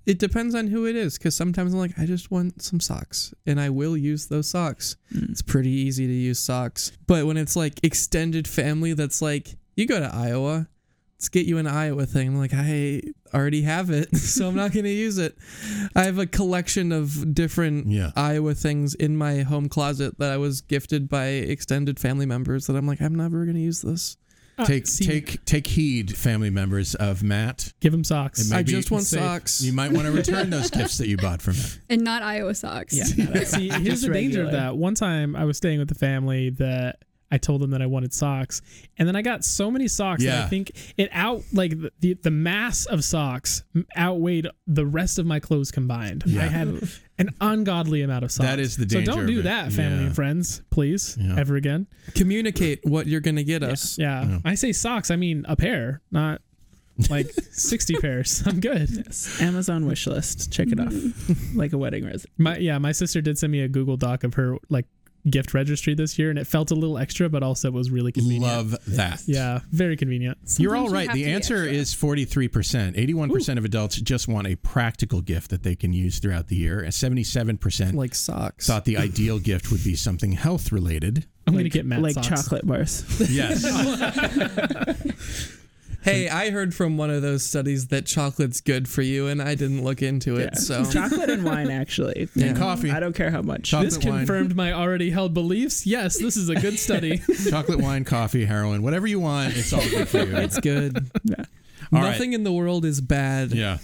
it 0.06 0.18
depends 0.18 0.56
on 0.56 0.68
who 0.68 0.86
it 0.88 0.96
is 0.96 1.18
because 1.18 1.36
sometimes 1.36 1.74
I'm 1.74 1.80
like 1.80 1.98
I 1.98 2.06
just 2.06 2.32
want 2.32 2.62
some 2.62 2.80
socks 2.80 3.34
and 3.46 3.60
I 3.62 3.70
will 3.70 3.96
use 3.96 4.28
those 4.28 4.50
socks. 4.50 4.98
Mm. 5.14 5.30
It's 5.30 5.42
pretty 5.42 5.70
easy 5.70 6.08
to 6.08 6.14
use 6.14 6.40
socks. 6.40 6.92
But 7.08 7.26
when 7.26 7.38
it's 7.38 7.56
like 7.56 7.80
extended 7.84 8.48
family 8.48 8.94
that's 8.94 9.22
like 9.22 9.56
you 9.76 9.86
go 9.86 10.00
to 10.00 10.14
Iowa, 10.14 10.68
let's 11.16 11.30
get 11.30 11.46
you 11.46 11.60
an 11.60 11.68
Iowa 11.68 12.08
thing. 12.08 12.30
I'm 12.30 12.38
like 12.40 12.54
I 12.54 13.04
already 13.34 13.62
have 13.62 13.92
it, 13.92 14.16
so 14.18 14.48
I'm 14.48 14.56
not 14.56 14.74
going 14.74 14.86
to 14.86 14.92
use 14.92 15.20
it. 15.20 15.38
I 15.96 16.04
have 16.04 16.18
a 16.18 16.26
collection 16.26 16.92
of 16.92 17.34
different 17.36 17.88
Yeah. 17.88 18.12
Iowa 18.16 18.56
things 18.56 18.96
in 18.96 19.16
my 19.16 19.44
home 19.44 19.70
closet 19.70 20.18
that 20.18 20.32
I 20.32 20.38
was 20.38 20.62
gifted 20.62 21.10
by 21.10 21.26
extended 21.28 22.00
family 22.00 22.26
members 22.26 22.66
that 22.68 22.76
I'm 22.76 22.88
like 22.88 23.02
I'm 23.02 23.16
never 23.16 23.46
going 23.46 23.56
to 23.56 23.62
use 23.62 23.82
this. 23.82 24.18
Uh, 24.62 24.66
Take 24.66 24.88
see, 24.88 25.06
take 25.06 25.46
take 25.46 25.68
heed, 25.68 26.16
family 26.16 26.50
members 26.50 26.96
of 26.96 27.24
Matt. 27.24 27.74
Give 27.80 27.94
him 27.94 28.04
socks. 28.04 28.40
It 28.46 28.52
may 28.52 28.58
I 28.60 28.64
be- 28.64 28.72
just 28.72 28.92
want 28.92 29.04
safe. 29.06 29.20
socks. 29.20 29.62
You 29.62 29.74
might 29.74 29.92
want 29.92 30.06
to 30.06 30.12
return 30.12 30.50
those 30.50 30.70
gifts 30.72 30.98
that 31.00 31.08
you 31.08 31.18
bought 31.18 31.42
from 31.42 31.56
him. 31.56 31.70
And 31.90 32.04
not 32.04 32.22
Iowa 32.22 32.54
socks. 32.56 32.94
Yeah. 32.96 33.26
no, 33.26 33.44
See, 33.44 33.70
here's 33.70 33.84
just 33.84 34.06
the 34.08 34.14
danger 34.14 34.44
of 34.44 34.52
that. 34.52 34.78
One 34.78 34.96
time 34.96 35.36
I 35.36 35.46
was 35.46 35.58
staying 35.58 35.80
with 35.80 35.90
the 35.90 35.96
family 35.96 36.50
that 36.52 37.00
I 37.32 37.38
told 37.38 37.62
them 37.62 37.72
that 37.72 37.82
I 37.82 37.86
wanted 37.86 38.14
socks, 38.14 38.62
and 38.98 39.08
then 39.08 39.16
I 39.16 39.22
got 39.22 39.46
so 39.46 39.72
many 39.72 39.88
socks 39.88 40.24
that 40.24 40.46
I 40.46 40.48
think 40.50 40.72
it 40.98 41.10
out 41.14 41.44
like 41.54 41.72
the, 41.80 41.92
the 42.00 42.14
the 42.16 42.32
mass 42.32 42.86
of 42.86 43.04
socks 43.04 43.64
outweighed 43.98 44.48
the 44.68 44.86
rest 44.86 45.18
of 45.20 45.26
my 45.26 45.40
clothes 45.40 45.72
combined. 45.72 46.24
Yeah. 46.26 46.44
I 46.44 46.48
had 46.48 46.82
an 47.18 47.30
ungodly 47.40 48.02
amount 48.02 48.24
of 48.26 48.32
socks. 48.32 48.50
That 48.50 48.60
is 48.60 48.78
the 48.78 48.86
danger. 48.86 49.12
So 49.12 49.18
don't 49.18 49.28
do 49.28 49.42
that, 49.44 49.72
family 49.72 50.00
Yeah. 50.00 50.06
and 50.08 50.16
friends, 50.16 50.62
please, 50.72 51.18
Yeah. 51.20 51.36
ever 51.38 51.56
again. 51.56 51.88
Communicate 52.16 52.80
what 52.84 53.08
you're 53.08 53.22
going 53.22 53.36
to 53.38 53.44
get 53.44 53.64
us. 53.64 53.98
Yeah. 53.98 54.26
Yeah. 54.28 54.40
I 54.44 54.56
say 54.56 54.72
socks, 54.74 55.10
I 55.12 55.16
mean 55.16 55.46
a 55.48 55.56
pair, 55.56 56.02
not 56.12 56.42
like 57.10 57.28
60 57.52 57.96
pairs. 57.96 58.44
I'm 58.46 58.60
good. 58.60 58.90
Yes. 58.92 59.42
Amazon 59.42 59.86
wish 59.86 60.06
list. 60.08 60.52
Check 60.52 60.68
it 60.72 60.80
off. 60.80 60.94
like 61.56 61.74
a 61.74 61.78
wedding 61.78 62.06
rose. 62.06 62.26
My 62.38 62.58
yeah, 62.58 62.78
my 62.78 62.92
sister 62.92 63.22
did 63.22 63.38
send 63.38 63.52
me 63.52 63.62
a 63.62 63.68
Google 63.68 63.98
Doc 63.98 64.24
of 64.24 64.34
her 64.36 64.58
like 64.70 64.86
gift 65.30 65.54
registry 65.54 65.94
this 65.94 66.18
year, 66.18 66.30
and 66.30 66.40
it 66.40 66.48
felt 66.48 66.72
a 66.72 66.76
little 66.76 66.98
extra, 66.98 67.30
but 67.30 67.44
also 67.44 67.68
it 67.68 67.74
was 67.74 67.92
really 67.92 68.12
convenient. 68.12 68.44
Love 68.46 68.76
that. 68.88 69.22
Yeah, 69.28 69.60
very 69.72 69.96
convenient. 69.98 70.38
You're 70.58 70.76
all 70.76 70.88
Sometimes 70.88 70.92
you 70.92 70.98
right. 70.98 71.08
have 71.10 71.16
The 71.16 71.32
answer 71.34 71.64
is 71.66 71.94
43%. 71.94 72.96
81% 72.96 73.58
of 73.58 73.66
adults 73.66 73.96
just 73.98 74.28
want 74.28 74.48
a 74.48 74.56
practical 74.56 75.22
gift 75.22 75.52
that 75.52 75.64
they 75.64 75.76
can 75.76 75.94
use 75.94 76.20
throughout 76.20 76.48
the 76.48 76.56
year. 76.56 76.80
And 76.80 76.92
77% 76.92 77.94
Like 77.94 78.16
socks. 78.16 78.68
thought 78.68 78.86
the 78.86 78.98
ideal 78.98 79.40
gift 79.52 79.72
would 79.72 79.84
be 79.84 79.96
something 79.96 80.32
health 80.34 80.72
related. 80.72 81.26
I'm 81.48 81.56
gonna 81.56 81.70
get 81.70 81.86
Matt 81.86 82.02
like 82.02 82.14
socks. 82.14 82.28
chocolate 82.28 82.66
bars. 82.66 83.04
Yes. 83.30 83.64
Hey, 86.04 86.30
I 86.30 86.50
heard 86.50 86.74
from 86.74 86.98
one 86.98 87.10
of 87.10 87.22
those 87.22 87.44
studies 87.46 87.88
that 87.88 88.06
chocolate's 88.06 88.60
good 88.62 88.88
for 88.90 89.02
you, 89.02 89.28
and 89.28 89.42
I 89.42 89.56
didn't 89.56 89.84
look 89.84 90.02
into 90.02 90.38
it. 90.38 90.50
Yeah. 90.54 90.60
So 90.60 90.86
chocolate 90.92 91.30
and 91.30 91.44
wine 91.44 91.70
actually. 91.70 92.28
And 92.42 92.58
coffee. 92.58 92.90
I 92.92 93.00
don't 93.00 93.16
care 93.16 93.30
how 93.32 93.42
much. 93.42 93.64
Chocolate 93.70 93.92
This 93.94 94.04
wine. 94.04 94.18
confirmed 94.20 94.56
my 94.56 94.74
already 94.74 95.12
held 95.12 95.34
beliefs. 95.34 95.86
Yes, 95.86 96.18
this 96.20 96.36
is 96.38 96.50
a 96.50 96.56
good 96.56 96.80
study. 96.80 97.22
Chocolate 97.50 97.80
wine, 97.80 98.04
coffee, 98.04 98.46
heroin, 98.46 98.82
whatever 98.82 99.06
you 99.08 99.20
want, 99.20 99.56
it's 99.56 99.72
all 99.74 99.88
good 99.90 100.08
for 100.10 100.20
you. 100.20 100.36
it's 100.38 100.60
good. 100.60 101.10
Yeah. 101.24 101.46
All 101.94 102.02
right. 102.02 102.12
Nothing 102.12 102.34
in 102.34 102.44
the 102.44 102.54
world 102.54 102.86
is 102.86 103.02
bad. 103.02 103.52
Yeah. 103.52 103.80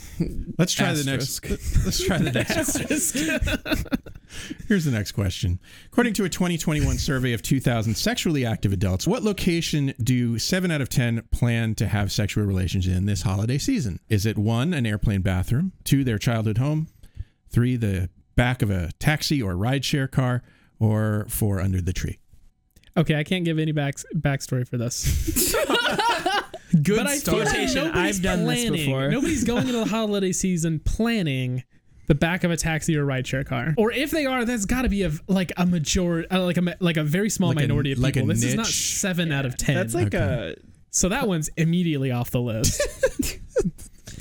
Let's 0.58 0.74
try 0.74 0.94
the 0.94 1.04
next. 1.04 1.44
Let's 1.50 2.04
try 2.04 2.18
the 2.18 2.32
next. 2.32 3.18
Here's 4.68 4.86
the 4.86 4.92
next 4.92 5.12
question. 5.12 5.60
According 5.88 6.14
to 6.14 6.24
a 6.24 6.30
2021 6.30 6.98
survey 7.00 7.34
of 7.34 7.42
2,000 7.42 7.96
sexually 7.96 8.46
active 8.46 8.72
adults, 8.72 9.08
what 9.08 9.24
location 9.24 9.94
do 10.02 10.40
7 10.40 10.72
out 10.72 10.80
of 10.80 10.88
10 10.88 11.24
plan 11.32 11.76
to 11.76 11.88
have 11.88 12.12
sexual 12.12 12.46
relations 12.46 12.88
in 12.88 13.06
this 13.06 13.24
holiday 13.24 13.58
season? 13.58 14.00
Is 14.08 14.26
it 14.26 14.38
1, 14.38 14.74
an 14.74 14.86
airplane 14.86 15.22
bathroom, 15.22 15.74
2, 15.84 16.04
their 16.06 16.18
childhood 16.18 16.60
home, 16.60 16.88
3, 17.50 17.76
the 17.76 18.10
back 18.36 18.62
of 18.62 18.70
a 18.70 18.92
taxi 19.00 19.42
or 19.42 19.54
rideshare 19.54 20.10
car, 20.10 20.44
or 20.80 21.26
4, 21.30 21.60
under 21.60 21.82
the 21.82 21.94
tree? 21.94 22.20
Okay, 22.96 23.16
I 23.16 23.24
can't 23.24 23.46
give 23.46 23.60
any 23.60 23.74
back 23.74 23.96
backstory 24.16 24.68
for 24.68 24.78
this. 24.78 25.54
Good 26.84 26.98
but 26.98 27.08
I 27.08 27.18
feel 27.20 27.38
like 27.40 27.46
nobody's 27.76 28.18
I've 28.18 28.22
done 28.24 28.46
this 28.46 28.70
before. 28.70 29.10
Nobody's 29.10 29.44
going 29.44 29.68
into 29.68 29.74
the 29.80 29.86
holiday 29.86 30.32
season 30.32 30.80
planning 30.80 31.64
the 32.08 32.16
back 32.16 32.44
of 32.44 32.52
a 32.52 32.58
taxi 32.58 32.96
or 32.98 33.06
rideshare 33.06 33.46
car. 33.46 33.74
Or 33.78 33.92
if 33.92 34.12
they 34.12 34.26
are, 34.26 34.46
that's 34.46 34.66
got 34.66 34.82
to 34.84 34.90
be 34.90 35.04
a 35.04 35.12
like 35.28 35.52
a 35.58 35.66
majority, 35.66 36.30
uh, 36.30 36.44
like 36.44 36.58
a 36.58 36.76
like 36.80 36.98
a 36.98 37.04
very 37.04 37.30
small 37.30 37.50
Like 37.50 37.58
a- 37.58 37.62
minority 37.62 37.92
of 37.94 38.00
like 38.00 38.16
a 38.16 38.20
people. 38.22 38.28
this 38.30 38.44
is 38.44 38.56
not 38.56 38.66
niche. 38.66 38.98
seven 38.98 39.32
out 39.32 39.46
of 39.46 39.58
ten. 39.58 39.76
That's 39.76 39.94
like 39.94 40.14
Okay. 40.14 40.56
a 40.58 40.62
so 40.90 41.10
that 41.10 41.28
one's 41.28 41.50
immediately 41.58 42.12
off 42.12 42.32
the 42.32 42.42
list. 42.42 42.82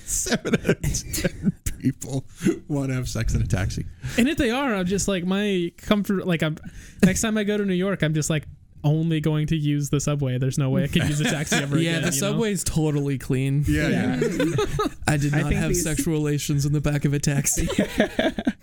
7 0.07 0.55
out 0.55 0.71
of 0.71 0.83
10 0.83 1.53
people 1.81 2.25
want 2.69 2.89
to 2.91 2.95
have 2.95 3.09
sex 3.09 3.35
in 3.35 3.43
a 3.43 3.47
taxi. 3.47 3.85
and 4.19 4.29
if 4.29 4.37
they 4.37 4.51
are, 4.51 4.75
I'm 4.75 4.87
just 4.87 5.09
like 5.09 5.25
my 5.25 5.73
comfort. 5.79 6.27
Like 6.27 6.43
I'm 6.43 6.57
next 7.05 7.23
time 7.23 7.37
I 7.39 7.45
go 7.45 7.57
to 7.59 7.65
New 7.65 7.75
York, 7.75 8.03
I'm 8.03 8.15
just 8.15 8.31
like 8.31 8.47
only 8.87 9.21
going 9.21 9.47
to 9.49 9.57
use 9.57 9.91
the 9.91 10.01
subway. 10.01 10.39
There's 10.39 10.57
no 10.59 10.71
way 10.71 10.85
I 10.85 10.87
could 10.87 11.03
use 11.09 11.21
a 11.21 11.25
taxi 11.31 11.57
ever 11.57 11.77
Yeah, 11.79 11.99
again. 11.99 12.11
the 12.11 12.17
you 12.17 12.21
know? 12.33 12.57
totally 12.65 13.19
clean. 13.19 13.65
Yeah, 13.69 13.89
yeah. 13.89 14.17
I 15.09 15.17
did 15.17 15.33
not 15.33 15.43
think 15.43 15.55
have 15.57 15.69
these- 15.69 15.83
sexual 15.83 16.15
relations 16.15 16.65
in 16.65 16.73
the 16.73 16.81
back 16.81 17.05
of 17.05 17.13
a 17.13 17.19
taxi. 17.19 17.69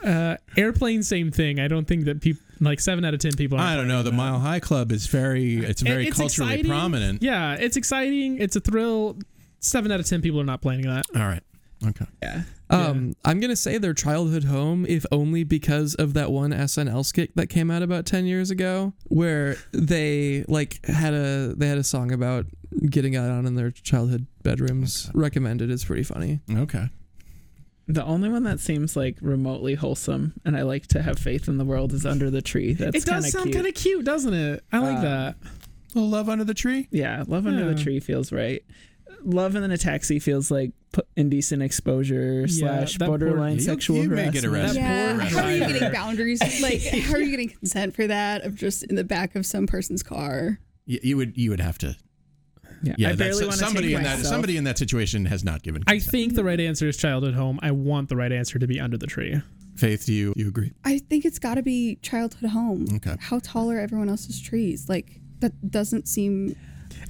Uh, 0.04 0.36
airplane, 0.58 1.02
same 1.02 1.32
thing. 1.32 1.62
I 1.62 1.70
don't 1.70 1.88
think 1.88 2.04
that 2.06 2.20
people 2.20 2.42
like 2.60 2.82
seven 2.82 3.06
out 3.06 3.14
of 3.14 3.22
ten 3.22 3.32
people. 3.38 3.58
I 3.58 3.74
don't 3.78 3.88
know. 3.88 4.04
The 4.04 4.10
that. 4.12 4.16
Mile 4.18 4.38
High 4.38 4.60
Club 4.60 4.92
is 4.92 5.08
very, 5.08 5.64
it's 5.64 5.82
very 5.82 6.08
It's 6.08 6.18
culturally 6.18 6.56
exciting. 6.56 6.70
prominent. 6.70 7.24
Yeah, 7.24 7.54
it's 7.54 7.78
exciting. 7.78 8.38
It's 8.38 8.58
a 8.58 8.60
thrill. 8.60 9.18
Seven 9.62 9.94
out 9.94 10.02
of 10.02 10.06
ten 10.06 10.22
people 10.22 10.42
are 10.42 10.46
not 10.46 10.62
planning 10.62 10.88
that. 10.88 11.06
All 11.16 11.22
right. 11.22 11.42
Okay. 11.86 12.06
yeah. 12.22 12.44
Um, 12.70 13.14
I'm 13.24 13.40
gonna 13.40 13.56
say 13.56 13.78
their 13.78 13.94
childhood 13.94 14.46
home, 14.46 14.86
if 14.88 15.06
only 15.12 15.44
because 15.44 15.94
of 15.96 16.14
that 16.16 16.32
one 16.32 16.52
SNL 16.52 17.06
skit 17.06 17.36
that 17.36 17.48
came 17.48 17.70
out 17.70 17.84
about 17.84 18.06
ten 18.06 18.26
years 18.26 18.50
ago, 18.52 18.94
where 19.10 19.58
they 19.72 20.44
like 20.48 20.84
had 20.86 21.14
a 21.14 21.54
they 21.56 21.68
had 21.68 21.78
a 21.78 21.84
song 21.84 22.12
about 22.12 22.46
getting 22.90 23.16
out 23.16 23.30
on 23.30 23.46
in 23.46 23.54
their 23.56 23.70
childhood 23.72 24.26
bedrooms. 24.42 25.12
Recommended. 25.14 25.70
It's 25.70 25.86
pretty 25.86 26.04
funny. 26.04 26.40
Okay. 26.52 26.90
The 27.88 28.04
only 28.06 28.30
one 28.30 28.44
that 28.44 28.60
seems 28.62 28.96
like 28.96 29.18
remotely 29.22 29.76
wholesome, 29.76 30.34
and 30.46 30.56
I 30.56 30.62
like 30.64 30.88
to 30.88 31.02
have 31.02 31.20
faith 31.20 31.48
in 31.50 31.58
the 31.58 31.66
world, 31.66 31.92
is 31.92 32.06
Under 32.06 32.30
the 32.32 32.42
Tree. 32.42 32.74
That's 32.74 32.96
it 32.96 33.06
does 33.06 33.30
sound 33.30 33.54
kind 33.54 33.68
of 33.68 33.74
cute, 33.74 34.06
doesn't 34.06 34.34
it? 34.34 34.64
I 34.72 34.80
like 34.80 34.98
Uh, 35.00 35.02
that. 35.02 35.36
A 35.44 35.96
little 35.96 36.10
love 36.10 36.28
under 36.30 36.44
the 36.46 36.54
tree. 36.56 36.88
Yeah, 36.92 37.24
Love 37.28 37.46
Under 37.46 37.72
the 37.72 37.76
Tree 37.80 38.00
feels 38.00 38.32
right. 38.32 38.64
Love 39.26 39.56
in 39.56 39.70
a 39.72 39.78
Taxi 39.78 40.20
feels 40.20 40.52
like 40.52 40.72
p- 40.94 41.02
indecent 41.16 41.62
exposure 41.62 42.48
slash 42.48 42.98
that 42.98 43.08
poor- 43.08 43.18
borderline 43.18 43.56
You- 43.56 43.62
sexual 43.62 43.98
you 44.04 44.10
may 44.10 44.30
get 44.32 44.44
harassment. 44.44 44.54
arrested. 44.56 44.82
Yeah, 44.82 45.14
Poor 45.14 45.22
how 45.40 45.46
are 45.48 45.52
you 45.52 45.60
getting 45.74 45.92
boundaries? 45.92 46.42
Like, 46.62 46.82
how 46.84 47.14
are 47.14 47.20
you 47.22 47.30
getting 47.32 47.50
consent 47.50 47.96
for 47.96 48.06
that 48.08 48.44
of 48.44 48.56
just 48.56 48.84
in 48.84 48.96
the 48.96 49.04
back 49.04 49.36
of 49.36 49.46
some 49.46 49.68
person's 49.68 50.04
car? 50.04 50.60
You, 50.86 51.00
you 51.04 51.18
would 51.18 51.38
you 51.38 51.50
would 51.52 51.60
have 51.62 51.78
to. 51.80 51.96
Yeah, 52.84 52.96
Yeah, 52.98 53.10
I 53.10 53.16
barely 53.16 53.40
that's- 53.40 53.48
want 53.48 53.54
somebody 53.60 53.88
take 53.90 53.98
in 53.98 54.04
that 54.04 54.20
somebody 54.26 54.58
in 54.58 54.64
that 54.66 54.78
situation 54.78 55.26
has 55.26 55.44
not 55.44 55.64
given. 55.64 55.84
I 55.88 56.00
think 56.00 56.36
the 56.36 56.44
right 56.44 56.60
answer 56.60 56.88
is 56.88 56.98
childhood 56.98 57.34
home. 57.34 57.60
I 57.62 57.72
want 57.72 58.10
the 58.10 58.16
right 58.18 58.32
answer 58.32 58.60
to 58.60 58.68
be 58.68 58.80
under 58.80 58.98
the 58.98 59.08
tree. 59.08 59.42
Faith, 59.76 60.06
do 60.06 60.14
you 60.14 60.34
you 60.36 60.48
agree? 60.50 60.72
I 60.84 61.00
think 61.00 61.26
it's 61.26 61.40
got 61.40 61.56
to 61.56 61.64
be 61.64 61.96
childhood 62.02 62.50
home. 62.52 62.86
Okay. 62.96 63.16
How 63.20 63.40
tall 63.42 63.72
are 63.72 63.80
everyone 63.80 64.10
else's 64.10 64.40
trees? 64.42 64.88
Like, 64.90 65.20
that 65.40 65.72
doesn't 65.72 66.08
seem. 66.08 66.56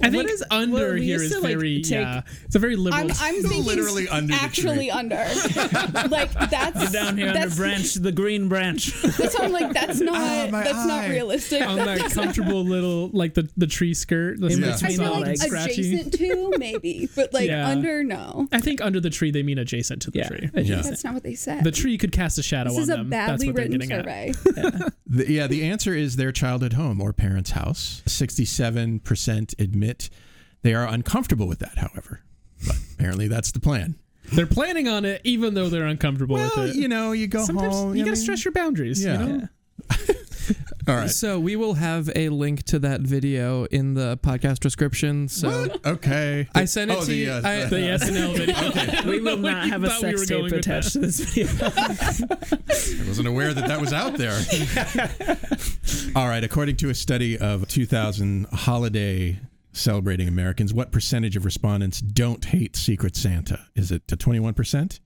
I 0.04 0.10
think 0.10 0.24
What 0.24 0.32
is- 0.32 0.44
under 0.52 0.74
well, 0.74 0.94
we 0.94 1.04
here 1.04 1.20
used 1.20 1.26
is 1.26 1.32
to, 1.34 1.40
like, 1.40 1.56
very 1.56 1.82
take- 1.82 1.92
yeah. 1.92 2.22
It's 2.46 2.56
a 2.56 2.60
very 2.60 2.76
liberal. 2.76 3.04
I'm, 3.04 3.12
I'm 3.20 3.42
thinking 3.44 3.64
Literally 3.64 4.08
under 4.10 4.34
actually 4.34 4.76
tree. 4.76 4.90
under. 4.92 5.16
like 6.10 6.32
that's 6.50 6.80
Get 6.84 6.92
down 6.94 7.18
here 7.18 7.28
under 7.30 7.40
that's, 7.40 7.56
branch, 7.56 7.94
the 7.96 8.12
green 8.12 8.48
branch. 8.50 8.94
That's 9.18 9.38
why 9.38 9.46
I'm 9.46 9.52
like 9.52 9.74
that's 9.74 10.00
not 10.00 10.16
Ah, 10.16 10.48
my 10.52 10.64
that's 10.64 10.86
not 10.86 11.10
realistic. 11.10 11.62
on 11.66 11.78
that 11.78 12.12
comfortable 12.12 12.64
little 12.64 13.10
like 13.14 13.34
the 13.34 13.50
the 13.58 13.68
tree 13.68 13.94
skirt. 13.94 14.40
The 14.40 14.48
In 14.48 14.62
yeah. 14.62 14.72
between 14.74 14.92
I 14.92 14.96
feel 15.04 15.14
the 15.14 15.20
like 15.20 15.26
legs. 15.28 15.42
scratchy. 15.46 15.72
adjacent 15.96 16.14
to 16.16 16.52
maybe, 16.58 17.10
but 17.16 17.34
like 17.34 17.48
Yeah. 17.48 17.68
under 17.68 18.04
no. 18.04 18.48
I 18.52 18.60
think 18.60 18.82
under 18.82 19.00
the 19.00 19.10
tree 19.10 19.32
they 19.32 19.44
mean 19.44 19.58
adjacent 19.58 20.02
to 20.04 20.12
the 20.12 20.20
yeah, 20.20 20.28
tree. 20.28 20.50
Yeah. 20.56 20.82
That's 20.82 21.04
not 21.04 21.14
what 21.14 21.24
they 21.24 21.36
said. 21.36 21.64
The 21.64 21.72
tree 21.72 21.98
could 21.98 22.12
cast 22.12 22.38
a 22.38 22.44
shadow 22.44 22.70
this 22.72 22.78
on 22.78 22.84
is 22.84 22.90
a 22.90 23.04
badly 23.04 23.52
written 23.52 23.78
getting 23.80 23.92
at. 23.92 24.00
survey. 24.06 24.34
The, 25.06 25.32
yeah, 25.32 25.48
the 25.48 25.64
answer 25.64 25.94
is 25.94 26.16
their 26.16 26.32
childhood 26.32 26.74
home 26.74 27.00
or 27.02 27.14
parents' 27.14 27.52
house. 27.52 28.02
Sixty-seven 28.06 29.00
percent 29.02 29.54
admit 29.60 29.93
they 30.62 30.74
are 30.74 30.88
uncomfortable 30.88 31.48
with 31.48 31.60
that. 31.60 31.78
However, 31.78 32.22
but 32.66 32.76
apparently 32.94 33.28
that's 33.28 33.52
the 33.52 33.60
plan. 33.60 33.96
They're 34.32 34.48
planning 34.48 34.88
on 34.88 35.04
it, 35.06 35.22
even 35.26 35.54
though 35.54 35.68
they're 35.70 35.86
uncomfortable 35.86 36.36
Well, 36.36 36.52
with 36.56 36.70
it. 36.72 36.76
you 36.78 36.88
know, 36.88 37.12
you 37.12 37.28
go 37.28 37.44
Sometimes 37.46 37.74
home. 37.76 37.96
you 37.96 38.04
I 38.04 38.06
gotta 38.06 38.12
mean- 38.18 38.22
stress 38.24 38.46
your 38.46 38.54
boundaries. 38.54 39.04
Yeah. 39.04 39.22
You 39.22 39.28
know? 39.38 39.48
All 40.88 40.96
right. 40.96 41.10
So 41.10 41.40
we 41.40 41.56
will 41.56 41.76
have 41.76 42.10
a 42.16 42.28
link 42.30 42.64
to 42.64 42.80
that 42.80 43.00
video 43.02 43.64
in 43.66 43.94
the 43.94 44.18
podcast 44.22 44.60
description. 44.60 45.28
So 45.30 45.50
What? 45.50 45.86
Okay. 45.86 46.48
I 46.56 46.66
sent 46.66 46.92
it 46.92 46.98
Oh, 46.98 47.02
to 47.02 47.06
the, 47.08 47.16
you. 47.16 47.32
uh, 47.32 47.42
I- 47.44 47.66
The 47.66 47.76
SNL 47.78 48.36
video. 48.38 48.56
okay. 48.70 49.00
We 49.10 49.20
will 49.22 49.38
not 49.38 49.70
have 49.70 49.84
a 49.84 49.90
thought 49.90 50.04
we 50.04 50.18
sex 50.18 50.28
tape 50.28 50.52
attached 50.52 50.94
that. 50.94 51.00
to 51.00 51.00
this 51.00 51.20
video. 51.20 51.52
I 53.04 53.08
wasn't 53.08 53.28
aware 53.28 53.54
that 53.54 53.68
that 53.68 53.80
was 53.80 53.94
out 53.94 54.18
there. 54.18 54.38
All 56.16 56.28
right. 56.28 56.44
According 56.44 56.76
to 56.78 56.90
a 56.90 56.96
study 56.96 57.38
of 57.38 57.68
2,000 57.68 58.48
holiday 58.52 59.40
celebrating 59.74 60.28
Americans, 60.28 60.74
what 60.74 60.92
percentage 60.92 61.36
of 61.36 61.44
respondents 61.46 62.00
don't 62.00 62.46
hate 62.46 62.76
Secret 62.76 63.16
Santa? 63.18 63.66
Is 63.76 63.92
it 63.92 64.08
to 64.08 64.16
21%, 64.16 64.54
32%, 64.54 65.00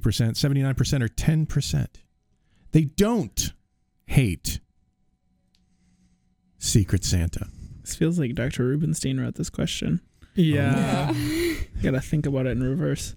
79%, 0.00 1.02
or 1.02 1.08
10%? 1.08 1.86
They 2.72 2.82
don't 2.84 3.52
hate 4.06 4.60
Secret 6.58 7.04
Santa. 7.04 7.46
this 7.82 7.94
feels 7.94 8.18
like 8.18 8.34
Dr. 8.34 8.64
Rubenstein 8.66 9.20
wrote 9.20 9.36
this 9.36 9.50
question. 9.50 10.00
Yeah. 10.34 11.12
Gotta 11.82 12.00
think 12.00 12.26
about 12.26 12.46
it 12.46 12.50
in 12.50 12.62
reverse. 12.62 13.14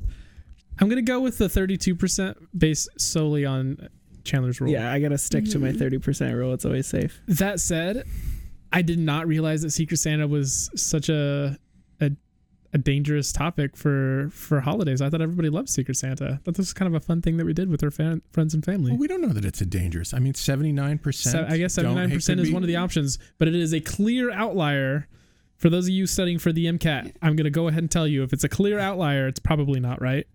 I'm 0.79 0.89
gonna 0.89 1.01
go 1.01 1.19
with 1.19 1.37
the 1.37 1.45
32% 1.47 2.35
based 2.57 2.89
solely 2.99 3.45
on 3.45 3.89
Chandler's 4.23 4.61
rule. 4.61 4.71
Yeah, 4.71 4.91
I 4.91 4.99
gotta 4.99 5.17
stick 5.17 5.45
to 5.45 5.59
Mm-hmm. 5.59 5.63
my 5.63 5.71
30% 5.71 6.35
rule. 6.35 6.53
It's 6.53 6.65
always 6.65 6.87
safe. 6.87 7.19
That 7.27 7.59
said, 7.59 8.03
I 8.71 8.81
did 8.81 8.99
not 8.99 9.27
realize 9.27 9.61
that 9.63 9.71
Secret 9.71 9.97
Santa 9.97 10.27
was 10.27 10.69
such 10.75 11.09
a 11.09 11.57
a, 11.99 12.11
a 12.73 12.77
dangerous 12.77 13.31
topic 13.31 13.75
for 13.75 14.29
for 14.31 14.61
holidays. 14.61 15.01
I 15.01 15.09
thought 15.09 15.21
everybody 15.21 15.49
loved 15.49 15.69
Secret 15.69 15.95
Santa. 15.95 16.39
That 16.43 16.55
this 16.55 16.57
was 16.57 16.73
kind 16.73 16.87
of 16.87 17.01
a 17.01 17.05
fun 17.05 17.21
thing 17.21 17.37
that 17.37 17.45
we 17.45 17.53
did 17.53 17.69
with 17.69 17.83
our 17.83 17.91
fan, 17.91 18.21
friends 18.31 18.53
and 18.53 18.63
family. 18.63 18.91
Well, 18.91 18.99
we 18.99 19.07
don't 19.07 19.21
know 19.21 19.33
that 19.33 19.45
it's 19.45 19.61
a 19.61 19.65
dangerous. 19.65 20.13
I 20.13 20.19
mean, 20.19 20.33
79%. 20.33 21.13
So 21.13 21.45
I 21.49 21.57
guess 21.57 21.73
seventy 21.73 21.95
nine 21.95 22.11
percent 22.11 22.39
is 22.39 22.47
be- 22.47 22.53
one 22.53 22.63
of 22.63 22.67
the 22.67 22.77
options, 22.77 23.19
but 23.37 23.47
it 23.47 23.55
is 23.55 23.73
a 23.73 23.79
clear 23.81 24.31
outlier. 24.31 25.07
For 25.57 25.69
those 25.69 25.85
of 25.85 25.89
you 25.91 26.07
studying 26.07 26.39
for 26.39 26.51
the 26.51 26.65
MCAT, 26.65 27.13
I'm 27.21 27.35
going 27.35 27.43
to 27.43 27.51
go 27.51 27.67
ahead 27.67 27.83
and 27.83 27.91
tell 27.91 28.07
you 28.07 28.23
if 28.23 28.33
it's 28.33 28.43
a 28.43 28.49
clear 28.49 28.79
outlier, 28.79 29.27
it's 29.27 29.39
probably 29.39 29.79
not 29.79 30.01
right. 30.01 30.25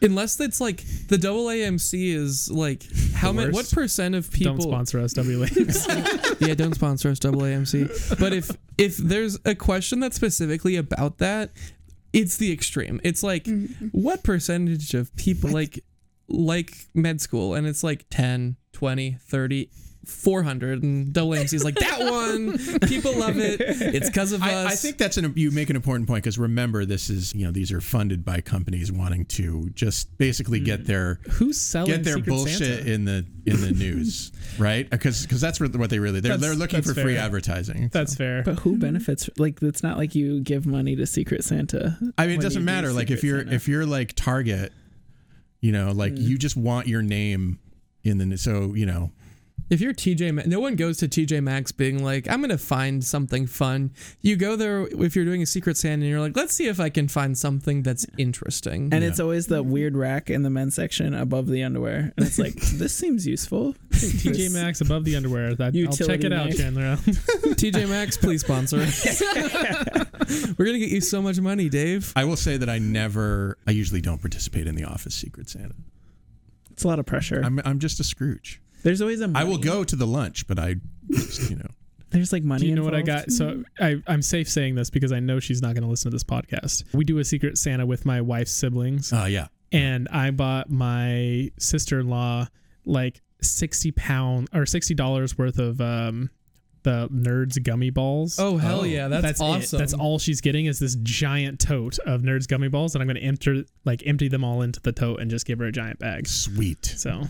Unless 0.00 0.38
it's 0.40 0.60
like 0.60 0.84
the 1.08 1.18
double 1.18 1.46
AMC 1.46 2.14
is 2.14 2.50
like 2.50 2.84
how 3.14 3.32
many? 3.32 3.52
What 3.52 3.70
percent 3.70 4.14
of 4.14 4.30
people 4.30 4.54
Don't 4.54 4.62
sponsor 4.62 5.00
us, 5.00 5.14
WLAs. 5.14 6.40
yeah, 6.46 6.54
don't 6.54 6.74
sponsor 6.74 7.10
us, 7.10 7.18
double 7.18 7.42
AMC. 7.42 8.18
But 8.18 8.32
if 8.32 8.50
if 8.78 8.96
there's 8.96 9.38
a 9.44 9.54
question 9.54 10.00
that's 10.00 10.16
specifically 10.16 10.76
about 10.76 11.18
that, 11.18 11.50
it's 12.12 12.36
the 12.36 12.52
extreme. 12.52 13.00
It's 13.04 13.22
like 13.22 13.44
mm-hmm. 13.44 13.88
what 13.88 14.22
percentage 14.22 14.94
of 14.94 15.14
people 15.16 15.50
like 15.50 15.84
like 16.28 16.72
med 16.94 17.20
school 17.20 17.54
and 17.54 17.66
it's 17.66 17.84
like 17.84 18.06
10, 18.10 18.56
20, 18.72 19.18
30 19.20 19.70
400 20.04 20.82
and 20.82 21.12
double 21.12 21.30
AMC 21.32 21.54
is 21.54 21.64
like 21.64 21.76
that 21.76 22.00
one 22.00 22.58
people 22.88 23.16
love 23.16 23.38
it 23.38 23.60
it's 23.60 24.08
because 24.08 24.32
of 24.32 24.42
us 24.42 24.48
I, 24.48 24.72
I 24.72 24.74
think 24.74 24.98
that's 24.98 25.16
an 25.16 25.32
you 25.36 25.50
make 25.50 25.70
an 25.70 25.76
important 25.76 26.08
point 26.08 26.24
because 26.24 26.38
remember 26.38 26.84
this 26.84 27.08
is 27.08 27.34
you 27.34 27.46
know 27.46 27.52
these 27.52 27.70
are 27.70 27.80
funded 27.80 28.24
by 28.24 28.40
companies 28.40 28.90
wanting 28.90 29.26
to 29.26 29.70
just 29.70 30.16
basically 30.18 30.60
get 30.60 30.80
mm. 30.80 30.86
their 30.86 31.20
Who's 31.32 31.60
selling 31.60 31.90
get 31.90 32.04
their 32.04 32.14
Secret 32.14 32.30
bullshit 32.30 32.78
Santa? 32.78 32.92
in 32.92 33.04
the 33.04 33.26
in 33.46 33.60
the 33.60 33.70
news 33.70 34.32
right 34.58 34.88
because 34.90 35.22
because 35.22 35.40
that's 35.40 35.60
what 35.60 35.74
what 35.76 35.90
they 35.90 35.98
really 35.98 36.20
they're 36.20 36.32
That's- 36.32 36.42
they're 36.42 36.58
looking 36.58 36.80
that's 36.80 36.92
for 36.92 37.00
free 37.00 37.16
advertising. 37.16 37.88
That's 37.92 38.14
fair. 38.14 38.42
But 38.42 38.60
who 38.60 38.76
benefits? 38.76 39.28
Like, 39.38 39.62
it's 39.62 39.82
not 39.82 39.96
like 39.96 40.14
you 40.14 40.40
give 40.40 40.66
money 40.66 40.96
to 40.96 41.06
Secret 41.06 41.44
Santa. 41.44 41.98
I 42.18 42.26
mean, 42.26 42.38
it 42.38 42.42
doesn't 42.42 42.62
you 42.62 42.66
do 42.66 42.72
matter. 42.72 42.92
Like 42.92 43.10
if 43.10 43.24
you're 43.24 43.40
Santa. 43.40 43.54
if 43.54 43.68
you're 43.68 43.86
like 43.86 44.14
Target, 44.14 44.72
you 45.60 45.72
know, 45.72 45.92
like 45.92 46.14
mm. 46.14 46.22
you 46.22 46.38
just 46.38 46.56
want 46.56 46.86
your 46.86 47.02
name 47.02 47.58
in 48.04 48.18
the 48.18 48.36
so 48.36 48.74
you 48.74 48.86
know 48.86 49.12
If 49.72 49.80
you're 49.80 49.94
TJ, 49.94 50.34
Ma- 50.34 50.42
no 50.44 50.60
one 50.60 50.76
goes 50.76 50.98
to 50.98 51.08
TJ 51.08 51.42
Maxx 51.42 51.72
being 51.72 52.04
like, 52.04 52.28
"I'm 52.28 52.42
gonna 52.42 52.58
find 52.58 53.02
something 53.02 53.46
fun." 53.46 53.90
You 54.20 54.36
go 54.36 54.54
there 54.54 54.86
if 55.02 55.16
you're 55.16 55.24
doing 55.24 55.40
a 55.40 55.46
Secret 55.46 55.78
Santa, 55.78 56.02
and 56.02 56.10
you're 56.10 56.20
like, 56.20 56.36
"Let's 56.36 56.52
see 56.52 56.66
if 56.66 56.78
I 56.78 56.90
can 56.90 57.08
find 57.08 57.38
something 57.38 57.82
that's 57.82 58.04
interesting." 58.18 58.90
And 58.92 59.02
it's 59.02 59.18
always 59.18 59.46
the 59.46 59.62
weird 59.62 59.96
rack 59.96 60.28
in 60.28 60.42
the 60.42 60.50
men's 60.50 60.74
section 60.74 61.14
above 61.14 61.48
the 61.48 61.62
underwear, 61.62 62.12
and 62.18 62.26
it's 62.26 62.38
like 62.38 62.54
this 62.74 62.92
seems 62.92 63.26
useful. 63.26 63.74
TJ 63.92 64.52
Maxx 64.52 64.82
above 64.82 65.06
the 65.06 65.16
underwear. 65.16 65.54
That, 65.54 65.74
I'll 65.74 65.96
check 65.96 66.22
Utility 66.22 66.26
it 66.26 66.32
out, 66.34 66.46
knife. 66.48 66.56
Chandler. 66.58 66.96
TJ 67.54 67.88
Maxx, 67.88 68.18
please 68.18 68.42
sponsor. 68.42 68.76
We're 70.58 70.66
gonna 70.66 70.80
get 70.80 70.90
you 70.90 71.00
so 71.00 71.22
much 71.22 71.40
money, 71.40 71.70
Dave. 71.70 72.12
I 72.14 72.24
will 72.24 72.36
say 72.36 72.58
that 72.58 72.68
I 72.68 72.78
never 72.78 73.56
I 73.66 73.70
usually 73.70 74.02
don't 74.02 74.20
participate 74.20 74.66
in 74.66 74.74
the 74.74 74.84
office 74.84 75.14
Secret 75.14 75.48
Santa. 75.48 75.76
It's 76.72 76.84
a 76.84 76.88
lot 76.88 76.98
of 76.98 77.06
pressure. 77.06 77.40
I'm 77.42 77.58
I'm 77.64 77.78
just 77.78 78.00
a 78.00 78.04
Scrooge. 78.04 78.61
There's 78.82 79.00
always 79.00 79.20
a. 79.20 79.30
I 79.34 79.44
will 79.44 79.58
go 79.58 79.84
to 79.84 79.96
the 79.96 80.06
lunch, 80.06 80.46
but 80.46 80.58
I 80.58 80.76
just, 81.10 81.50
you 81.50 81.56
know 81.56 81.68
There's 82.10 82.32
like 82.32 82.42
money. 82.42 82.62
Do 82.62 82.66
you 82.66 82.74
know 82.74 82.84
what 82.84 82.94
I 82.94 83.02
got? 83.02 83.30
So 83.30 83.64
I, 83.80 84.02
I'm 84.06 84.22
safe 84.22 84.48
saying 84.48 84.74
this 84.74 84.90
because 84.90 85.12
I 85.12 85.20
know 85.20 85.40
she's 85.40 85.62
not 85.62 85.74
going 85.74 85.82
to 85.82 85.88
listen 85.88 86.10
to 86.10 86.14
this 86.14 86.24
podcast. 86.24 86.84
We 86.94 87.04
do 87.04 87.18
a 87.18 87.24
Secret 87.24 87.58
Santa 87.58 87.86
with 87.86 88.04
my 88.04 88.20
wife's 88.20 88.52
siblings, 88.52 89.12
uh 89.12 89.24
yeah. 89.24 89.48
and 89.72 90.08
I 90.10 90.30
bought 90.30 90.70
my 90.70 91.50
sister 91.58 92.00
in 92.00 92.08
law 92.08 92.48
like 92.84 93.20
sixty 93.40 93.92
pound 93.92 94.48
or 94.52 94.66
sixty 94.66 94.94
dollars 94.94 95.38
worth 95.38 95.58
of 95.58 95.80
um 95.80 96.30
the 96.82 97.08
Nerds 97.08 97.62
gummy 97.62 97.90
balls. 97.90 98.38
Oh 98.38 98.56
hell 98.56 98.84
yeah, 98.84 99.08
that's, 99.08 99.40
it. 99.40 99.44
awesome. 99.44 99.78
That's 99.78 99.94
all 99.94 100.18
she's 100.18 100.40
getting 100.40 100.66
is 100.66 100.78
this 100.78 100.96
giant 100.96 101.60
tote 101.60 101.98
of 102.00 102.22
Nerds 102.22 102.48
gummy 102.48 102.68
balls, 102.68 102.94
and 102.94 103.02
I'm 103.02 103.08
going 103.08 103.16
to 103.16 103.22
empty 103.22 103.64
like 103.84 104.02
empty 104.06 104.28
them 104.28 104.44
all 104.44 104.62
into 104.62 104.80
the 104.80 104.92
tote 104.92 105.20
and 105.20 105.30
just 105.30 105.46
give 105.46 105.60
her 105.60 105.66
a 105.66 105.72
giant 105.72 105.98
bag. 106.00 106.26
Sweet. 106.26 106.84
So, 106.84 107.22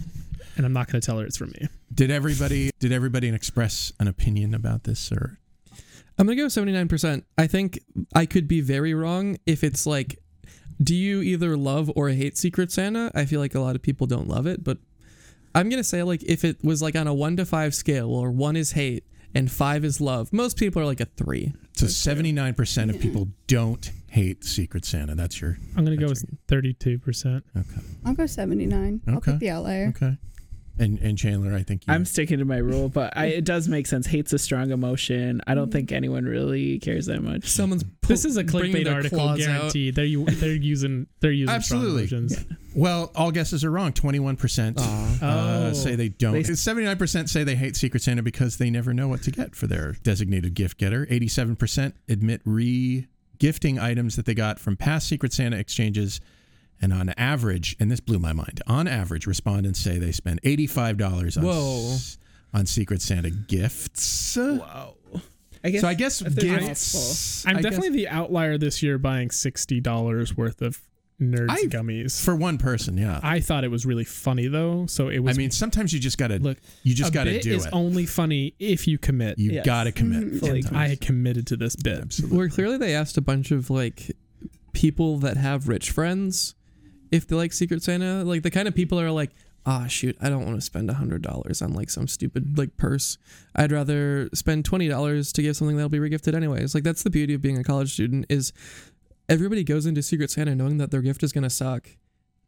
and 0.57 0.67
I'm 0.67 0.73
not 0.73 0.87
going 0.89 1.01
to 1.01 1.05
tell 1.07 1.19
her 1.19 1.27
it's 1.27 1.37
from 1.37 1.51
me. 1.51 1.69
Did 1.95 2.11
everybody 2.11 2.71
did 2.79 2.93
everybody 2.93 3.29
express 3.29 3.93
an 4.01 4.09
opinion 4.09 4.55
about 4.55 4.85
this 4.85 5.11
or 5.13 5.39
I'm 6.19 6.27
gonna 6.27 6.37
go 6.37 6.47
79%. 6.47 7.25
I 7.39 7.47
think 7.47 7.81
I 8.15 8.27
could 8.27 8.47
be 8.47 8.61
very 8.61 8.93
wrong 8.95 9.39
if 9.47 9.65
it's 9.65 9.87
like, 9.87 10.19
do 10.83 10.95
you 10.95 11.23
either 11.23 11.57
love 11.57 11.91
or 11.97 12.11
hate 12.11 12.37
Secret 12.37 12.71
Santa? 12.71 13.11
I 13.15 13.25
feel 13.25 13.41
like 13.41 13.55
a 13.55 13.61
lot 13.61 13.77
of 13.77 13.83
people 13.83 14.07
don't 14.07 14.29
love 14.29 14.47
it, 14.47 14.63
but 14.63 14.79
I'm 15.55 15.69
gonna 15.71 15.83
say 15.85 16.03
like 16.03 16.23
if 16.25 16.45
it 16.45 16.63
was 16.63 16.83
like 16.83 16.97
on 16.97 17.07
a 17.07 17.15
one 17.15 17.37
to 17.39 17.47
five 17.47 17.75
scale, 17.75 18.11
or 18.15 18.31
one 18.31 18.57
is 18.57 18.73
hate 18.73 19.05
and 19.35 19.51
five 19.51 19.85
is 19.87 20.01
love, 20.03 20.33
most 20.33 20.59
people 20.59 20.83
are 20.83 20.85
like 20.85 21.01
a 21.01 21.07
three. 21.07 21.55
so 21.75 21.87
79% 21.87 22.91
of 22.95 23.01
people 23.01 23.29
don't 23.47 23.91
hate 24.11 24.45
Secret 24.45 24.85
Santa. 24.85 25.15
That's 25.15 25.41
your 25.41 25.57
I'm 25.77 25.85
going 25.87 25.97
to 25.99 26.05
go 26.05 26.11
with 26.11 26.23
32%. 26.49 27.43
okay. 27.57 27.65
I'll 28.05 28.13
go 28.15 28.27
79. 28.27 29.01
I'll 29.09 29.17
Okay. 29.17 29.33
pick 29.33 29.41
the 29.41 29.51
outlier. 29.51 29.89
Okay. 29.89 30.19
And 30.79 30.99
and 31.01 31.19
Chandler, 31.19 31.55
I 31.55 31.63
think 31.63 31.87
you, 31.87 31.93
I'm 31.93 32.05
sticking 32.07 32.39
to 32.39 32.47
my 32.47 32.57
rule, 32.57 32.89
but 32.89 33.15
I, 33.17 33.27
it 33.27 33.45
does 33.45 33.69
make 33.69 33.87
sense. 33.87 34.07
Hate's 34.07 34.33
a 34.33 34.39
strong 34.39 34.71
emotion. 34.71 35.43
I 35.47 35.55
don't 35.55 35.71
think 35.71 35.93
anyone 35.93 36.25
really 36.25 36.79
cares 36.79 37.07
that 37.07 37.23
much. 37.23 37.47
Someone's 37.47 37.85
This 38.09 38.25
is 38.25 38.37
a 38.39 38.43
clickbait 38.45 38.91
article, 38.93 39.19
claws 39.19 39.41
out. 39.47 39.59
guaranteed. 39.59 39.95
They're 39.95 40.05
u- 40.07 40.25
they're 40.25 40.55
using 40.55 41.07
they're 41.21 41.31
using 41.31 41.55
Absolutely. 41.55 42.07
strong 42.07 42.21
emotions. 42.23 42.45
Well, 42.75 43.13
all 43.15 43.31
guesses 43.31 43.65
are 43.65 43.71
wrong. 43.71 43.93
Twenty-one 43.93 44.37
percent 44.37 44.79
uh, 44.81 45.75
say 45.75 45.95
they 45.95 46.09
don't. 46.09 46.43
Seventy-nine 46.43 46.97
percent 46.97 47.29
say 47.29 47.45
they 47.45 47.55
hate 47.55 47.77
Secret 47.77 48.03
Santa 48.03 48.23
because 48.23 48.57
they 48.57 48.71
never 48.71 48.95
know 48.95 49.09
what 49.09 49.23
to 49.25 49.31
get 49.31 49.55
for 49.55 49.67
their 49.67 49.93
designated 50.03 50.55
gift 50.55 50.79
getter. 50.79 51.07
Eighty-seven 51.11 51.57
percent 51.57 51.97
admit 52.09 52.41
re-gifting 52.45 53.79
items 53.79 54.17
that 54.17 54.25
they 54.27 54.35
got 54.35 54.59
from 54.59 54.77
past 54.77 55.07
Secret 55.09 55.33
Santa 55.33 55.59
exchanges. 55.59 56.21
And 56.83 56.93
on 56.93 57.11
average, 57.11 57.77
and 57.79 57.91
this 57.91 58.01
blew 58.01 58.19
my 58.19 58.33
mind, 58.33 58.61
on 58.67 58.89
average, 58.89 59.27
respondents 59.27 59.79
say 59.79 59.99
they 59.99 60.11
spend 60.13 60.41
eighty-five 60.43 60.99
dollars 60.99 61.37
on 61.37 61.45
Whoa. 61.45 61.93
s- 61.95 62.19
on 62.53 62.67
Secret 62.67 63.01
Santa 63.01 63.31
gifts. 63.31 64.37
Whoa. 64.37 64.97
I 65.65 65.71
guess 65.71 65.81
So 65.83 65.89
I 65.89 65.95
guess 65.95 66.21
if 66.23 66.35
there's 66.35 66.67
gifts. 66.67 67.47
I'm 67.47 67.57
I 67.59 67.63
guess- 67.63 67.71
definitely 67.71 67.97
the 67.97 68.09
outlier 68.09 68.59
this 68.59 68.83
year 68.83 68.99
buying 68.99 69.31
sixty 69.31 69.81
dollars 69.81 70.37
worth 70.37 70.61
of 70.61 70.81
nerds 71.21 71.51
I- 71.51 71.63
gummies. 71.67 72.21
for 72.21 72.35
one 72.35 72.59
person. 72.59 72.99
Yeah, 72.99 73.21
I 73.23 73.39
thought 73.39 73.63
it 73.63 73.71
was 73.71 73.87
really 73.87 74.03
funny 74.03 74.49
though, 74.49 74.87
so 74.87 75.09
it 75.09 75.21
was. 75.21 75.37
I 75.37 75.39
mean, 75.39 75.53
sometimes 75.53 75.93
you 75.93 76.01
just 76.01 76.19
gotta 76.19 76.39
look, 76.41 76.59
you 76.83 76.97
just 76.97 77.11
a 77.11 77.15
gotta 77.15 77.31
bit 77.31 77.43
do 77.43 77.55
is 77.55 77.65
it. 77.67 77.71
only 77.73 78.07
funny 78.07 78.55
if 78.59 78.89
you 78.89 78.99
commit. 78.99 79.39
you 79.39 79.53
Yes. 79.53 79.65
gotta 79.65 79.93
commit. 79.93 80.35
Fully 80.41 80.63
sometimes. 80.63 80.91
I 80.93 80.97
committed 80.97 81.47
to 81.47 81.57
this 81.57 81.77
bit. 81.77 82.01
Absolutely. 82.01 82.37
Where 82.39 82.49
clearly 82.49 82.77
they 82.79 82.93
asked 82.97 83.17
a 83.17 83.21
bunch 83.23 83.53
of 83.53 83.71
like 83.71 84.11
people 84.73 85.19
that 85.19 85.37
have 85.37 85.69
rich 85.69 85.93
friends 85.93 86.57
if 87.13 87.29
they 87.29 87.37
like 87.37 87.53
Secret 87.53 87.83
Santa. 87.83 88.25
Like 88.25 88.43
the 88.43 88.51
kind 88.51 88.67
of 88.67 88.75
people 88.75 88.99
are 88.99 89.11
like, 89.13 89.31
ah, 89.65 89.87
shoot, 89.87 90.17
I 90.21 90.29
don't 90.29 90.45
want 90.45 90.57
to 90.57 90.61
spend 90.63 90.91
a 90.91 90.95
hundred 90.95 91.23
dollars 91.23 91.63
on 91.63 91.75
like 91.75 91.91
some 91.91 92.09
stupid 92.09 92.59
like 92.59 92.77
purse. 92.77 93.19
I'd 93.55 93.71
rather 93.71 94.29
spend 94.35 94.65
twenty 94.65 94.89
dollars 94.89 95.33
to 95.35 95.43
give 95.43 95.57
something 95.57 95.77
that'll 95.77 95.91
be 95.91 95.99
regifted 95.99 96.35
anyways. 96.35 96.75
Like 96.75 96.83
that's 96.83 97.05
the 97.05 97.11
beauty 97.11 97.35
of 97.35 97.43
being 97.43 97.59
a 97.59 97.63
college 97.63 97.93
student 97.93 98.27
is 98.29 98.53
everybody 99.29 99.63
goes 99.63 99.87
into 99.87 100.03
Secret 100.03 100.31
Santa 100.31 100.57
knowing 100.57 100.79
that 100.79 100.91
their 100.91 101.03
gift 101.03 101.23
is 101.23 101.33
gonna 101.33 101.51
suck. 101.51 101.89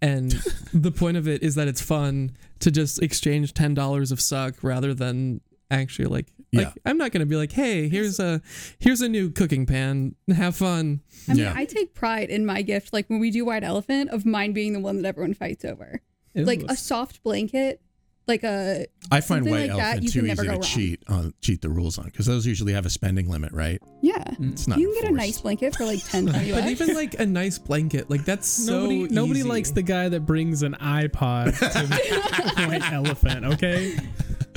And 0.03 0.33
the 0.75 0.91
point 0.91 1.17
of 1.17 1.29
it 1.29 1.43
is 1.43 1.55
that 1.55 1.69
it's 1.69 1.81
fun 1.83 2.33
to 2.61 2.71
just 2.71 3.03
exchange 3.03 3.55
ten 3.55 3.75
dollars 3.75 4.11
of 4.11 4.21
suck 4.21 4.57
rather 4.63 4.95
than 4.95 5.43
actually 5.71 6.07
like 6.07 6.27
like 6.55 6.67
Yeah. 6.69 6.73
I'm 6.87 6.97
not 6.99 7.13
gonna 7.13 7.27
be 7.27 7.37
like, 7.37 7.53
hey, 7.53 7.89
here's 7.89 8.19
a 8.21 8.41
here's 8.79 9.01
a 9.01 9.09
new 9.09 9.31
cooking 9.31 9.67
pan. 9.67 10.15
Have 10.35 10.57
fun. 10.57 11.01
I 11.29 11.33
mean, 11.35 11.43
Yeah. 11.43 11.53
I 11.57 11.65
take 11.65 11.95
pride 11.95 12.31
in 12.31 12.47
my 12.47 12.63
gift, 12.63 12.93
like 12.93 13.09
when 13.11 13.19
we 13.21 13.31
do 13.31 13.45
White 13.45 13.65
Elephant, 13.65 14.11
of 14.11 14.25
mine 14.27 14.53
being 14.53 14.73
the 14.73 14.81
one 14.81 15.03
that 15.03 15.09
everyone 15.09 15.35
fights 15.35 15.65
over. 15.65 16.01
Like 16.35 16.65
a 16.69 16.75
soft 16.77 17.23
blanket, 17.23 17.81
like 18.27 18.43
a 18.43 18.87
I 19.13 19.21
find 19.21 19.45
White 19.47 19.69
like 19.69 19.71
Elephant 19.71 20.03
you 20.03 20.09
too 20.11 20.27
easy 20.27 20.43
to 20.45 20.51
wrong. 20.51 20.63
cheat 20.63 21.03
on 21.09 21.33
cheat 21.43 21.61
the 21.63 21.69
rules 21.69 21.97
on 21.99 22.07
because 22.07 22.27
those 22.27 22.45
usually 22.45 22.73
have 22.73 22.87
a 22.87 22.91
spending 22.91 23.29
limit, 23.31 23.53
right? 23.53 23.81
yeah. 24.03 24.25
It's 24.41 24.67
not. 24.67 24.79
You 24.79 24.91
can 24.93 25.03
get 25.03 25.11
a 25.13 25.15
nice 25.15 25.41
blanket 25.41 25.77
for 25.77 25.85
like 25.85 26.03
10 26.03 26.27
But 26.33 26.67
even 26.69 26.95
like 26.95 27.21
a 27.21 27.27
nice 27.27 27.59
blanket, 27.59 28.11
like 28.11 28.25
that's 28.25 28.49
so 28.49 28.81
nobody 28.87 29.15
nobody 29.15 29.41
easy. 29.41 29.49
likes 29.49 29.71
the 29.71 29.83
guy 29.83 30.09
that 30.09 30.21
brings 30.27 30.63
an 30.65 30.75
iPod 30.81 31.57
to 31.59 32.67
White 32.67 32.91
Elephant. 32.93 33.45
Okay, 33.45 33.97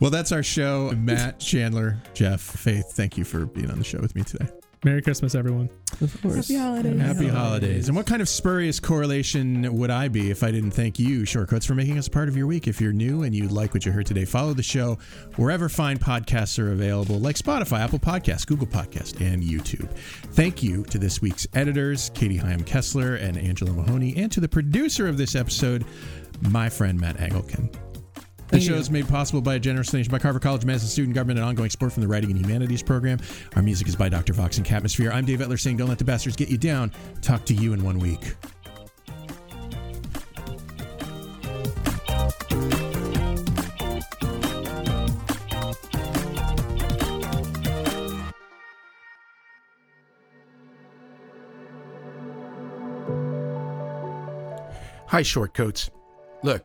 Well, 0.00 0.10
that's 0.10 0.32
our 0.32 0.42
show. 0.42 0.92
Matt, 0.96 1.38
Chandler, 1.38 1.96
Jeff, 2.14 2.40
Faith. 2.40 2.92
Thank 2.92 3.16
you 3.16 3.24
for 3.24 3.46
being 3.46 3.70
on 3.70 3.78
the 3.78 3.84
show 3.84 4.00
with 4.00 4.14
me 4.14 4.22
today. 4.22 4.48
Merry 4.84 5.00
Christmas, 5.00 5.34
everyone. 5.34 5.70
Of 6.02 6.20
course. 6.20 6.48
Happy 6.48 6.56
holidays. 6.56 7.00
Happy 7.00 7.28
holidays. 7.28 7.88
And 7.88 7.96
what 7.96 8.04
kind 8.04 8.20
of 8.20 8.28
spurious 8.28 8.78
correlation 8.78 9.78
would 9.78 9.90
I 9.90 10.08
be 10.08 10.30
if 10.30 10.42
I 10.42 10.50
didn't 10.50 10.72
thank 10.72 10.98
you, 10.98 11.24
Shortcoats, 11.24 11.64
for 11.64 11.74
making 11.74 11.96
us 11.96 12.06
a 12.06 12.10
part 12.10 12.28
of 12.28 12.36
your 12.36 12.46
week? 12.46 12.68
If 12.68 12.82
you're 12.82 12.92
new 12.92 13.22
and 13.22 13.34
you 13.34 13.48
like 13.48 13.72
what 13.72 13.86
you 13.86 13.92
heard 13.92 14.04
today, 14.04 14.26
follow 14.26 14.52
the 14.52 14.62
show 14.62 14.98
wherever 15.36 15.70
fine 15.70 15.96
podcasts 15.96 16.58
are 16.58 16.72
available, 16.72 17.18
like 17.18 17.36
Spotify, 17.36 17.80
Apple 17.80 17.98
Podcasts, 17.98 18.46
Google 18.46 18.66
Podcast, 18.66 19.22
and 19.26 19.42
YouTube. 19.42 19.88
Thank 20.32 20.62
you 20.62 20.84
to 20.84 20.98
this 20.98 21.22
week's 21.22 21.46
editors, 21.54 22.10
Katie 22.12 22.38
Hyam 22.38 22.66
Kessler 22.66 23.14
and 23.14 23.38
Angela 23.38 23.72
Mahoney, 23.72 24.14
and 24.18 24.30
to 24.32 24.40
the 24.40 24.48
producer 24.50 25.08
of 25.08 25.16
this 25.16 25.34
episode, 25.34 25.86
my 26.42 26.68
friend 26.68 27.00
Matt 27.00 27.16
Angelkin. 27.16 27.74
The 28.54 28.60
show 28.60 28.74
is 28.74 28.88
made 28.88 29.08
possible 29.08 29.40
by 29.40 29.56
a 29.56 29.58
generous 29.58 29.90
donation 29.90 30.12
by 30.12 30.20
Carver 30.20 30.38
College 30.38 30.64
Madison 30.64 30.88
Student 30.88 31.16
Government 31.16 31.40
and 31.40 31.48
ongoing 31.48 31.70
support 31.70 31.92
from 31.92 32.02
the 32.02 32.06
Writing 32.06 32.30
and 32.30 32.38
Humanities 32.38 32.84
program. 32.84 33.18
Our 33.56 33.62
music 33.62 33.88
is 33.88 33.96
by 33.96 34.08
Dr. 34.08 34.32
Vox 34.32 34.58
and 34.58 34.64
Catmosphere. 34.64 35.12
I'm 35.12 35.24
Dave 35.24 35.40
Etler 35.40 35.58
saying, 35.58 35.78
Don't 35.78 35.88
let 35.88 35.98
the 35.98 36.04
bastards 36.04 36.36
get 36.36 36.48
you 36.48 36.56
down. 36.56 36.92
Talk 37.20 37.44
to 37.46 37.52
you 37.54 37.72
in 37.72 37.82
one 37.82 37.98
week. 37.98 38.36
Hi, 55.08 55.22
Shortcoats. 55.22 55.90
Look, 56.44 56.64